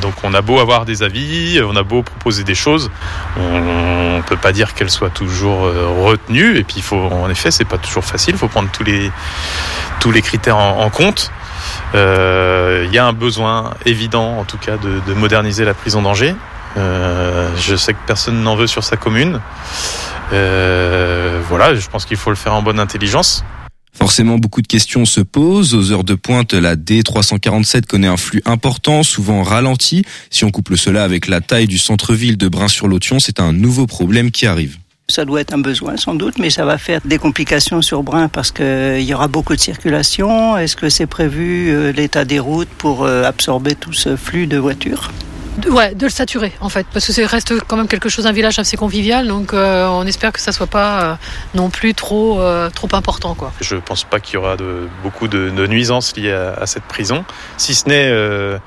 Donc 0.00 0.14
on 0.22 0.34
a 0.34 0.40
beau 0.40 0.60
avoir 0.60 0.84
des 0.84 1.02
avis, 1.02 1.60
on 1.62 1.76
a 1.76 1.82
beau 1.82 2.02
proposer 2.02 2.44
des 2.44 2.54
choses, 2.54 2.90
on 3.38 4.22
peut 4.26 4.36
pas 4.36 4.52
dire 4.52 4.74
qu'elles 4.74 4.90
soient 4.90 5.10
toujours 5.10 5.66
euh, 5.66 5.86
retenues. 6.02 6.58
Et 6.58 6.64
puis 6.64 6.76
il 6.78 6.82
faut, 6.82 7.00
en 7.00 7.28
effet, 7.30 7.50
c'est 7.50 7.64
pas 7.64 7.78
toujours 7.78 8.04
facile. 8.04 8.34
Il 8.34 8.38
faut 8.38 8.48
prendre 8.48 8.70
tous 8.70 8.84
les 8.84 9.10
tous 10.00 10.12
les 10.12 10.22
critères 10.22 10.56
en, 10.56 10.88
compte. 10.90 11.30
Euh, 11.94 12.86
Il 12.88 12.94
y 12.94 12.98
a 12.98 13.06
un 13.06 13.12
besoin 13.12 13.74
évident, 13.84 14.38
en 14.38 14.44
tout 14.44 14.56
cas, 14.56 14.76
de 14.78 15.14
moderniser 15.14 15.64
la 15.64 15.74
prison 15.74 16.00
d'Angers. 16.00 16.34
Euh, 16.76 17.50
je 17.56 17.76
sais 17.76 17.92
que 17.92 17.98
personne 18.06 18.42
n'en 18.42 18.56
veut 18.56 18.66
sur 18.66 18.84
sa 18.84 18.96
commune. 18.96 19.40
Euh, 20.32 21.40
voilà, 21.48 21.74
je 21.74 21.88
pense 21.88 22.04
qu'il 22.04 22.16
faut 22.16 22.30
le 22.30 22.36
faire 22.36 22.54
en 22.54 22.62
bonne 22.62 22.80
intelligence. 22.80 23.44
Forcément, 23.92 24.38
beaucoup 24.38 24.62
de 24.62 24.66
questions 24.66 25.04
se 25.04 25.20
posent. 25.20 25.74
Aux 25.74 25.92
heures 25.92 26.04
de 26.04 26.14
pointe, 26.14 26.54
la 26.54 26.76
D347 26.76 27.86
connaît 27.86 28.06
un 28.06 28.16
flux 28.16 28.40
important, 28.46 29.02
souvent 29.02 29.42
ralenti. 29.42 30.04
Si 30.30 30.44
on 30.44 30.50
couple 30.50 30.76
cela 30.76 31.04
avec 31.04 31.26
la 31.26 31.40
taille 31.40 31.66
du 31.66 31.78
centre-ville 31.78 32.38
de 32.38 32.48
Brun-sur-Lotion, 32.48 33.18
c'est 33.18 33.40
un 33.40 33.52
nouveau 33.52 33.86
problème 33.86 34.30
qui 34.30 34.46
arrive. 34.46 34.78
Ça 35.08 35.24
doit 35.24 35.40
être 35.40 35.52
un 35.52 35.58
besoin 35.58 35.96
sans 35.96 36.14
doute, 36.14 36.38
mais 36.38 36.50
ça 36.50 36.64
va 36.64 36.78
faire 36.78 37.00
des 37.04 37.18
complications 37.18 37.82
sur 37.82 38.04
Brun 38.04 38.28
parce 38.28 38.52
qu'il 38.52 39.02
y 39.02 39.12
aura 39.12 39.26
beaucoup 39.26 39.56
de 39.56 39.60
circulation. 39.60 40.56
Est-ce 40.56 40.76
que 40.76 40.88
c'est 40.88 41.06
prévu 41.06 41.70
euh, 41.70 41.90
l'état 41.90 42.24
des 42.24 42.38
routes 42.38 42.68
pour 42.68 43.04
euh, 43.04 43.24
absorber 43.24 43.74
tout 43.74 43.92
ce 43.92 44.14
flux 44.14 44.46
de 44.46 44.56
voitures? 44.56 45.10
Ouais, 45.68 45.94
de 45.94 46.04
le 46.06 46.10
saturer 46.10 46.52
en 46.60 46.68
fait, 46.68 46.86
parce 46.92 47.06
que 47.06 47.12
ça 47.12 47.26
reste 47.26 47.52
quand 47.66 47.76
même 47.76 47.88
quelque 47.88 48.08
chose, 48.08 48.26
un 48.26 48.32
village 48.32 48.58
assez 48.58 48.76
convivial, 48.76 49.26
donc 49.26 49.52
euh, 49.52 49.86
on 49.88 50.06
espère 50.06 50.32
que 50.32 50.40
ça 50.40 50.52
soit 50.52 50.66
pas 50.68 51.02
euh, 51.02 51.14
non 51.54 51.70
plus 51.70 51.92
trop 51.92 52.40
euh, 52.40 52.70
trop 52.70 52.88
important 52.92 53.34
quoi. 53.34 53.52
Je 53.60 53.76
pense 53.76 54.04
pas 54.04 54.20
qu'il 54.20 54.34
y 54.34 54.36
aura 54.36 54.56
de, 54.56 54.88
beaucoup 55.02 55.28
de, 55.28 55.50
nuisances 55.66 56.16
liées 56.16 56.32
à, 56.32 56.54
à 56.54 56.66
cette 56.66 56.84
prison, 56.84 57.24
si 57.56 57.74
ce 57.74 57.88
n'est 57.88 58.08
euh, 58.10 58.58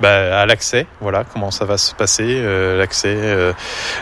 bah, 0.00 0.40
à 0.40 0.44
l'accès. 0.46 0.86
Voilà 1.00 1.24
comment 1.24 1.50
ça 1.50 1.64
va 1.64 1.78
se 1.78 1.94
passer. 1.94 2.24
euh, 2.26 2.76
l'accès. 2.76 3.14
euh, 3.16 3.52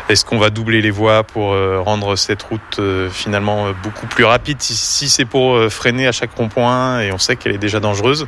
Est-ce 0.08 0.24
qu'on 0.24 0.38
va 0.38 0.50
doubler 0.50 0.80
les 0.80 0.90
voies 0.90 1.22
pour 1.22 1.54
rendre 1.84 2.16
cette 2.16 2.42
route 2.42 2.80
finalement 3.10 3.66
beaucoup 3.82 4.06
plus 4.06 4.24
rapide 4.24 4.60
Si, 4.60 4.74
si 4.74 5.08
c'est 5.08 5.24
pour 5.26 5.58
freiner 5.70 6.06
à 6.06 6.12
chaque 6.12 6.34
rond-point 6.36 7.00
et 7.00 7.12
on 7.12 7.18
sait 7.18 7.36
qu'elle 7.36 7.52
est 7.54 7.58
déjà 7.58 7.80
dangereuse? 7.80 8.26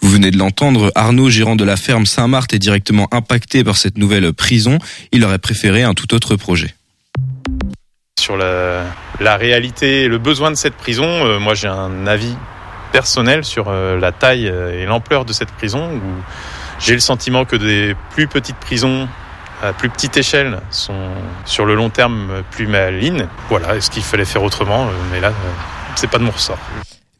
Vous 0.00 0.10
venez 0.10 0.30
de 0.30 0.38
l'entendre, 0.38 0.92
Arnaud, 0.94 1.28
gérant 1.28 1.56
de 1.56 1.64
la 1.64 1.76
ferme 1.76 2.06
Saint-Marthe, 2.06 2.54
est 2.54 2.58
directement 2.58 3.08
impacté 3.12 3.64
par 3.64 3.76
cette 3.76 3.98
nouvelle 3.98 4.32
prison. 4.32 4.78
Il 5.12 5.24
aurait 5.24 5.38
préféré 5.38 5.82
un 5.82 5.94
tout 5.94 6.14
autre 6.14 6.36
projet. 6.36 6.74
Sur 8.18 8.36
la, 8.36 8.84
réalité 9.20 10.04
et 10.04 10.08
le 10.08 10.18
besoin 10.18 10.50
de 10.50 10.56
cette 10.56 10.74
prison, 10.74 11.06
euh, 11.06 11.38
moi 11.38 11.54
j'ai 11.54 11.68
un 11.68 12.06
avis 12.06 12.34
personnel 12.92 13.44
sur 13.44 13.68
euh, 13.68 13.98
la 13.98 14.12
taille 14.12 14.48
euh, 14.48 14.82
et 14.82 14.86
l'ampleur 14.86 15.24
de 15.24 15.32
cette 15.32 15.50
prison 15.52 16.00
j'ai 16.78 16.94
le 16.94 17.00
sentiment 17.00 17.44
que 17.44 17.56
des 17.56 17.94
plus 18.10 18.28
petites 18.28 18.56
prisons 18.56 19.08
à 19.62 19.72
plus 19.72 19.88
petite 19.88 20.16
échelle 20.16 20.60
sont 20.70 21.10
sur 21.44 21.64
le 21.64 21.74
long 21.74 21.90
terme 21.90 22.44
plus 22.52 22.68
malines. 22.68 23.28
Voilà, 23.48 23.74
est-ce 23.74 23.90
qu'il 23.90 24.04
fallait 24.04 24.24
faire 24.24 24.44
autrement 24.44 24.88
Mais 25.10 25.20
là, 25.20 25.32
c'est 25.96 26.08
pas 26.08 26.18
de 26.18 26.24
mon 26.24 26.30
ressort. 26.30 26.58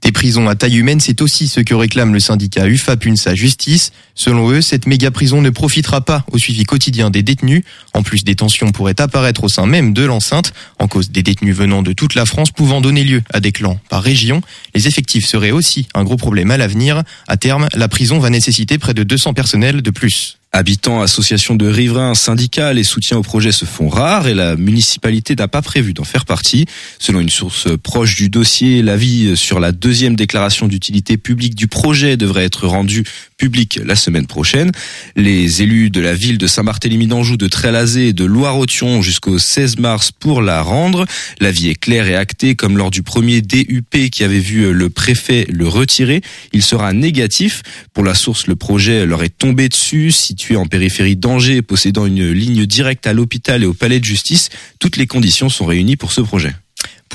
Des 0.08 0.12
prisons 0.12 0.48
à 0.48 0.54
taille 0.54 0.78
humaine, 0.78 1.00
c'est 1.00 1.20
aussi 1.20 1.48
ce 1.48 1.60
que 1.60 1.74
réclame 1.74 2.14
le 2.14 2.18
syndicat 2.18 2.66
UFAP 2.66 3.04
UNSA 3.04 3.34
Justice. 3.34 3.92
Selon 4.14 4.50
eux, 4.50 4.62
cette 4.62 4.86
méga 4.86 5.10
prison 5.10 5.42
ne 5.42 5.50
profitera 5.50 6.00
pas 6.00 6.24
au 6.32 6.38
suivi 6.38 6.64
quotidien 6.64 7.10
des 7.10 7.22
détenus. 7.22 7.62
En 7.92 8.02
plus, 8.02 8.24
des 8.24 8.34
tensions 8.34 8.72
pourraient 8.72 8.98
apparaître 9.02 9.44
au 9.44 9.50
sein 9.50 9.66
même 9.66 9.92
de 9.92 10.04
l'enceinte, 10.04 10.54
en 10.78 10.88
cause 10.88 11.10
des 11.10 11.22
détenus 11.22 11.54
venant 11.54 11.82
de 11.82 11.92
toute 11.92 12.14
la 12.14 12.24
France 12.24 12.52
pouvant 12.52 12.80
donner 12.80 13.04
lieu 13.04 13.22
à 13.34 13.40
des 13.40 13.52
clans 13.52 13.78
par 13.90 14.02
région. 14.02 14.40
Les 14.74 14.88
effectifs 14.88 15.26
seraient 15.26 15.50
aussi 15.50 15.88
un 15.92 16.04
gros 16.04 16.16
problème 16.16 16.50
à 16.50 16.56
l'avenir. 16.56 17.02
À 17.26 17.36
terme, 17.36 17.68
la 17.74 17.88
prison 17.88 18.18
va 18.18 18.30
nécessiter 18.30 18.78
près 18.78 18.94
de 18.94 19.02
200 19.02 19.34
personnels 19.34 19.82
de 19.82 19.90
plus. 19.90 20.38
Habitants, 20.51 21.03
associations 21.03 21.57
de 21.57 21.66
riverains, 21.68 22.14
syndicats, 22.14 22.72
les 22.72 22.82
soutiens 22.82 23.18
au 23.18 23.22
projet 23.22 23.53
se 23.53 23.66
font 23.66 23.88
rares 23.88 24.28
et 24.28 24.34
la 24.34 24.57
municipalité 24.57 25.36
n'a 25.36 25.46
pas 25.46 25.61
prévu 25.61 25.92
d'en 25.92 26.05
faire 26.05 26.24
partie. 26.24 26.64
Selon 26.99 27.20
une 27.20 27.28
source 27.28 27.68
proche 27.82 28.16
du 28.16 28.30
dossier, 28.30 28.82
l'avis 28.82 29.36
sur 29.36 29.61
la 29.61 29.72
deuxième 29.72 30.16
déclaration 30.16 30.66
d'utilité 30.66 31.18
publique 31.18 31.55
du 31.55 31.68
projet 31.68 32.16
devrait 32.16 32.44
être 32.44 32.66
rendu 32.66 33.05
public 33.39 33.80
la 33.84 33.97
semaine 33.97 34.26
prochaine. 34.26 34.72
Les 35.16 35.62
élus 35.62 35.89
de 35.89 36.01
la 36.01 36.12
ville 36.12 36.36
de 36.36 36.47
Saint-Barthélemy 36.47 37.07
d'Anjou, 37.07 37.36
de 37.36 37.47
Trélazé 37.47 38.09
et 38.09 38.12
de 38.12 38.24
Loire-Othion 38.24 39.01
jusqu'au 39.01 39.39
16 39.39 39.78
mars 39.78 40.11
pour 40.12 40.43
la 40.43 40.61
rendre. 40.61 41.07
L'avis 41.41 41.68
est 41.70 41.74
clair 41.74 42.07
et 42.07 42.16
acté 42.16 42.57
comme 42.57 42.76
lors 42.76 42.91
du 42.91 43.03
premier 43.03 43.41
DUP 43.41 44.11
qui 44.11 44.24
avait 44.24 44.41
vu 44.41 44.72
le 44.72 44.91
préfet 44.91 45.47
le 45.51 45.66
retirer. 45.66 46.20
Il 46.53 46.62
sera 46.62 46.93
négatif. 46.93 47.62
Pour 47.95 48.05
la 48.05 48.14
source, 48.14 48.49
le 48.49 48.57
projet 48.57 49.07
leur 49.07 49.22
est 49.22 49.36
tombé 49.36 49.68
dessus. 49.68 50.11
Situé 50.11 50.57
en 50.57 50.66
périphérie 50.66 51.16
d'Angers, 51.16 51.62
possédant 51.62 52.07
une 52.07 52.30
ligne 52.30 52.66
directe 52.66 53.07
à 53.07 53.12
l'hôpital 53.12 53.62
et 53.62 53.66
au 53.66 53.74
palais 53.74 54.01
de 54.01 54.05
justice, 54.05 54.51
toutes 54.80 54.97
les 54.97 55.07
conditions 55.07 55.49
sont 55.49 55.64
réunies 55.64 55.97
pour 55.97 56.12
ce 56.12 56.20
projet. 56.20 56.55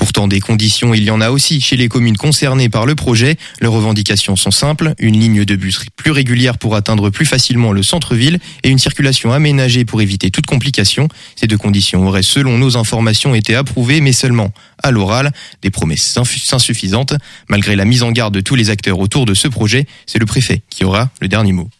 Pourtant, 0.04 0.28
des 0.28 0.40
conditions, 0.40 0.92
il 0.92 1.02
y 1.02 1.10
en 1.10 1.22
a 1.22 1.30
aussi 1.30 1.62
chez 1.62 1.78
les 1.78 1.88
communes 1.88 2.18
concernées 2.18 2.68
par 2.68 2.84
le 2.84 2.94
projet. 2.94 3.38
Les 3.62 3.66
revendications 3.66 4.36
sont 4.36 4.50
simples, 4.50 4.92
une 4.98 5.18
ligne 5.18 5.46
de 5.46 5.56
bus 5.56 5.80
plus 5.96 6.10
régulière 6.10 6.58
pour 6.58 6.76
atteindre 6.76 7.08
plus 7.08 7.24
facilement 7.24 7.72
le 7.72 7.82
centre-ville 7.82 8.38
et 8.64 8.68
une 8.68 8.78
circulation 8.78 9.32
aménagée 9.32 9.86
pour 9.86 10.02
éviter 10.02 10.30
toute 10.30 10.44
complication. 10.44 11.08
Ces 11.36 11.46
deux 11.46 11.56
conditions 11.56 12.06
auraient, 12.06 12.22
selon 12.22 12.58
nos 12.58 12.76
informations, 12.76 13.34
été 13.34 13.54
approuvées, 13.54 14.02
mais 14.02 14.12
seulement 14.12 14.52
à 14.82 14.90
l'oral, 14.90 15.32
des 15.62 15.70
promesses 15.70 16.18
insuffisantes. 16.52 17.14
Malgré 17.48 17.74
la 17.74 17.86
mise 17.86 18.02
en 18.02 18.12
garde 18.12 18.34
de 18.34 18.42
tous 18.42 18.56
les 18.56 18.68
acteurs 18.68 18.98
autour 18.98 19.24
de 19.24 19.32
ce 19.32 19.48
projet, 19.48 19.86
c'est 20.04 20.18
le 20.18 20.26
préfet 20.26 20.60
qui 20.68 20.84
aura 20.84 21.08
le 21.22 21.28
dernier 21.28 21.52
mot. 21.52 21.70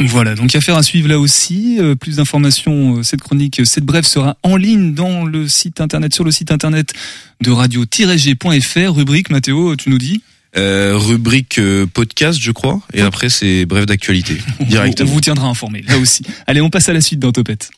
Voilà, 0.00 0.34
donc 0.34 0.54
affaire 0.54 0.76
à 0.76 0.82
suivre 0.82 1.08
là 1.08 1.18
aussi. 1.18 1.76
Euh, 1.78 1.94
plus 1.94 2.16
d'informations, 2.16 2.96
euh, 2.96 3.02
cette 3.02 3.20
chronique, 3.20 3.60
cette 3.64 3.84
brève 3.84 4.04
sera 4.04 4.38
en 4.42 4.56
ligne 4.56 4.94
dans 4.94 5.24
le 5.26 5.46
site 5.46 5.80
internet, 5.80 6.14
sur 6.14 6.24
le 6.24 6.30
site 6.30 6.50
internet 6.50 6.94
de 7.42 7.50
radio-g.fr. 7.50 8.94
Rubrique, 8.94 9.30
Mathéo, 9.30 9.76
tu 9.76 9.90
nous 9.90 9.98
dis 9.98 10.22
euh, 10.56 10.94
rubrique 10.96 11.60
podcast, 11.92 12.40
je 12.40 12.50
crois, 12.50 12.80
et 12.92 13.02
après 13.02 13.28
c'est 13.28 13.66
brève 13.66 13.84
d'actualité. 13.84 14.38
Directement. 14.60 15.10
On 15.10 15.14
vous 15.14 15.20
tiendra 15.20 15.46
informé 15.48 15.84
là 15.86 15.98
aussi. 15.98 16.24
Allez, 16.46 16.62
on 16.62 16.70
passe 16.70 16.88
à 16.88 16.94
la 16.94 17.02
suite 17.02 17.20
dans 17.20 17.30
Topette. 17.30 17.70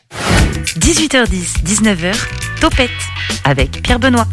18h10, 0.78 1.64
19h, 1.66 2.14
Topette 2.60 2.90
avec 3.44 3.82
Pierre 3.82 3.98
Benoît. 3.98 4.28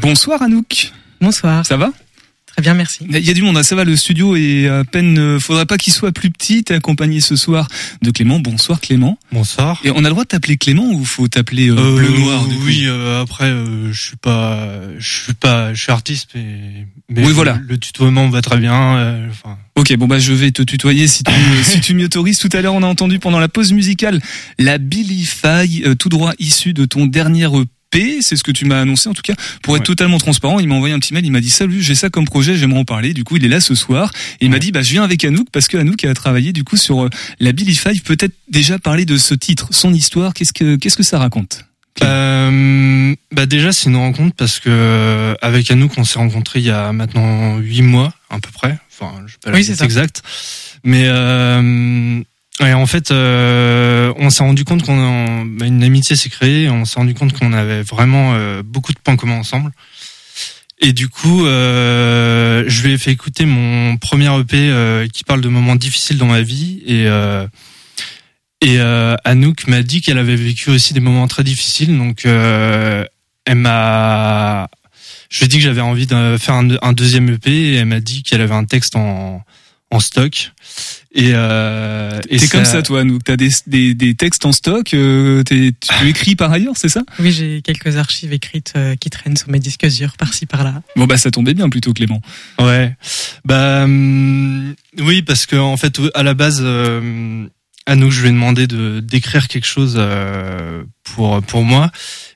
Bonsoir 0.00 0.42
Anouk. 0.42 0.92
Bonsoir. 1.20 1.64
Ça 1.64 1.78
va? 1.78 1.92
Très 2.56 2.62
bien, 2.62 2.72
merci. 2.72 3.00
Il 3.10 3.18
y 3.18 3.28
a 3.28 3.34
du 3.34 3.42
monde, 3.42 3.58
hein, 3.58 3.62
ça 3.62 3.76
va, 3.76 3.84
le 3.84 3.94
studio 3.96 4.34
est 4.34 4.66
à 4.66 4.82
peine, 4.82 5.18
euh, 5.18 5.38
faudrait 5.38 5.66
pas 5.66 5.76
qu'il 5.76 5.92
soit 5.92 6.10
plus 6.10 6.30
petit, 6.30 6.64
t'es 6.64 6.72
accompagné 6.72 7.20
ce 7.20 7.36
soir 7.36 7.68
de 8.00 8.10
Clément. 8.10 8.40
Bonsoir 8.40 8.80
Clément. 8.80 9.18
Bonsoir. 9.30 9.78
Et 9.84 9.90
on 9.90 9.98
a 9.98 10.02
le 10.04 10.08
droit 10.08 10.22
de 10.24 10.28
t'appeler 10.28 10.56
Clément 10.56 10.90
ou 10.90 11.04
faut 11.04 11.28
t'appeler 11.28 11.68
euh, 11.68 11.96
Bleu 11.96 12.08
Noir 12.18 12.46
du 12.46 12.54
coup 12.54 12.62
Oui, 12.64 12.84
euh, 12.86 13.20
après, 13.20 13.50
euh, 13.50 13.92
je 13.92 14.00
suis 14.00 14.16
pas, 14.16 14.58
je 14.98 15.06
suis 15.24 15.34
pas, 15.34 15.74
je 15.74 15.82
suis 15.82 15.92
artiste, 15.92 16.30
mais, 16.34 16.86
mais 17.10 17.20
Oui, 17.20 17.26
le- 17.28 17.32
voilà. 17.34 17.60
Le 17.68 17.76
tutoiement 17.76 18.26
me 18.26 18.32
va 18.32 18.40
très 18.40 18.56
bien. 18.56 18.96
euh, 18.96 19.28
Enfin, 19.30 19.58
Ok, 19.78 19.94
bon 19.98 20.06
bah 20.06 20.18
je 20.18 20.32
vais 20.32 20.50
te 20.52 20.62
tutoyer 20.62 21.06
si 21.08 21.22
tu, 21.24 21.32
si 21.62 21.82
tu 21.82 21.92
m'y 21.92 22.04
autorises. 22.04 22.38
Tout 22.38 22.48
à 22.54 22.62
l'heure, 22.62 22.72
on 22.72 22.82
a 22.82 22.86
entendu 22.86 23.18
pendant 23.18 23.38
la 23.38 23.48
pause 23.48 23.74
musicale 23.74 24.22
la 24.58 24.78
Billy 24.78 25.26
Faye, 25.26 25.82
euh, 25.84 25.94
tout 25.94 26.08
droit 26.08 26.32
issu 26.38 26.72
de 26.72 26.86
ton 26.86 27.04
dernier 27.04 27.44
EP. 27.92 28.18
C'est 28.20 28.36
ce 28.36 28.42
que 28.44 28.52
tu 28.52 28.64
m'as 28.64 28.80
annoncé 28.80 29.08
en 29.08 29.14
tout 29.14 29.22
cas. 29.22 29.34
Pour 29.62 29.76
être 29.76 29.84
totalement 29.84 30.18
transparent, 30.18 30.58
il 30.58 30.68
m'a 30.68 30.74
envoyé 30.74 30.94
un 30.94 30.98
petit 30.98 31.14
mail, 31.14 31.24
il 31.24 31.30
m'a 31.32 31.40
dit 31.40 31.50
salut, 31.50 31.82
j'ai 31.82 31.94
ça 31.94 32.08
comme 32.10 32.24
projet, 32.26 32.56
j'aimerais 32.56 32.80
en 32.80 32.84
parler. 32.84 33.14
Du 33.14 33.24
coup, 33.24 33.36
il 33.36 33.44
est 33.44 33.48
là 33.48 33.60
ce 33.60 33.74
soir 33.74 34.10
et 34.40 34.46
il 34.46 34.50
m'a 34.50 34.58
dit 34.58 34.72
bah 34.72 34.82
je 34.82 34.90
viens 34.90 35.04
avec 35.04 35.24
Anouk 35.24 35.48
parce 35.52 35.68
que 35.68 35.76
Anouk 35.76 36.04
a 36.04 36.14
travaillé 36.14 36.52
du 36.52 36.64
coup 36.64 36.76
sur 36.76 37.04
euh, 37.04 37.10
la 37.40 37.52
Billy 37.52 37.74
Faye. 37.76 38.00
Peut-être 38.00 38.34
déjà 38.50 38.78
parler 38.78 39.04
de 39.04 39.16
ce 39.16 39.34
titre, 39.34 39.68
son 39.70 39.92
histoire. 39.94 40.34
Qu'est-ce 40.34 40.52
que 40.52 40.76
qu'est-ce 40.76 40.96
que 40.96 41.02
ça 41.02 41.18
raconte? 41.18 41.64
Euh, 42.02 43.14
bah 43.32 43.46
déjà 43.46 43.72
c'est 43.72 43.88
une 43.88 43.96
rencontre 43.96 44.34
parce 44.36 44.58
que 44.60 44.68
euh, 44.68 45.34
avec 45.40 45.70
Anouk 45.70 45.92
on 45.96 46.04
s'est 46.04 46.18
rencontrés 46.18 46.58
il 46.60 46.66
y 46.66 46.70
a 46.70 46.92
maintenant 46.92 47.56
huit 47.56 47.80
mois 47.82 48.12
à 48.28 48.38
peu 48.38 48.50
près. 48.52 48.78
Enfin 48.92 49.12
je 49.26 49.32
sais 49.32 49.38
pas 49.42 49.50
la 49.50 49.56
Oui, 49.56 49.64
ça. 49.64 49.82
exacte. 49.84 50.22
Mais 50.84 51.04
euh, 51.06 52.20
et 52.60 52.72
en 52.72 52.86
fait 52.86 53.10
euh, 53.10 54.12
on 54.16 54.30
s'est 54.30 54.42
rendu 54.42 54.64
compte 54.64 54.82
qu'on 54.82 55.44
bah, 55.44 55.66
une 55.66 55.82
amitié 55.82 56.16
s'est 56.16 56.30
créée. 56.30 56.68
On 56.70 56.84
s'est 56.84 56.98
rendu 56.98 57.14
compte 57.14 57.32
qu'on 57.38 57.52
avait 57.52 57.82
vraiment 57.82 58.34
euh, 58.34 58.62
beaucoup 58.64 58.92
de 58.92 58.98
points 58.98 59.16
communs 59.16 59.38
ensemble. 59.38 59.72
Et 60.78 60.92
du 60.92 61.08
coup, 61.08 61.46
euh, 61.46 62.64
je 62.66 62.82
lui 62.82 62.92
ai 62.92 62.98
fait 62.98 63.10
écouter 63.10 63.46
mon 63.46 63.96
premier 63.96 64.28
EP 64.38 64.56
euh, 64.56 65.08
qui 65.08 65.24
parle 65.24 65.40
de 65.40 65.48
moments 65.48 65.76
difficiles 65.76 66.18
dans 66.18 66.26
ma 66.26 66.42
vie 66.42 66.82
et 66.86 67.06
euh, 67.06 67.46
et 68.60 68.78
euh, 68.78 69.16
Anouk 69.24 69.68
m'a 69.68 69.82
dit 69.82 70.00
qu'elle 70.00 70.18
avait 70.18 70.36
vécu 70.36 70.70
aussi 70.70 70.92
des 70.94 71.00
moments 71.00 71.28
très 71.28 71.44
difficiles, 71.44 71.96
donc 71.96 72.24
elle 72.24 73.08
m'a. 73.54 74.68
Je 75.28 75.38
lui 75.38 75.44
ai 75.46 75.48
dit 75.48 75.56
que 75.56 75.62
j'avais 75.62 75.80
envie 75.80 76.06
de 76.06 76.36
faire 76.38 76.54
un, 76.54 76.68
un 76.80 76.92
deuxième 76.92 77.28
EP 77.28 77.50
et 77.50 77.74
elle 77.76 77.86
m'a 77.86 78.00
dit 78.00 78.22
qu'elle 78.22 78.40
avait 78.40 78.54
un 78.54 78.64
texte 78.64 78.96
en, 78.96 79.42
en 79.90 80.00
stock. 80.00 80.52
Et, 81.14 81.30
euh, 81.34 82.20
et 82.28 82.38
T'es 82.38 82.48
comme 82.48 82.64
ça 82.64 82.82
toi, 82.82 83.00
Anouk. 83.00 83.22
T'as 83.24 83.36
des, 83.36 83.48
des, 83.66 83.94
des 83.94 84.14
textes 84.14 84.44
en 84.44 84.52
stock. 84.52 84.92
Euh, 84.94 85.42
t'es- 85.44 85.72
tu 85.80 86.06
écris 86.08 86.34
par 86.36 86.50
ailleurs, 86.52 86.74
c'est 86.76 86.88
ça? 86.88 87.02
Oui, 87.20 87.30
j'ai 87.32 87.62
quelques 87.62 87.96
archives 87.96 88.32
écrites 88.32 88.72
euh, 88.76 88.96
qui 88.96 89.10
traînent 89.10 89.36
sur 89.36 89.48
mes 89.48 89.60
disques 89.60 89.86
durs 89.86 90.16
par-ci 90.18 90.44
par-là. 90.46 90.82
Bon 90.96 91.06
bah 91.06 91.16
ça 91.16 91.30
tombait 91.30 91.54
bien 91.54 91.68
plutôt 91.70 91.92
Clément. 91.94 92.20
Ouais. 92.58 92.94
Bah 93.44 93.84
hum, 93.84 94.74
oui, 94.98 95.22
parce 95.22 95.46
que 95.46 95.56
en 95.56 95.76
fait, 95.76 95.98
à 96.14 96.22
la 96.22 96.34
base, 96.34 96.58
euh, 96.62 97.46
Anouk, 97.86 98.10
je 98.10 98.20
lui 98.20 98.28
ai 98.28 98.32
demandé 98.32 98.66
de 98.66 98.98
d'écrire 99.00 99.46
quelque 99.46 99.66
chose 99.66 99.94
euh, 99.96 100.82
pour 101.04 101.40
pour 101.42 101.62
moi. 101.62 101.90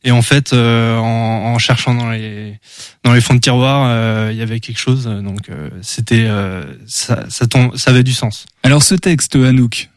Et 0.05 0.13
en 0.13 0.23
fait, 0.23 0.53
euh, 0.53 0.97
en, 0.97 1.53
en 1.55 1.59
cherchant 1.59 1.95
dans 1.95 2.11
les 2.11 2.59
dans 3.03 3.13
les 3.13 3.21
fonds 3.21 3.35
de 3.35 3.41
tiroir, 3.41 3.89
euh, 3.89 4.31
il 4.33 4.39
y 4.39 4.43
avait 4.43 4.61
quelque 4.61 4.79
chose. 4.79 5.05
Donc 5.05 5.49
euh, 5.49 5.69
c'était 5.83 6.27
euh, 6.27 6.63
ça 6.87 7.29
ça, 7.29 7.47
tombe, 7.47 7.77
ça 7.77 7.91
avait 7.91 8.05
du 8.05 8.13
sens. 8.13 8.47
Alors 8.63 8.83
ce 8.83 8.95
texte, 8.95 9.35
Anouk. 9.35 9.89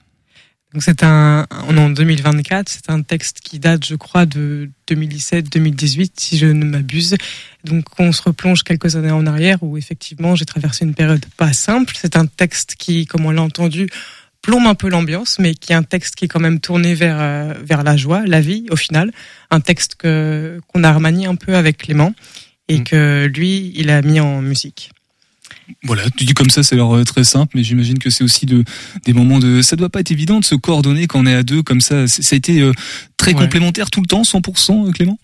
Donc 0.74 0.82
c'est 0.82 1.04
un, 1.04 1.45
on 1.68 1.78
est 1.78 1.80
en 1.80 1.91
2024, 1.91 2.68
c'est 2.68 2.89
un 2.89 3.04
texte 3.04 3.41
qui 3.41 3.60
date, 3.60 3.86
je 3.86 3.93
crois, 3.93 4.26
de 4.26 4.72
2017-2018, 4.89 6.14
si 6.18 6.39
je 6.39 6.47
ne 6.47 6.66
m'abuse. 6.66 7.16
Donc 7.64 7.86
on 7.99 8.12
se 8.12 8.24
replonge 8.24 8.64
quelques 8.64 8.95
années 8.95 9.12
en 9.12 9.28
arrière 9.28 9.62
où 9.62 9.78
effectivement 9.78 10.36
j'ai 10.36 10.45
traversé 10.45 10.84
une 10.84 10.95
période 10.95 11.24
pas 11.38 11.54
simple. 11.54 11.93
C'est 11.95 12.16
un 12.16 12.26
texte 12.26 12.74
qui, 12.76 13.06
comme 13.06 13.28
on 13.28 13.32
l'a 13.32 13.43
entendu, 13.43 13.88
plombe 14.44 14.68
un 14.68 14.76
peu 14.76 14.89
l'ambiance, 14.89 15.38
mais 15.39 15.56
qui 15.56 15.72
est 15.72 15.76
un 15.76 15.82
texte 15.84 16.14
qui 16.16 16.26
est 16.26 16.28
quand 16.28 16.39
même 16.39 16.60
tourné 16.60 16.94
vers 16.94 17.18
euh, 17.20 17.54
vers 17.64 17.82
la 17.84 17.98
joie, 17.98 18.24
la 18.28 18.41
vie, 18.41 18.66
au 18.70 18.76
final. 18.76 19.12
Un 19.50 19.60
texte 19.62 19.96
que 19.96 20.60
qu'on 20.68 20.84
a 20.84 20.94
remanié 20.94 21.26
un 21.26 21.36
peu 21.36 21.56
avec 21.56 21.78
Clément 21.78 22.14
et 22.70 22.84
que 22.84 23.26
lui, 23.26 23.72
il 23.76 23.89
a 23.89 24.02
mis 24.04 24.20
en 24.20 24.41
musique. 24.41 24.91
Voilà, 25.84 26.04
tu 26.18 26.26
dis 26.26 26.34
comme 26.34 26.50
ça, 26.50 26.62
c'est 26.62 26.76
l'air 26.76 26.94
euh, 26.94 27.04
très 27.06 27.24
simple, 27.24 27.54
mais 27.56 27.64
j'imagine 27.64 27.98
que 28.00 28.10
c'est 28.10 28.24
aussi 28.24 28.46
de 28.46 28.64
des 29.06 29.14
moments 29.14 29.39
de. 29.39 29.62
Ça 29.62 29.76
doit 29.78 29.89
pas 29.89 30.02
être 30.02 30.12
évident 30.12 30.39
de 30.39 30.46
se 30.46 30.56
coordonner 30.56 31.08
quand 31.08 31.20
on 31.22 31.26
est 31.26 31.34
à 31.36 31.44
deux 31.44 31.64
comme 31.64 31.82
ça. 31.82 32.08
C'est- 32.08 32.22
Ça 32.22 32.36
a 32.36 32.38
été 32.38 32.62
euh, 32.62 32.74
très 33.18 33.34
Ouais. 33.34 33.39
complémentaire 33.44 33.89
tout 33.89 34.02
le 34.02 34.08
temps, 34.08 34.24
100%, 34.24 34.88
euh, 34.88 34.91
Clément? 34.91 35.18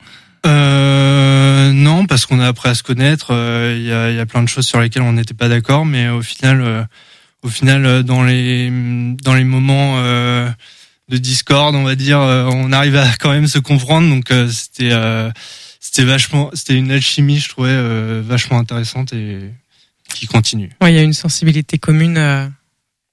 Euh, 0.46 1.72
non, 1.74 2.06
parce 2.06 2.26
qu'on 2.26 2.40
a 2.40 2.48
appris 2.48 2.70
à 2.70 2.76
se 2.76 2.84
connaître. 2.84 3.28
euh, 3.32 3.76
Il 3.78 3.86
y, 3.86 3.92
a, 3.92 4.10
il 4.12 4.16
y 4.16 4.20
a 4.20 4.26
plein 4.26 4.42
de 4.44 4.48
choses 4.48 4.66
sur 4.66 4.80
lesquelles 4.80 5.02
on 5.04 5.14
n'était 5.14 5.34
pas 5.34 5.50
d'accord, 5.50 5.86
mais 5.86 6.08
au 6.10 6.22
final, 6.22 6.62
euh, 6.62 6.84
au 7.44 7.50
final, 7.50 7.86
euh, 7.86 8.04
dans 8.04 8.24
les 8.24 8.70
dans 9.24 9.34
les 9.34 9.44
moments 9.44 9.96
euh, 9.98 10.50
de 11.10 11.18
discorde, 11.18 11.76
on 11.76 11.84
va 11.84 11.96
dire, 11.96 12.20
euh, 12.20 12.50
on 12.52 12.72
arrive 12.72 12.96
à 12.96 13.08
quand 13.20 13.32
même 13.32 13.48
se 13.48 13.60
comprendre. 13.60 14.10
Donc 14.10 14.32
c'était 14.52 14.92
c'était 15.80 16.04
vachement, 16.04 16.52
c'était 16.54 16.76
une 16.76 16.92
alchimie, 16.92 17.40
je 17.40 17.50
trouvais 17.50 18.22
vachement 18.22 18.60
intéressante 18.60 19.14
et 19.14 19.40
qui 20.14 20.28
continue. 20.28 20.72
Ouais, 20.82 20.92
il 20.92 20.96
y 20.96 21.00
a 21.00 21.04
une 21.04 21.14
sensibilité 21.14 21.78
commune 21.78 22.16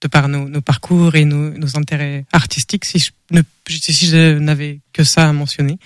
de 0.02 0.08
par 0.08 0.28
nos, 0.28 0.48
nos 0.48 0.60
parcours 0.60 1.14
et 1.14 1.24
nos, 1.24 1.50
nos 1.50 1.76
intérêts 1.76 2.26
artistiques, 2.32 2.84
si 2.84 2.98
je, 2.98 3.10
ne, 3.30 3.40
si 3.68 4.06
je 4.06 4.38
n'avais 4.38 4.80
que 4.92 5.04
ça 5.04 5.28
à 5.28 5.32
mentionner. 5.32 5.78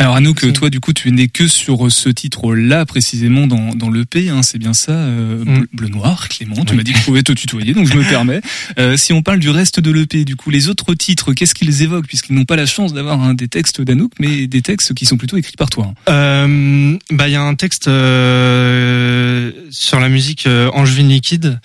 Alors 0.00 0.14
Anouk, 0.14 0.52
toi 0.52 0.70
du 0.70 0.78
coup 0.78 0.92
tu 0.92 1.08
es 1.08 1.10
né 1.10 1.26
que 1.26 1.48
sur 1.48 1.90
ce 1.90 2.08
titre-là 2.08 2.86
précisément 2.86 3.48
dans, 3.48 3.74
dans 3.74 3.90
l'EP, 3.90 4.28
hein, 4.28 4.42
c'est 4.44 4.58
bien 4.58 4.72
ça, 4.72 4.92
euh, 4.92 5.42
bleu, 5.44 5.68
bleu 5.72 5.88
noir, 5.88 6.28
Clément, 6.28 6.64
tu 6.64 6.76
m'as 6.76 6.84
dit 6.84 6.92
que 6.92 7.00
je 7.00 7.04
pouvais 7.04 7.24
te 7.24 7.32
tutoyer, 7.32 7.74
donc 7.74 7.88
je 7.88 7.94
me 7.94 8.04
permets. 8.08 8.40
Euh, 8.78 8.96
si 8.96 9.12
on 9.12 9.22
parle 9.22 9.40
du 9.40 9.50
reste 9.50 9.80
de 9.80 9.90
l'EP, 9.90 10.24
du 10.24 10.36
coup 10.36 10.50
les 10.50 10.68
autres 10.68 10.94
titres, 10.94 11.32
qu'est-ce 11.32 11.52
qu'ils 11.52 11.82
évoquent 11.82 12.06
puisqu'ils 12.06 12.34
n'ont 12.36 12.44
pas 12.44 12.54
la 12.54 12.66
chance 12.66 12.92
d'avoir 12.94 13.20
hein, 13.20 13.34
des 13.34 13.48
textes 13.48 13.80
d'Anouk, 13.80 14.12
mais 14.20 14.46
des 14.46 14.62
textes 14.62 14.94
qui 14.94 15.04
sont 15.04 15.16
plutôt 15.16 15.36
écrits 15.36 15.56
par 15.58 15.68
toi. 15.68 15.86
hein. 16.06 16.12
Euh, 16.12 16.96
bah 17.10 17.26
il 17.28 17.32
y 17.32 17.36
a 17.36 17.42
un 17.42 17.56
texte 17.56 17.88
euh, 17.88 19.50
sur 19.70 19.98
la 19.98 20.08
musique 20.08 20.46
euh, 20.46 20.70
Angevine 20.74 21.08
liquide 21.08 21.58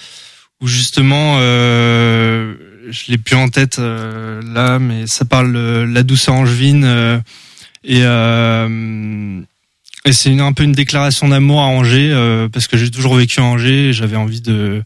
où 0.60 0.68
justement 0.68 1.36
euh, 1.38 2.56
je 2.90 3.12
l'ai 3.12 3.20
plus 3.20 3.36
en 3.36 3.48
tête 3.50 3.78
euh, 3.78 4.42
là 4.54 4.80
mais 4.80 5.06
ça 5.06 5.24
parle 5.24 5.54
de 5.54 5.86
la 5.88 6.02
douceur 6.02 6.34
angevine 6.34 6.84
euh, 6.84 7.20
et 7.84 8.02
euh, 8.04 9.42
et 10.06 10.12
c'est 10.12 10.38
un 10.38 10.54
peu 10.54 10.64
une 10.64 10.74
déclaration 10.74 11.30
d'amour 11.30 11.62
à 11.62 11.66
Angers 11.66 12.12
euh, 12.12 12.50
parce 12.50 12.68
que 12.68 12.76
j'ai 12.78 12.92
toujours 12.92 13.16
vécu 13.16 13.40
à 13.40 13.44
Angers. 13.44 13.90
et 13.90 13.94
J'avais 13.94 14.18
envie 14.18 14.42
de 14.42 14.84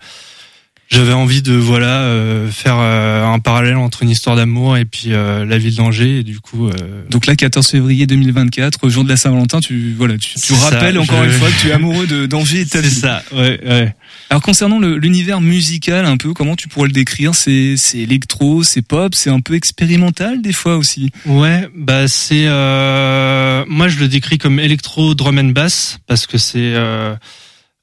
j'avais 0.90 1.14
envie 1.14 1.42
de 1.42 1.54
voilà 1.54 2.02
euh, 2.04 2.50
faire 2.50 2.78
euh, 2.80 3.26
un 3.26 3.40
parallèle 3.40 3.76
entre 3.76 4.04
une 4.04 4.10
histoire 4.10 4.36
d'amour 4.36 4.78
et 4.78 4.86
puis 4.86 5.08
euh, 5.08 5.44
la 5.46 5.58
ville 5.58 5.76
d'Angers 5.76 6.20
et 6.20 6.24
du 6.24 6.40
coup 6.40 6.68
euh, 6.68 6.72
Donc 7.10 7.26
là, 7.26 7.36
14 7.36 7.68
février 7.68 8.06
2024, 8.08 8.88
jour 8.90 9.04
de 9.04 9.10
la 9.10 9.18
Saint-Valentin, 9.18 9.60
tu 9.60 9.94
voilà, 9.98 10.18
tu, 10.18 10.36
tu 10.36 10.54
ça, 10.54 10.70
rappelles 10.70 10.98
encore 10.98 11.24
je- 11.24 11.30
une 11.30 11.32
fois 11.32 11.50
que 11.50 11.60
tu 11.62 11.68
es 11.68 11.72
amoureux 11.74 12.08
de 12.08 12.26
d'Angers 12.26 12.62
et 12.62 12.66
de 12.66 12.70
ta 12.70 12.82
C'est 12.82 12.88
ville. 12.88 12.98
ça, 12.98 13.24
ouais, 13.34 13.60
ouais. 13.66 13.96
Alors 14.30 14.42
concernant 14.42 14.80
le- 14.80 14.98
l'univers 14.98 15.42
musical, 15.42 16.06
un 16.06 16.18
peu, 16.18 16.34
comment 16.34 16.56
tu 16.56 16.68
pourrais 16.68 16.88
le 16.88 16.94
décrire? 16.94 17.36
C'est 17.36 17.76
c'est 17.78 18.00
électro, 18.00 18.64
c'est 18.64 18.82
pop, 18.82 19.14
c'est 19.16 19.30
un 19.30 19.40
peu 19.42 19.56
expérimental 19.56 20.42
des 20.42 20.54
fois 20.54 20.78
aussi? 20.78 21.12
Ouais, 21.26 21.68
bah 21.76 22.08
c'est 22.08 22.46
euh, 22.48 23.64
moi 23.68 23.88
je 23.88 24.00
le 24.00 24.08
décris 24.08 24.38
comme 24.38 24.60
électro 24.60 25.16
drum 25.16 25.38
and 25.40 25.52
bass 25.52 26.00
parce 26.08 26.28
que 26.28 26.38
c'est 26.38 26.74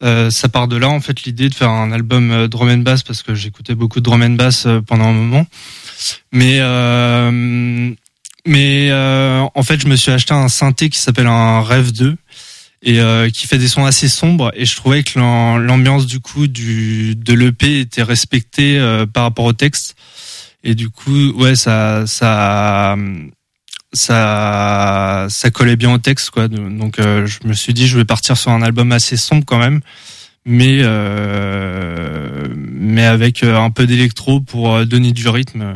euh, 0.04 0.30
ça 0.30 0.48
part 0.48 0.68
de 0.68 0.76
là 0.76 0.88
en 0.88 1.00
fait 1.00 1.22
l'idée 1.24 1.48
de 1.48 1.54
faire 1.54 1.70
un 1.70 1.90
album 1.92 2.30
euh, 2.30 2.46
drum 2.48 2.68
and 2.68 2.78
bass 2.78 3.02
parce 3.02 3.22
que 3.22 3.34
j'écoutais 3.34 3.74
beaucoup 3.74 4.00
de 4.00 4.04
drum 4.04 4.22
and 4.22 4.30
bass 4.36 4.66
euh, 4.66 4.80
pendant 4.80 5.06
un 5.06 5.12
moment. 5.12 5.46
Mais 6.32 6.58
euh, 6.60 7.90
mais 8.46 8.88
euh, 8.90 9.44
en 9.54 9.62
fait 9.62 9.80
je 9.80 9.86
me 9.88 9.96
suis 9.96 10.12
acheté 10.12 10.34
un 10.34 10.48
synthé 10.48 10.88
qui 10.90 10.98
s'appelle 10.98 11.26
un 11.26 11.62
Rêve 11.62 11.92
2 11.92 12.16
et 12.82 13.00
euh, 13.00 13.30
qui 13.30 13.46
fait 13.46 13.56
des 13.56 13.68
sons 13.68 13.86
assez 13.86 14.08
sombres 14.08 14.50
et 14.54 14.66
je 14.66 14.76
trouvais 14.76 15.02
que 15.02 15.18
l'am- 15.18 15.64
l'ambiance 15.64 16.06
du 16.06 16.20
coup 16.20 16.46
du 16.46 17.14
de 17.16 17.32
l'EP 17.32 17.80
était 17.80 18.02
respectée 18.02 18.78
par 19.14 19.22
rapport 19.22 19.46
au 19.46 19.54
texte 19.54 19.94
et 20.64 20.74
du 20.74 20.90
coup 20.90 21.30
ouais 21.38 21.56
ça 21.56 22.04
ça 22.06 22.96
ça 23.94 25.26
ça 25.30 25.50
collait 25.50 25.76
bien 25.76 25.92
au 25.94 25.98
texte 25.98 26.30
quoi. 26.30 26.48
Donc 26.48 26.98
euh, 26.98 27.26
je 27.26 27.46
me 27.46 27.54
suis 27.54 27.72
dit 27.72 27.86
je 27.86 27.96
vais 27.96 28.04
partir 28.04 28.36
sur 28.36 28.50
un 28.50 28.62
album 28.62 28.92
assez 28.92 29.16
sombre 29.16 29.44
quand 29.46 29.58
même. 29.58 29.80
Mais 30.46 30.80
euh, 30.82 32.48
mais 32.56 33.04
avec 33.04 33.42
euh, 33.42 33.56
un 33.56 33.70
peu 33.70 33.86
d'électro 33.86 34.40
pour 34.40 34.74
euh, 34.74 34.84
donner 34.84 35.12
du 35.12 35.26
rythme 35.28 35.74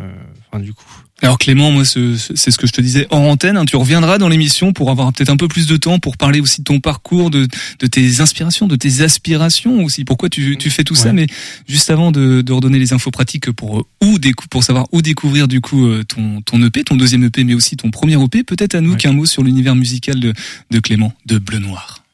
enfin 0.50 0.62
du 0.62 0.74
coup 0.74 0.84
Alors 1.20 1.36
Clément, 1.36 1.72
moi 1.72 1.84
ce- 1.84 2.16
ce- 2.16 2.36
c'est 2.36 2.52
ce 2.52 2.58
que 2.58 2.68
je 2.68 2.72
te 2.72 2.80
disais 2.80 3.08
en 3.10 3.18
antenne, 3.18 3.56
hein, 3.56 3.64
tu 3.64 3.74
reviendras 3.74 4.18
dans 4.18 4.28
l'émission 4.28 4.72
pour 4.72 4.88
avoir 4.90 5.12
peut-être 5.12 5.30
un 5.30 5.36
peu 5.36 5.48
plus 5.48 5.66
de 5.66 5.76
temps 5.76 5.98
pour 5.98 6.16
parler 6.16 6.38
aussi 6.38 6.60
de 6.60 6.64
ton 6.64 6.78
parcours, 6.78 7.30
de, 7.30 7.48
de 7.80 7.86
tes 7.88 8.20
inspirations, 8.20 8.68
de 8.68 8.76
tes 8.76 9.00
aspirations 9.00 9.82
aussi, 9.84 10.04
pourquoi 10.04 10.28
tu, 10.28 10.56
tu 10.58 10.70
fais 10.70 10.84
tout 10.84 10.94
ça, 10.94 11.08
mais 11.14 11.26
juste 11.68 11.90
avant 11.90 12.12
de, 12.12 12.40
de 12.42 12.52
redonner 12.52 12.78
les 12.78 12.92
infos 12.92 13.10
pratiques 13.10 13.50
pour 13.50 13.80
euh, 13.80 13.84
où 14.04 14.16
pour 14.48 14.62
savoir 14.62 14.86
où 14.92 15.02
découvrir 15.02 15.48
du 15.48 15.60
coup 15.60 15.86
euh, 15.86 16.04
ton, 16.04 16.40
ton 16.42 16.62
EP, 16.62 16.84
ton 16.84 16.94
deuxième 16.94 17.24
EP, 17.24 17.42
mais 17.42 17.54
aussi 17.54 17.76
ton 17.76 17.90
premier 17.90 18.14
EP, 18.22 18.44
peut-être 18.44 18.76
à 18.76 18.80
nous 18.80 18.92
qu'un 18.96 19.12
mot 19.12 19.26
sur 19.26 19.42
l'univers 19.42 19.74
musical 19.74 20.20
de, 20.20 20.32
de 20.70 20.78
Clément, 20.78 21.12
de 21.26 21.38
Bleu 21.38 21.58
Noir. 21.58 22.04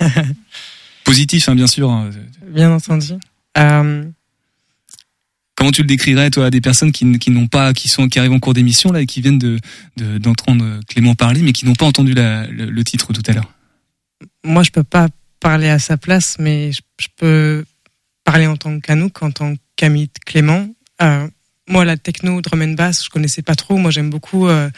Positif, 1.04 1.48
hein, 1.48 1.54
bien 1.54 1.66
sûr. 1.66 1.90
hein. 1.90 2.10
Bien 2.54 2.70
entendu. 2.72 3.14
Euh, 3.56 4.04
Comment 5.58 5.72
tu 5.72 5.82
le 5.82 5.88
décrirais 5.88 6.30
toi 6.30 6.46
à 6.46 6.50
des 6.50 6.60
personnes 6.60 6.92
qui, 6.92 7.18
qui 7.18 7.32
n'ont 7.32 7.48
pas, 7.48 7.72
qui 7.72 7.88
sont, 7.88 8.08
qui 8.08 8.20
arrivent 8.20 8.30
en 8.30 8.38
cours 8.38 8.54
d'émission 8.54 8.92
là 8.92 9.00
et 9.00 9.06
qui 9.06 9.20
viennent 9.20 9.40
de 9.40 9.58
de- 9.96 10.18
d'entendre 10.18 10.78
Clément 10.86 11.16
parler, 11.16 11.42
mais 11.42 11.52
qui 11.52 11.66
n'ont 11.66 11.74
pas 11.74 11.84
entendu 11.84 12.14
le, 12.14 12.82
titre 12.84 13.12
tout 13.12 13.22
à 13.26 13.32
l'heure? 13.32 13.52
moi, 14.44 14.62
je 14.62 14.70
peux 14.70 14.84
pas 14.84 15.08
parler 15.40 15.68
à 15.68 15.80
sa 15.80 15.96
place, 15.96 16.36
mais 16.38 16.70
je, 16.70 16.80
je 17.00 17.08
peux 17.16 17.64
parler 18.22 18.46
en 18.46 18.56
tant 18.56 18.78
qu'Anouk, 18.78 19.20
en 19.20 19.32
tant 19.32 19.54
qu'ami 19.74 20.04
de 20.06 20.12
Clément. 20.24 20.68
Euh, 21.02 21.26
moi, 21.68 21.84
la 21.84 21.96
techno 21.96 22.40
drum 22.40 22.62
and 22.62 22.74
bass, 22.74 23.04
je 23.04 23.10
connaissais 23.10 23.42
pas 23.42 23.56
trop. 23.56 23.78
Moi, 23.78 23.90
j'aime 23.90 24.10
beaucoup 24.10 24.46
euh, 24.46 24.70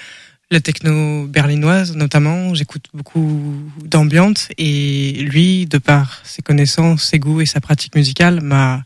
la 0.51 0.61
techno 0.63 1.27
berlinoise, 1.27 1.95
notamment. 1.95 2.55
J'écoute 2.55 2.87
beaucoup 2.95 3.55
d'ambiance 3.85 4.49
et 4.57 5.13
lui, 5.25 5.67
de 5.67 5.77
par 5.77 6.23
ses 6.25 6.41
connaissances, 6.41 7.05
ses 7.05 7.19
goûts 7.19 7.43
et 7.43 7.47
sa 7.47 7.61
pratique 7.61 7.95
musicale, 7.95 8.41
m'a 8.41 8.83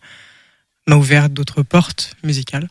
m'a 0.88 0.96
ouvert 0.96 1.28
d'autres 1.30 1.62
portes 1.62 2.16
musicales. 2.22 2.68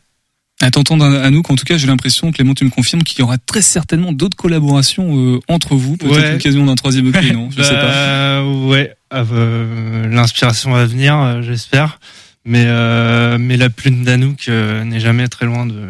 À 0.62 0.72
t'entendre 0.72 1.04
Anouk, 1.06 1.50
en 1.50 1.56
tout 1.56 1.66
cas, 1.66 1.78
j'ai 1.78 1.88
l'impression, 1.88 2.32
Clément, 2.32 2.54
tu 2.54 2.64
me 2.64 2.70
confirmes 2.70 3.04
qu'il 3.04 3.20
y 3.20 3.22
aura 3.22 3.38
très 3.38 3.62
certainement 3.62 4.14
d'autres 4.14 4.38
collaborations 4.38 5.18
euh, 5.18 5.40
entre 5.50 5.76
vous, 5.76 5.98
peut-être 5.98 6.16
Ouais. 6.16 6.32
l'occasion 6.34 6.66
d'un 6.66 6.76
troisième 6.76 7.08
EP, 7.08 7.32
non? 7.34 7.50
Je 7.52 7.62
sais 7.64 7.74
pas. 7.74 8.42
Bah, 8.42 8.44
Ouais, 8.46 8.96
euh, 9.14 10.08
l'inspiration 10.08 10.72
va 10.72 10.86
venir, 10.86 11.18
euh, 11.20 11.42
j'espère. 11.42 12.00
Mais 12.46 12.64
euh, 12.68 13.38
mais 13.40 13.58
la 13.58 13.70
plume 13.70 14.04
d'Anouk 14.04 14.48
n'est 14.50 15.00
jamais 15.00 15.28
très 15.30 15.46
loin 15.46 15.66
de 15.66 15.90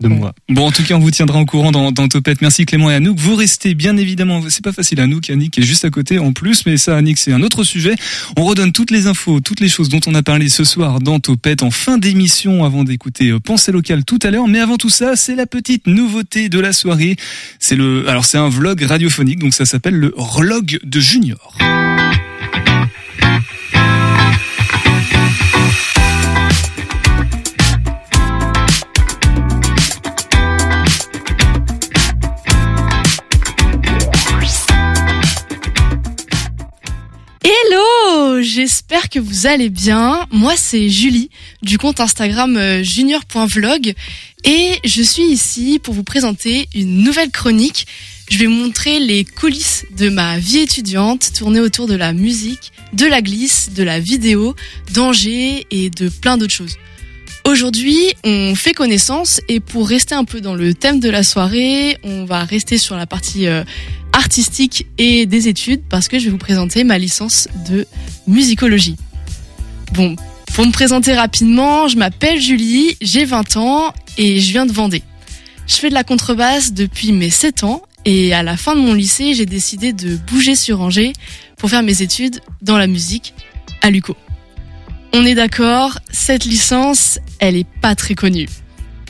de 0.00 0.08
moi. 0.08 0.32
Bon, 0.48 0.66
en 0.66 0.72
tout 0.72 0.82
cas, 0.82 0.94
on 0.94 0.98
vous 0.98 1.10
tiendra 1.10 1.40
au 1.40 1.46
courant 1.46 1.72
dans, 1.72 1.92
dans 1.92 2.08
Topette. 2.08 2.40
Merci 2.40 2.64
Clément 2.64 2.90
et 2.90 2.94
Anouk. 2.94 3.18
Vous 3.18 3.34
restez 3.34 3.74
bien 3.74 3.96
évidemment, 3.96 4.40
c'est 4.48 4.64
pas 4.64 4.72
facile 4.72 5.00
Anouk, 5.00 5.30
Annick 5.30 5.58
est 5.58 5.62
juste 5.62 5.84
à 5.84 5.90
côté 5.90 6.18
en 6.18 6.32
plus, 6.32 6.66
mais 6.66 6.76
ça 6.76 6.96
Annick 6.96 7.18
c'est 7.18 7.32
un 7.32 7.42
autre 7.42 7.64
sujet. 7.64 7.94
On 8.36 8.44
redonne 8.44 8.72
toutes 8.72 8.90
les 8.90 9.06
infos, 9.06 9.40
toutes 9.40 9.60
les 9.60 9.68
choses 9.68 9.88
dont 9.88 10.00
on 10.06 10.14
a 10.14 10.22
parlé 10.22 10.48
ce 10.48 10.64
soir 10.64 11.00
dans 11.00 11.20
Topette 11.20 11.62
en 11.62 11.70
fin 11.70 11.98
d'émission 11.98 12.64
avant 12.64 12.84
d'écouter 12.84 13.28
euh, 13.28 13.40
Pensée 13.40 13.72
locale 13.72 14.04
tout 14.04 14.18
à 14.22 14.30
l'heure. 14.30 14.48
Mais 14.48 14.60
avant 14.60 14.76
tout 14.76 14.88
ça, 14.90 15.16
c'est 15.16 15.34
la 15.34 15.46
petite 15.46 15.86
nouveauté 15.86 16.48
de 16.48 16.58
la 16.58 16.72
soirée. 16.72 17.16
C'est 17.58 17.76
le, 17.76 18.08
alors 18.08 18.24
c'est 18.24 18.38
un 18.38 18.48
vlog 18.48 18.82
radiophonique, 18.82 19.38
donc 19.38 19.54
ça 19.54 19.64
s'appelle 19.64 19.94
le 19.94 20.14
Vlog 20.16 20.78
de 20.82 21.00
Junior. 21.00 21.56
J'espère 38.42 39.08
que 39.10 39.18
vous 39.18 39.46
allez 39.46 39.68
bien. 39.68 40.26
Moi, 40.30 40.54
c'est 40.56 40.88
Julie 40.88 41.30
du 41.62 41.76
compte 41.76 42.00
Instagram 42.00 42.56
euh, 42.56 42.82
junior.vlog 42.82 43.94
et 44.44 44.70
je 44.84 45.02
suis 45.02 45.24
ici 45.24 45.78
pour 45.82 45.92
vous 45.92 46.04
présenter 46.04 46.68
une 46.74 47.02
nouvelle 47.02 47.30
chronique. 47.30 47.86
Je 48.30 48.38
vais 48.38 48.46
vous 48.46 48.52
montrer 48.52 48.98
les 48.98 49.24
coulisses 49.24 49.84
de 49.96 50.08
ma 50.08 50.38
vie 50.38 50.60
étudiante 50.60 51.32
tournée 51.36 51.60
autour 51.60 51.86
de 51.86 51.94
la 51.94 52.12
musique, 52.12 52.72
de 52.92 53.06
la 53.06 53.20
glisse, 53.20 53.70
de 53.74 53.82
la 53.82 54.00
vidéo, 54.00 54.54
d'Angers 54.92 55.66
et 55.70 55.90
de 55.90 56.08
plein 56.08 56.38
d'autres 56.38 56.54
choses. 56.54 56.76
Aujourd'hui, 57.50 57.98
on 58.22 58.54
fait 58.54 58.74
connaissance 58.74 59.40
et 59.48 59.58
pour 59.58 59.88
rester 59.88 60.14
un 60.14 60.22
peu 60.22 60.40
dans 60.40 60.54
le 60.54 60.72
thème 60.72 61.00
de 61.00 61.10
la 61.10 61.24
soirée, 61.24 61.98
on 62.04 62.24
va 62.24 62.44
rester 62.44 62.78
sur 62.78 62.94
la 62.94 63.06
partie 63.06 63.48
euh, 63.48 63.64
artistique 64.12 64.86
et 64.98 65.26
des 65.26 65.48
études 65.48 65.82
parce 65.90 66.06
que 66.06 66.20
je 66.20 66.26
vais 66.26 66.30
vous 66.30 66.38
présenter 66.38 66.84
ma 66.84 66.96
licence 66.96 67.48
de 67.68 67.88
musicologie. 68.28 68.94
Bon, 69.94 70.14
pour 70.54 70.64
me 70.64 70.70
présenter 70.70 71.12
rapidement, 71.12 71.88
je 71.88 71.96
m'appelle 71.96 72.40
Julie, 72.40 72.96
j'ai 73.00 73.24
20 73.24 73.56
ans 73.56 73.94
et 74.16 74.38
je 74.38 74.52
viens 74.52 74.64
de 74.64 74.72
Vendée. 74.72 75.02
Je 75.66 75.74
fais 75.74 75.88
de 75.88 75.94
la 75.94 76.04
contrebasse 76.04 76.72
depuis 76.72 77.10
mes 77.10 77.30
7 77.30 77.64
ans 77.64 77.82
et 78.04 78.32
à 78.32 78.44
la 78.44 78.56
fin 78.56 78.76
de 78.76 78.80
mon 78.80 78.94
lycée, 78.94 79.34
j'ai 79.34 79.46
décidé 79.46 79.92
de 79.92 80.14
bouger 80.14 80.54
sur 80.54 80.80
Angers 80.80 81.14
pour 81.56 81.68
faire 81.68 81.82
mes 81.82 82.00
études 82.00 82.42
dans 82.62 82.78
la 82.78 82.86
musique 82.86 83.34
à 83.82 83.90
Luco. 83.90 84.14
On 85.12 85.24
est 85.24 85.34
d'accord, 85.34 85.98
cette 86.12 86.44
licence, 86.44 87.18
elle 87.40 87.56
est 87.56 87.66
pas 87.80 87.96
très 87.96 88.14
connue. 88.14 88.48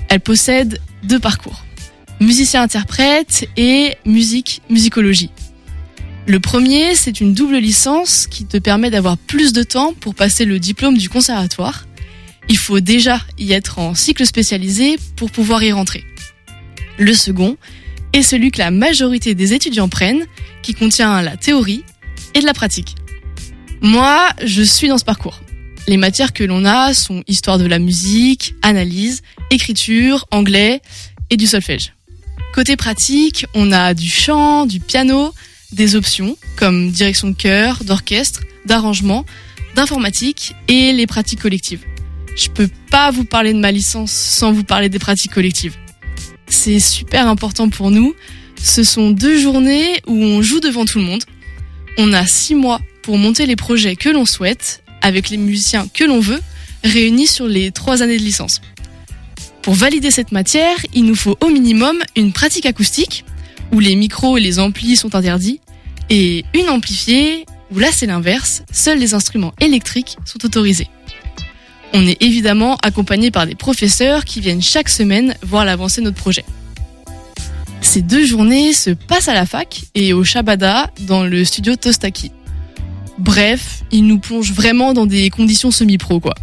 Elle 0.08 0.20
possède 0.20 0.80
deux 1.02 1.18
parcours. 1.18 1.64
Musicien-interprète 2.20 3.48
et 3.58 3.96
musique-musicologie. 4.06 5.30
Le 6.26 6.40
premier, 6.40 6.94
c'est 6.94 7.20
une 7.20 7.34
double 7.34 7.58
licence 7.58 8.26
qui 8.26 8.46
te 8.46 8.56
permet 8.56 8.90
d'avoir 8.90 9.18
plus 9.18 9.52
de 9.52 9.62
temps 9.62 9.92
pour 9.92 10.14
passer 10.14 10.46
le 10.46 10.58
diplôme 10.58 10.96
du 10.96 11.10
conservatoire. 11.10 11.86
Il 12.48 12.56
faut 12.56 12.80
déjà 12.80 13.20
y 13.38 13.52
être 13.52 13.78
en 13.78 13.94
cycle 13.94 14.24
spécialisé 14.24 14.98
pour 15.16 15.30
pouvoir 15.30 15.62
y 15.62 15.70
rentrer. 15.70 16.04
Le 16.98 17.12
second 17.12 17.58
est 18.14 18.22
celui 18.22 18.50
que 18.50 18.58
la 18.58 18.70
majorité 18.70 19.34
des 19.34 19.52
étudiants 19.52 19.88
prennent, 19.88 20.24
qui 20.62 20.72
contient 20.72 21.20
la 21.20 21.36
théorie 21.36 21.84
et 22.34 22.40
de 22.40 22.46
la 22.46 22.54
pratique. 22.54 22.96
Moi, 23.82 24.28
je 24.44 24.62
suis 24.62 24.88
dans 24.88 24.98
ce 24.98 25.04
parcours. 25.04 25.40
Les 25.90 25.96
matières 25.96 26.32
que 26.32 26.44
l'on 26.44 26.66
a 26.66 26.94
sont 26.94 27.24
histoire 27.26 27.58
de 27.58 27.66
la 27.66 27.80
musique, 27.80 28.54
analyse, 28.62 29.22
écriture, 29.50 30.24
anglais 30.30 30.82
et 31.30 31.36
du 31.36 31.48
solfège. 31.48 31.94
Côté 32.54 32.76
pratique, 32.76 33.44
on 33.54 33.72
a 33.72 33.92
du 33.92 34.08
chant, 34.08 34.66
du 34.66 34.78
piano, 34.78 35.34
des 35.72 35.96
options 35.96 36.36
comme 36.54 36.92
direction 36.92 37.30
de 37.30 37.34
chœur, 37.34 37.82
d'orchestre, 37.82 38.42
d'arrangement, 38.66 39.24
d'informatique 39.74 40.54
et 40.68 40.92
les 40.92 41.08
pratiques 41.08 41.40
collectives. 41.40 41.84
Je 42.36 42.50
peux 42.50 42.68
pas 42.92 43.10
vous 43.10 43.24
parler 43.24 43.52
de 43.52 43.58
ma 43.58 43.72
licence 43.72 44.12
sans 44.12 44.52
vous 44.52 44.62
parler 44.62 44.90
des 44.90 45.00
pratiques 45.00 45.32
collectives. 45.32 45.74
C'est 46.46 46.78
super 46.78 47.26
important 47.26 47.68
pour 47.68 47.90
nous. 47.90 48.14
Ce 48.62 48.84
sont 48.84 49.10
deux 49.10 49.40
journées 49.40 50.00
où 50.06 50.14
on 50.14 50.40
joue 50.40 50.60
devant 50.60 50.84
tout 50.84 51.00
le 51.00 51.04
monde. 51.04 51.24
On 51.98 52.12
a 52.12 52.28
six 52.28 52.54
mois 52.54 52.80
pour 53.02 53.18
monter 53.18 53.46
les 53.46 53.56
projets 53.56 53.96
que 53.96 54.08
l'on 54.08 54.24
souhaite 54.24 54.79
avec 55.00 55.30
les 55.30 55.36
musiciens 55.36 55.88
que 55.92 56.04
l'on 56.04 56.20
veut, 56.20 56.40
réunis 56.84 57.26
sur 57.26 57.46
les 57.46 57.70
trois 57.70 58.02
années 58.02 58.18
de 58.18 58.22
licence. 58.22 58.60
Pour 59.62 59.74
valider 59.74 60.10
cette 60.10 60.32
matière, 60.32 60.76
il 60.94 61.04
nous 61.04 61.14
faut 61.14 61.36
au 61.40 61.48
minimum 61.48 61.98
une 62.16 62.32
pratique 62.32 62.66
acoustique, 62.66 63.24
où 63.72 63.80
les 63.80 63.94
micros 63.94 64.38
et 64.38 64.40
les 64.40 64.58
amplis 64.58 64.96
sont 64.96 65.14
interdits, 65.14 65.60
Et 66.12 66.44
une 66.54 66.68
amplifiée, 66.68 67.46
où 67.72 67.78
là 67.78 67.88
c'est 67.92 68.06
l'inverse, 68.06 68.62
seuls 68.72 68.98
les 68.98 69.14
instruments 69.14 69.54
électriques 69.60 70.16
sont 70.24 70.44
autorisés. 70.44 70.88
On 71.92 72.04
est 72.06 72.20
évidemment 72.20 72.76
accompagné 72.82 73.30
par 73.30 73.46
des 73.46 73.54
professeurs 73.54 74.24
qui 74.24 74.40
viennent 74.40 74.62
chaque 74.62 74.88
semaine 74.88 75.36
voir 75.42 75.64
l'avancée 75.64 76.00
de 76.00 76.06
notre 76.06 76.16
projet. 76.16 76.44
Ces 77.80 78.02
deux 78.02 78.24
journées 78.26 78.72
se 78.72 78.90
passent 78.90 79.28
à 79.28 79.34
la 79.34 79.46
fac 79.46 79.82
et 79.94 80.12
au 80.12 80.24
Shabada 80.24 80.90
dans 81.00 81.24
le 81.24 81.44
studio 81.44 81.76
Tostaki. 81.76 82.32
Bref, 83.20 83.84
ils 83.92 84.06
nous 84.06 84.18
plongent 84.18 84.52
vraiment 84.52 84.94
dans 84.94 85.04
des 85.04 85.28
conditions 85.28 85.70
semi-pro 85.70 86.20
quoi. 86.20 86.34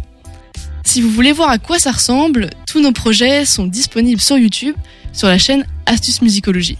Si 0.84 1.02
vous 1.02 1.10
voulez 1.10 1.32
voir 1.32 1.50
à 1.50 1.58
quoi 1.58 1.80
ça 1.80 1.90
ressemble, 1.90 2.50
tous 2.68 2.80
nos 2.80 2.92
projets 2.92 3.44
sont 3.44 3.66
disponibles 3.66 4.20
sur 4.20 4.38
YouTube, 4.38 4.76
sur 5.12 5.26
la 5.26 5.38
chaîne 5.38 5.66
Astuce 5.86 6.22
Musicologie. 6.22 6.78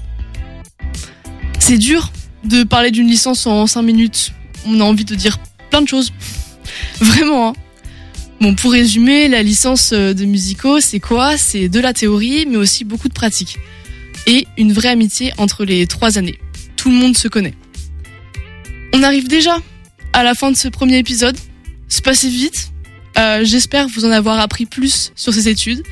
C'est 1.59 1.79
dur 1.79 2.13
de 2.45 2.63
parler 2.63 2.93
d'une 2.93 3.09
licence 3.09 3.47
en 3.49 3.67
5 3.67 3.83
minutes. 3.83 4.33
On 4.67 4.81
a 4.81 4.85
envie 4.85 5.05
de 5.05 5.17
dire 5.17 5.39
plein 5.69 5.83
de 5.83 5.89
choses. 5.89 6.13
Vraiment, 7.01 7.49
hein. 7.49 7.53
Bon, 8.41 8.55
pour 8.55 8.71
résumer, 8.71 9.27
la 9.27 9.43
licence 9.43 9.93
de 9.93 10.25
musico, 10.25 10.81
c'est 10.81 11.01
quoi? 11.01 11.37
C'est 11.37 11.69
de 11.69 11.81
la 11.81 11.93
théorie, 11.93 12.47
mais 12.47 12.57
aussi 12.57 12.85
beaucoup 12.85 13.09
de 13.09 13.15
pratique. 13.15 13.59
Et 14.29 14.47
une 14.57 14.73
vraie 14.73 14.91
amitié 14.91 15.33
entre 15.39 15.65
les 15.65 15.89
trois 15.89 16.19
années. 16.19 16.39
Tout 16.77 16.89
le 16.89 16.97
monde 16.97 17.17
se 17.17 17.27
connaît. 17.27 17.55
On 18.95 19.03
arrive 19.03 19.27
déjà 19.27 19.59
à 20.13 20.23
la 20.23 20.35
fin 20.35 20.51
de 20.51 20.57
ce 20.57 20.69
premier 20.69 20.99
épisode. 20.99 21.37
C'est 21.89 22.05
passé 22.05 22.29
vite. 22.29 22.71
Euh, 23.19 23.45
J'espère 23.45 23.89
vous 23.89 24.05
en 24.05 24.11
avoir 24.11 24.39
appris 24.41 24.67
plus 24.67 25.13
sur 25.17 25.33
ces 25.33 25.49
études. 25.49 25.83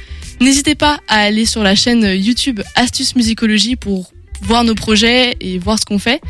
N'hésitez 0.40 0.74
pas 0.74 1.00
à 1.08 1.20
aller 1.20 1.46
sur 1.46 1.62
la 1.62 1.74
chaîne 1.74 2.04
YouTube 2.04 2.60
Astuce 2.74 3.16
Musicologie 3.16 3.76
pour 3.76 4.12
voir 4.42 4.64
nos 4.64 4.74
projets 4.74 5.36
et 5.40 5.58
voir 5.58 5.78
ce 5.78 5.84
qu'on 5.86 5.98
fait, 5.98 6.20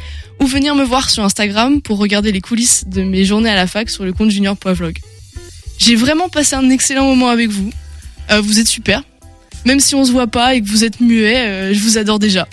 ou 0.41 0.47
venir 0.47 0.75
me 0.75 0.85
voir 0.85 1.11
sur 1.11 1.25
Instagram 1.25 1.83
pour 1.83 1.99
regarder 1.99 2.31
les 2.31 2.41
coulisses 2.41 2.85
de 2.87 3.03
mes 3.03 3.25
journées 3.25 3.51
à 3.51 3.57
la 3.57 3.67
fac 3.67 3.91
sur 3.91 4.05
le 4.05 4.13
compte 4.13 4.31
junior.vlog. 4.31 4.99
J'ai 5.79 5.97
vraiment 5.97 6.29
passé 6.29 6.55
un 6.55 6.71
excellent 6.71 7.07
moment 7.07 7.29
avec 7.29 7.51
vous. 7.51 7.71
Euh, 8.31 8.41
vous 8.41 8.59
êtes 8.61 8.69
super. 8.69 9.03
Même 9.65 9.81
si 9.81 9.95
on 9.95 10.05
se 10.05 10.13
voit 10.13 10.29
pas 10.29 10.55
et 10.55 10.63
que 10.63 10.69
vous 10.69 10.85
êtes 10.85 11.01
muet, 11.01 11.37
euh, 11.39 11.75
je 11.75 11.81
vous 11.81 11.99
adore 11.99 12.19
déjà. 12.19 12.47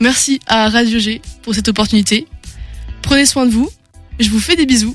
Merci 0.00 0.40
à 0.46 0.68
Radio 0.68 0.98
G 0.98 1.22
pour 1.42 1.54
cette 1.54 1.68
opportunité. 1.68 2.26
Prenez 3.02 3.26
soin 3.26 3.46
de 3.46 3.52
vous. 3.52 3.70
Je 4.18 4.30
vous 4.30 4.40
fais 4.40 4.56
des 4.56 4.66
bisous. 4.66 4.94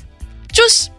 Tchuss 0.52 0.90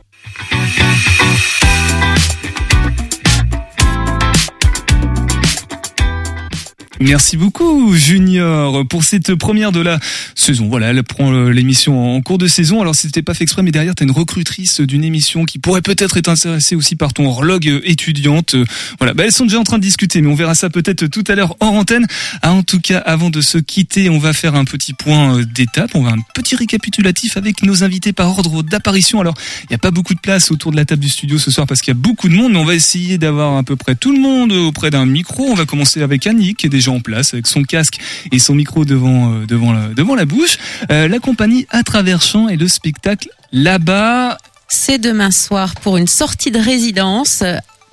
Merci 7.02 7.36
beaucoup 7.36 7.94
Junior 7.94 8.88
pour 8.88 9.04
cette 9.04 9.36
première 9.36 9.74
de 9.74 9.82
la 9.82 10.00
saison. 10.34 10.70
Voilà, 10.70 10.88
elle 10.88 11.04
prend 11.04 11.34
euh, 11.34 11.50
l'émission 11.50 12.16
en 12.16 12.22
cours 12.22 12.38
de 12.38 12.48
saison. 12.48 12.80
Alors 12.82 12.96
c'était 12.96 13.22
pas 13.22 13.34
fait 13.34 13.44
exprès, 13.44 13.64
mais 13.64 13.72
derrière 13.72 13.96
t'as 13.96 14.06
une 14.06 14.12
recrutrice 14.12 14.80
d'une 14.80 15.04
émission 15.04 15.44
qui 15.44 15.60
pourrait 15.60 15.82
peut-être 15.82 16.16
être 16.16 16.30
intéressée 16.30 16.76
aussi 16.76 16.96
par 16.96 17.12
ton 17.12 17.28
horloge 17.28 17.66
étudiante. 17.84 18.56
Voilà, 18.98 19.14
bah, 19.14 19.24
elles 19.26 19.34
sont 19.34 19.46
déjà 19.46 19.60
en 19.60 19.64
train 19.64 19.78
de 19.78 19.84
discuter, 19.84 20.22
mais 20.22 20.30
on 20.30 20.36
verra 20.36 20.56
ça 20.56 20.70
peut-être 20.70 21.08
tout 21.08 21.24
à 21.28 21.36
l'heure 21.36 21.58
en 21.60 21.68
antenne. 21.68 22.08
Ah, 22.42 22.54
en 22.54 22.64
tout 22.64 22.80
cas, 22.80 23.00
avant 23.00 23.30
de 23.30 23.42
se 23.42 23.58
quitter, 23.58 24.10
on 24.10 24.18
va 24.18 24.32
faire 24.32 24.56
un 24.56 24.64
petit 24.64 24.94
point 24.94 25.40
euh, 25.40 25.44
d'étape. 25.44 25.92
On 25.96 26.04
va 26.04 26.12
un 26.12 26.22
petit 26.34 26.56
récapitulatif 26.56 27.36
avec 27.36 27.62
nos 27.64 27.84
invités 27.84 28.14
par 28.14 28.30
ordre 28.30 28.64
d'apparition. 28.64 29.20
Alors 29.20 29.36
il 29.64 29.68
n'y 29.72 29.76
a 29.76 29.80
pas 29.80 29.92
beaucoup 29.92 30.14
de 30.14 30.20
place 30.20 30.50
autour 30.50 30.72
de 30.72 30.78
la 30.78 30.86
table 30.86 31.02
du 31.02 31.10
studio 31.10 31.38
ce 31.40 31.52
soir 31.52 31.68
parce 31.68 31.82
qu'il 31.82 31.92
y 31.92 31.98
a 31.98 32.00
beaucoup 32.00 32.30
de 32.30 32.36
monde, 32.36 32.54
mais 32.54 32.60
on 32.60 32.66
va 32.66 32.76
essayer 32.76 33.18
d'avoir 33.18 33.58
à 33.58 33.64
peu 33.64 33.76
près 33.76 33.96
tout 33.96 34.14
le 34.14 34.20
monde 34.20 34.54
auprès 34.54 34.92
d'un 34.92 35.06
micro. 35.06 35.44
On 35.44 35.56
va 35.56 35.66
commencer 35.66 36.02
avec 36.02 36.26
Annick 36.26 36.58
qui 36.58 36.68
est 36.68 36.70
déjà 36.70 36.85
en 36.90 37.00
place 37.00 37.34
avec 37.34 37.48
son 37.48 37.64
casque 37.64 38.00
et 38.32 38.40
son 38.40 38.56
micro 38.56 38.86
devant 38.86 39.34
euh, 39.34 39.46
devant 39.46 39.74
la, 39.74 39.88
devant 39.90 40.16
la 40.16 40.26
bouche. 40.26 40.58
Euh, 40.92 41.08
la 41.08 41.20
compagnie 41.20 41.68
à 41.70 41.84
travers 41.84 42.22
champs 42.22 42.50
et 42.50 42.58
le 42.58 42.68
spectacle 42.68 43.30
là-bas. 43.52 44.38
C'est 44.68 44.98
demain 44.98 45.32
soir 45.32 45.76
pour 45.76 45.98
une 45.98 46.08
sortie 46.08 46.52
de 46.52 46.60
résidence 46.60 47.44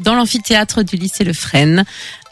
dans 0.01 0.15
l'amphithéâtre 0.15 0.83
du 0.83 0.97
lycée 0.97 1.25
Le 1.25 1.33
Fresne 1.33 1.85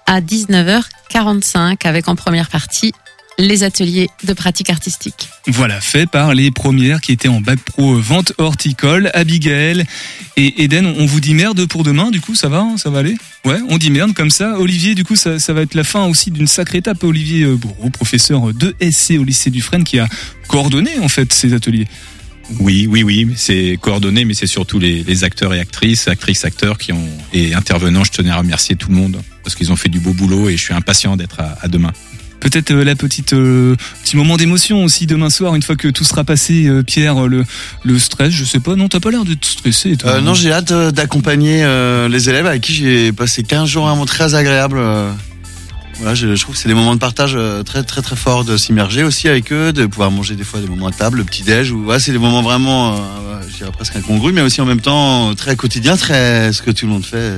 à 0.07 0.21
19h45 0.21 1.87
avec 1.87 2.09
en 2.09 2.17
première 2.17 2.49
partie 2.49 2.93
les 3.39 3.63
ateliers 3.63 4.09
de 4.25 4.33
pratique 4.33 4.71
artistique. 4.71 5.29
Voilà, 5.47 5.81
fait 5.81 6.07
par 6.07 6.35
les 6.35 6.51
premières 6.51 7.01
qui 7.01 7.13
étaient 7.13 7.29
en 7.29 7.41
bac 7.41 7.59
pro 7.61 7.95
vente 7.95 8.33
horticole, 8.39 9.11
Abigail 9.15 9.85
et 10.37 10.63
Eden. 10.63 10.87
On 10.87 11.07
vous 11.07 11.21
dit 11.21 11.35
merde 11.35 11.67
pour 11.67 11.83
demain, 11.83 12.11
du 12.11 12.21
coup, 12.21 12.35
ça 12.35 12.49
va, 12.49 12.61
hein, 12.61 12.77
ça 12.77 12.91
va 12.91 12.99
aller? 12.99 13.17
Ouais, 13.45 13.59
on 13.69 13.79
dit 13.79 13.91
merde 13.91 14.15
comme 14.15 14.31
ça. 14.31 14.59
Olivier, 14.59 14.95
du 14.95 15.05
coup, 15.05 15.17
ça, 15.17 15.39
ça 15.39 15.53
va 15.53 15.63
être 15.63 15.75
la 15.75 15.85
fin 15.85 16.07
aussi 16.07 16.31
d'une 16.31 16.47
sacrée 16.47 16.79
étape. 16.79 17.03
Olivier 17.03 17.47
Bourreau, 17.47 17.91
professeur 17.91 18.53
de 18.53 18.75
SC 18.81 19.13
au 19.19 19.25
lycée 19.25 19.51
du 19.51 19.63
Fresne, 19.63 19.85
qui 19.85 19.99
a 19.99 20.09
coordonné 20.47 20.99
en 20.99 21.09
fait 21.09 21.33
ces 21.33 21.55
ateliers. 21.55 21.87
Oui, 22.59 22.89
oui, 22.91 23.03
oui, 23.05 23.29
c'est 23.37 23.79
coordonné, 23.81 24.25
mais 24.25 24.35
c'est 24.35 24.49
surtout 24.49 24.79
les, 24.81 25.05
les, 25.05 25.25
acteurs 25.25 25.55
et 25.55 25.61
actrices, 25.61 26.09
actrices, 26.09 26.45
acteurs 26.45 26.79
qui 26.79 26.93
ont 26.93 27.09
et 27.33 27.55
intervenants. 27.55 28.03
Je 28.03 28.11
tenais 28.11 28.31
à 28.31 28.37
remercier 28.37 28.75
tout 28.75 28.89
le 28.89 28.97
monde 28.97 29.23
parce 29.45 29.55
qu'ils 29.55 29.71
ont 29.71 29.77
fait 29.77 29.89
du 29.89 30.01
beau 30.01 30.13
boulot 30.13 30.49
et 30.49 30.57
je 30.57 30.63
suis 30.63 30.75
impatient 30.75 31.17
d'être 31.17 31.39
à, 31.41 31.59
à 31.63 31.69
demain. 31.69 31.93
Peut-être 32.41 32.71
euh, 32.71 32.85
la 32.85 32.97
petite 32.97 33.35
euh, 33.35 33.77
petit 34.03 34.17
moment 34.17 34.37
d'émotion 34.37 34.83
aussi 34.83 35.07
demain 35.07 35.29
soir 35.31 35.55
une 35.55 35.63
fois 35.63 35.77
que 35.77 35.89
tout 35.89 36.05
sera 36.05 36.25
passé 36.25 36.67
euh, 36.67 36.83
Pierre 36.83 37.29
le 37.29 37.45
le 37.85 37.99
stress 37.99 38.33
je 38.33 38.45
sais 38.45 38.61
pas. 38.61 38.77
Non 38.77 38.89
t'as 38.89 39.01
pas 39.01 39.11
l'air 39.11 39.25
d'être 39.25 39.45
stressé 39.45 39.97
toi, 39.97 40.13
euh, 40.13 40.21
non 40.21 40.33
j'ai 40.33 40.51
hâte 40.51 40.73
d'accompagner 40.73 41.65
les 42.09 42.31
élèves 42.31 42.47
avec 42.47 42.63
qui 42.63 42.75
j'ai 42.75 43.13
passé 43.13 43.43
15 43.43 43.69
jours 43.69 43.89
un 43.89 43.91
moment 43.91 44.07
très 44.07 44.35
agréable 44.35 44.81
voilà 45.99 46.15
je, 46.15 46.35
je 46.35 46.43
trouve 46.43 46.55
que 46.55 46.61
c'est 46.61 46.69
des 46.69 46.75
moments 46.75 46.95
de 46.95 47.01
partage 47.01 47.37
très 47.67 47.83
très 47.83 48.01
très 48.01 48.17
forts 48.17 48.45
de 48.45 48.57
s'immerger 48.57 49.05
aussi 49.05 49.29
avec 49.29 49.53
eux 49.53 49.73
de 49.73 49.85
pouvoir 49.87 50.11
manger 50.11 50.35
des 50.35 50.45
fois 50.45 50.61
des 50.61 50.67
moments 50.69 50.87
à 50.87 50.93
table 50.93 51.19
le 51.19 51.25
petit 51.25 51.43
déj 51.43 51.73
ou 51.73 51.83
voilà, 51.85 52.01
c'est 52.01 52.13
des 52.13 52.19
moments 52.19 52.43
vraiment 52.43 52.97
je 53.51 53.57
dirais 53.57 53.71
presque 53.73 53.97
incongrus 53.97 54.33
mais 54.33 54.41
aussi 54.41 54.61
en 54.63 54.67
même 54.67 54.81
temps 54.81 55.35
très 55.35 55.57
quotidien 55.57 55.97
très 55.97 56.53
ce 56.55 56.63
que 56.63 56.71
tout 56.71 56.87
le 56.87 56.93
monde 56.93 57.05
fait 57.05 57.35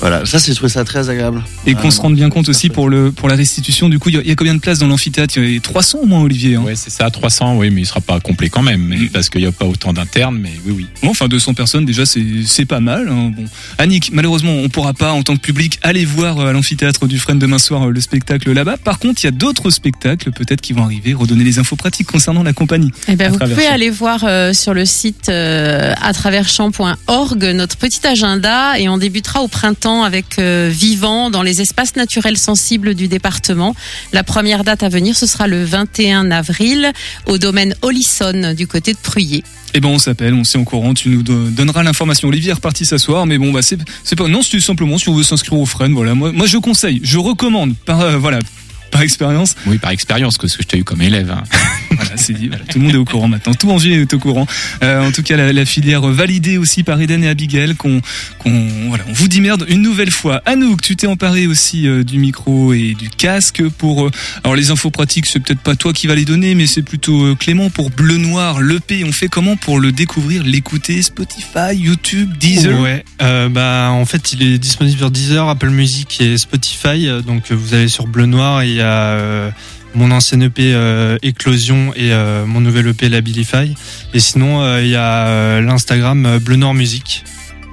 voilà, 0.00 0.26
ça, 0.26 0.38
c'est 0.38 0.54
trouvé 0.54 0.68
ça 0.68 0.84
très 0.84 1.08
agréable. 1.08 1.42
Et 1.66 1.74
qu'on 1.74 1.90
se 1.90 2.00
rende 2.00 2.14
bien 2.14 2.30
compte 2.30 2.48
aussi 2.48 2.68
pour 2.68 2.88
le 2.88 3.12
pour 3.12 3.28
la 3.28 3.36
restitution. 3.36 3.88
Du 3.88 3.98
coup, 3.98 4.08
il 4.10 4.26
y, 4.26 4.30
a 4.30 4.34
combien 4.34 4.54
de 4.54 4.60
places 4.60 4.78
dans 4.78 4.86
l'amphithéâtre? 4.86 5.38
Il 5.38 5.54
y 5.54 5.56
a 5.56 5.60
300 5.60 6.00
au 6.02 6.06
moins, 6.06 6.20
Olivier. 6.20 6.56
Hein? 6.56 6.64
Oui, 6.66 6.72
c'est 6.74 6.90
ça, 6.90 7.10
300. 7.10 7.56
Oui, 7.56 7.70
mais 7.70 7.82
il 7.82 7.86
sera 7.86 8.00
pas 8.00 8.20
complet 8.20 8.48
quand 8.48 8.62
même, 8.62 8.82
mais, 8.82 9.06
parce 9.12 9.30
qu'il 9.30 9.40
n'y 9.40 9.46
a 9.46 9.52
pas 9.52 9.66
autant 9.66 9.92
d'internes. 9.92 10.38
Mais 10.40 10.52
oui, 10.66 10.72
oui. 10.76 10.86
Bon, 11.02 11.10
enfin, 11.10 11.28
200 11.28 11.54
personnes 11.54 11.84
déjà, 11.84 12.06
c'est 12.06 12.24
c'est 12.46 12.66
pas 12.66 12.80
mal. 12.80 13.08
Hein. 13.08 13.32
Bon, 13.34 13.44
Annick, 13.78 14.10
malheureusement, 14.12 14.52
on 14.52 14.68
pourra 14.68 14.92
pas 14.92 15.12
en 15.12 15.22
tant 15.22 15.36
que 15.36 15.40
public 15.40 15.78
aller 15.82 16.04
voir 16.04 16.40
à 16.40 16.52
l'amphithéâtre 16.52 17.06
du 17.06 17.18
Fresne 17.18 17.38
demain 17.38 17.58
soir 17.58 17.88
le 17.88 18.00
spectacle 18.00 18.52
là-bas. 18.52 18.76
Par 18.76 18.98
contre, 18.98 19.22
il 19.22 19.26
y 19.26 19.28
a 19.28 19.32
d'autres 19.32 19.70
spectacles 19.70 20.32
peut-être 20.32 20.60
qui 20.60 20.72
vont 20.72 20.84
arriver, 20.84 21.14
redonner 21.14 21.44
les 21.44 21.58
infos 21.58 21.76
pratiques 21.76 22.08
concernant 22.08 22.42
la 22.42 22.52
compagnie. 22.52 22.90
Eh 23.08 23.16
ben, 23.16 23.30
vous 23.30 23.38
pouvez 23.38 23.66
aller 23.66 23.90
voir 23.90 24.24
euh, 24.24 24.52
sur 24.52 24.74
le 24.74 24.84
site 24.84 25.28
euh, 25.28 25.92
à 26.00 26.12
travers 26.12 26.46
notre 27.52 27.76
petit 27.76 28.06
agenda 28.06 28.78
et 28.78 28.88
on 28.88 28.98
débutera 28.98 29.40
au 29.40 29.48
printemps 29.48 29.93
avec 30.02 30.38
euh, 30.38 30.68
vivant 30.72 31.30
dans 31.30 31.42
les 31.42 31.60
espaces 31.60 31.94
naturels 31.94 32.36
sensibles 32.36 32.94
du 32.94 33.06
département. 33.06 33.74
La 34.12 34.24
première 34.24 34.64
date 34.64 34.82
à 34.82 34.88
venir, 34.88 35.14
ce 35.14 35.26
sera 35.26 35.46
le 35.46 35.64
21 35.64 36.30
avril 36.30 36.92
au 37.26 37.38
domaine 37.38 37.74
Olisson 37.82 38.54
du 38.56 38.66
côté 38.66 38.92
de 38.92 38.98
Pruyé. 38.98 39.44
Eh 39.76 39.80
ben 39.80 39.88
on 39.88 39.98
s'appelle, 39.98 40.34
on 40.34 40.44
s'est 40.44 40.58
en 40.58 40.64
courant, 40.64 40.94
tu 40.94 41.08
nous 41.08 41.22
donneras 41.22 41.82
l'information. 41.82 42.28
Olivier 42.28 42.50
est 42.50 42.54
reparti 42.54 42.84
s'asseoir, 42.84 43.26
mais 43.26 43.38
bon 43.38 43.52
bah 43.52 43.60
c'est 43.60 43.76
pas 44.16 44.28
non 44.28 44.40
c'est 44.42 44.60
simplement 44.60 44.98
si 44.98 45.08
on 45.08 45.14
veut 45.14 45.24
s'inscrire 45.24 45.58
au 45.58 45.66
Fresne, 45.66 45.92
voilà. 45.94 46.14
Moi 46.14 46.30
moi 46.32 46.46
je 46.46 46.58
conseille, 46.58 47.00
je 47.02 47.18
recommande 47.18 47.74
par 47.84 48.00
euh, 48.00 48.16
voilà 48.16 48.38
par 48.90 49.02
expérience. 49.02 49.56
Oui, 49.66 49.78
par 49.78 49.90
expérience, 49.90 50.38
que 50.38 50.46
ce 50.46 50.56
que 50.56 50.62
je 50.62 50.68
t'ai 50.68 50.78
eu 50.78 50.84
comme 50.84 51.02
élève. 51.02 51.30
Hein. 51.30 51.42
voilà, 51.90 52.16
c'est 52.16 52.32
dit. 52.32 52.48
Voilà, 52.48 52.64
tout 52.64 52.78
le 52.78 52.84
monde 52.84 52.94
est 52.94 52.98
au 52.98 53.04
courant 53.04 53.28
maintenant. 53.28 53.54
Tout 53.54 53.70
Angers 53.70 54.00
est 54.00 54.14
au 54.14 54.18
courant. 54.18 54.46
Euh, 54.82 55.06
en 55.06 55.12
tout 55.12 55.22
cas, 55.22 55.36
la, 55.36 55.52
la, 55.52 55.64
filière 55.64 56.02
validée 56.02 56.58
aussi 56.58 56.82
par 56.82 57.00
Eden 57.00 57.24
et 57.24 57.28
Abigail. 57.28 57.74
Qu'on, 57.74 58.00
qu'on, 58.38 58.68
voilà, 58.88 59.04
on 59.08 59.12
vous 59.12 59.28
dit 59.28 59.40
merde 59.40 59.64
une 59.68 59.82
nouvelle 59.82 60.10
fois. 60.10 60.42
Anouk, 60.46 60.80
tu 60.80 60.96
t'es 60.96 61.06
emparé 61.06 61.46
aussi 61.46 61.86
euh, 61.86 62.04
du 62.04 62.18
micro 62.18 62.72
et 62.72 62.94
du 62.94 63.08
casque 63.08 63.62
pour. 63.78 64.06
Euh, 64.06 64.10
alors 64.42 64.54
les 64.56 64.70
infos 64.70 64.90
pratiques, 64.90 65.26
c'est 65.26 65.40
peut-être 65.40 65.60
pas 65.60 65.76
toi 65.76 65.92
qui 65.92 66.06
va 66.06 66.14
les 66.14 66.24
donner, 66.24 66.54
mais 66.54 66.66
c'est 66.66 66.82
plutôt 66.82 67.24
euh, 67.24 67.34
Clément 67.34 67.70
pour 67.70 67.90
Bleu 67.90 68.16
Noir. 68.16 68.60
L'EP, 68.60 69.04
on 69.04 69.12
fait 69.12 69.28
comment 69.28 69.56
pour 69.56 69.80
le 69.80 69.92
découvrir, 69.92 70.42
l'écouter 70.42 71.02
Spotify, 71.02 71.74
YouTube, 71.74 72.30
Deezer? 72.38 72.80
Ouais. 72.80 73.04
bah 73.18 73.90
en 73.92 74.04
fait, 74.04 74.32
il 74.32 74.42
est 74.42 74.58
disponible 74.58 74.98
sur 74.98 75.10
Deezer, 75.10 75.48
Apple 75.48 75.70
Music 75.70 76.20
et 76.20 76.38
Spotify. 76.38 77.08
Donc 77.26 77.50
vous 77.50 77.74
allez 77.74 77.88
sur 77.88 78.06
Bleu 78.06 78.26
Noir 78.26 78.62
et 78.62 78.73
euh, 78.80 79.50
mon 79.94 80.10
ancien 80.10 80.40
EP 80.40 80.72
euh, 80.74 81.18
Éclosion 81.22 81.92
et 81.94 82.12
euh, 82.12 82.46
mon 82.46 82.60
nouvel 82.60 82.88
EP 82.88 83.08
Labilify. 83.08 83.74
Et 84.12 84.20
sinon, 84.20 84.78
il 84.78 84.88
y 84.88 84.96
a 84.96 85.60
l'Instagram 85.60 86.38
Bleu 86.38 86.56
Noir 86.56 86.74
Musique. 86.74 87.24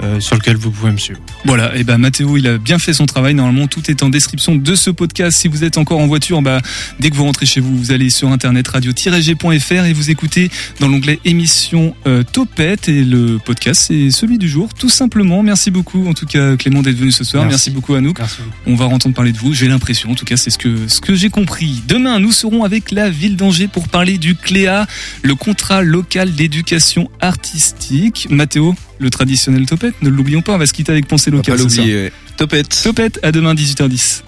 Euh, 0.02 0.20
sur 0.20 0.36
lequel 0.36 0.58
vous 0.58 0.72
pouvez 0.72 0.92
me 0.92 0.98
suivre. 0.98 1.20
Voilà, 1.46 1.76
et 1.76 1.84
ben 1.84 1.98
Mathéo, 1.98 2.38
il 2.38 2.48
a 2.48 2.58
bien 2.58 2.80
fait 2.80 2.94
son 2.94 3.06
travail. 3.06 3.34
Normalement, 3.34 3.68
tout 3.68 3.90
est 3.90 4.04
en 4.04 4.10
description 4.10 4.56
de 4.56 4.76
ce 4.76 4.90
podcast. 4.90 5.38
Si 5.38 5.48
vous 5.48 5.64
êtes 5.64 5.78
encore 5.78 6.00
en 6.00 6.08
voiture, 6.08 6.42
bah, 6.42 6.62
dès 7.00 7.10
que 7.10 7.16
vous 7.16 7.24
rentrez 7.24 7.46
chez 7.46 7.60
vous, 7.60 7.76
vous 7.78 7.92
allez 7.92 8.10
sur 8.10 8.30
internet 8.30 8.68
radio-g.fr 8.68 9.86
et 9.86 9.94
vous 9.94 10.10
écoutez 10.10 10.50
dans 10.80 10.88
l'onglet 10.88 11.20
émission 11.26 11.96
euh, 12.08 12.24
Topette 12.24 12.90
et 12.90 13.04
le 13.04 13.40
podcast, 13.44 13.84
c'est 13.88 14.12
celui 14.12 14.38
du 14.38 14.50
jour, 14.50 14.74
tout 14.74 14.90
simplement. 14.90 15.44
Merci 15.44 15.72
beaucoup, 15.72 16.08
en 16.08 16.14
tout 16.14 16.26
cas, 16.26 16.56
Clément, 16.58 16.82
d'être 16.82 16.98
venu 16.98 17.12
ce 17.12 17.24
soir. 17.24 17.44
Merci, 17.44 17.70
Merci. 17.70 17.72
beaucoup, 17.72 17.94
Anouk. 17.94 18.20
Merci 18.20 18.38
beaucoup. 18.42 18.52
On 18.68 18.76
va 18.76 18.86
entendre 18.86 19.16
parler 19.16 19.32
de 19.32 19.38
vous. 19.38 19.54
J'ai 19.54 19.68
l'impression, 19.68 20.12
en 20.12 20.16
tout 20.16 20.26
cas, 20.26 20.38
c'est 20.38 20.50
ce 20.50 20.58
que 20.58 20.88
ce 20.88 21.02
que 21.02 21.16
j'ai 21.16 21.30
compris. 21.30 21.82
Demain, 21.88 22.20
nous 22.20 22.32
serons 22.32 22.64
avec 22.64 22.92
la 22.92 23.10
ville 23.10 23.36
d'Angers 23.36 23.68
pour 23.68 23.88
parler 23.88 24.18
du 24.18 24.36
CLEA, 24.36 24.88
le 25.24 25.36
contrat 25.36 25.82
local 25.82 26.34
d'éducation 26.34 27.10
artistique. 27.20 28.28
Mathéo, 28.30 28.76
le 29.00 29.10
traditionnel 29.10 29.66
topette, 29.66 29.91
ne 30.02 30.10
l'oublions 30.10 30.42
pas. 30.42 30.54
On 30.54 30.58
va 30.58 30.66
se 30.66 30.74
quitter 30.74 30.92
avec 30.92 31.08
pensée 31.08 31.32
locale. 31.32 31.58
pas 31.58 31.64
l'oublier. 31.64 32.12
Topette. 32.38 32.82
Topette. 32.84 33.20
À 33.24 33.32
demain 33.32 33.54
18h10. 33.54 34.24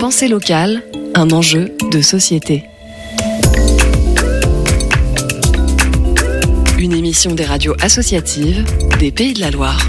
Pensée 0.00 0.28
locale, 0.28 0.82
un 1.14 1.30
enjeu 1.30 1.72
de 1.90 2.00
société. 2.00 2.64
Une 6.78 6.92
émission 6.94 7.34
des 7.34 7.44
radios 7.44 7.74
associatives 7.82 8.64
des 8.98 9.10
Pays 9.10 9.34
de 9.34 9.40
la 9.40 9.50
Loire. 9.50 9.86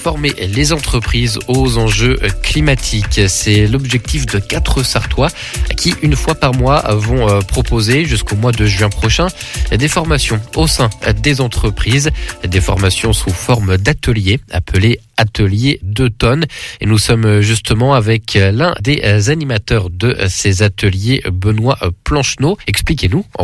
Former 0.00 0.32
les 0.38 0.72
entreprises 0.72 1.38
aux 1.46 1.76
enjeux 1.76 2.16
climatiques. 2.42 3.20
C'est 3.28 3.66
l'objectif 3.66 4.24
de 4.24 4.38
quatre 4.38 4.82
Sartois 4.82 5.28
qui, 5.76 5.94
une 6.00 6.16
fois 6.16 6.34
par 6.34 6.54
mois, 6.54 6.94
vont 6.94 7.28
euh, 7.28 7.40
proposer 7.40 8.06
jusqu'au 8.06 8.34
mois 8.36 8.52
de 8.52 8.64
juin 8.64 8.88
prochain 8.88 9.26
des 9.70 9.88
formations 9.88 10.40
au 10.56 10.66
sein 10.66 10.88
des 11.22 11.42
entreprises, 11.42 12.10
des 12.42 12.62
formations 12.62 13.12
sous 13.12 13.28
forme 13.28 13.76
d'ateliers 13.76 14.40
appelés 14.50 15.00
ateliers 15.18 15.78
2 15.82 16.08
tonnes. 16.08 16.46
Et 16.80 16.86
nous 16.86 16.96
sommes 16.96 17.40
justement 17.42 17.92
avec 17.92 18.34
l'un 18.34 18.74
des 18.80 19.28
animateurs 19.28 19.90
de 19.90 20.16
ces 20.28 20.62
ateliers, 20.62 21.22
Benoît 21.30 21.78
Plancheneau. 22.04 22.56
Expliquez-nous 22.66 23.26
en 23.34 23.38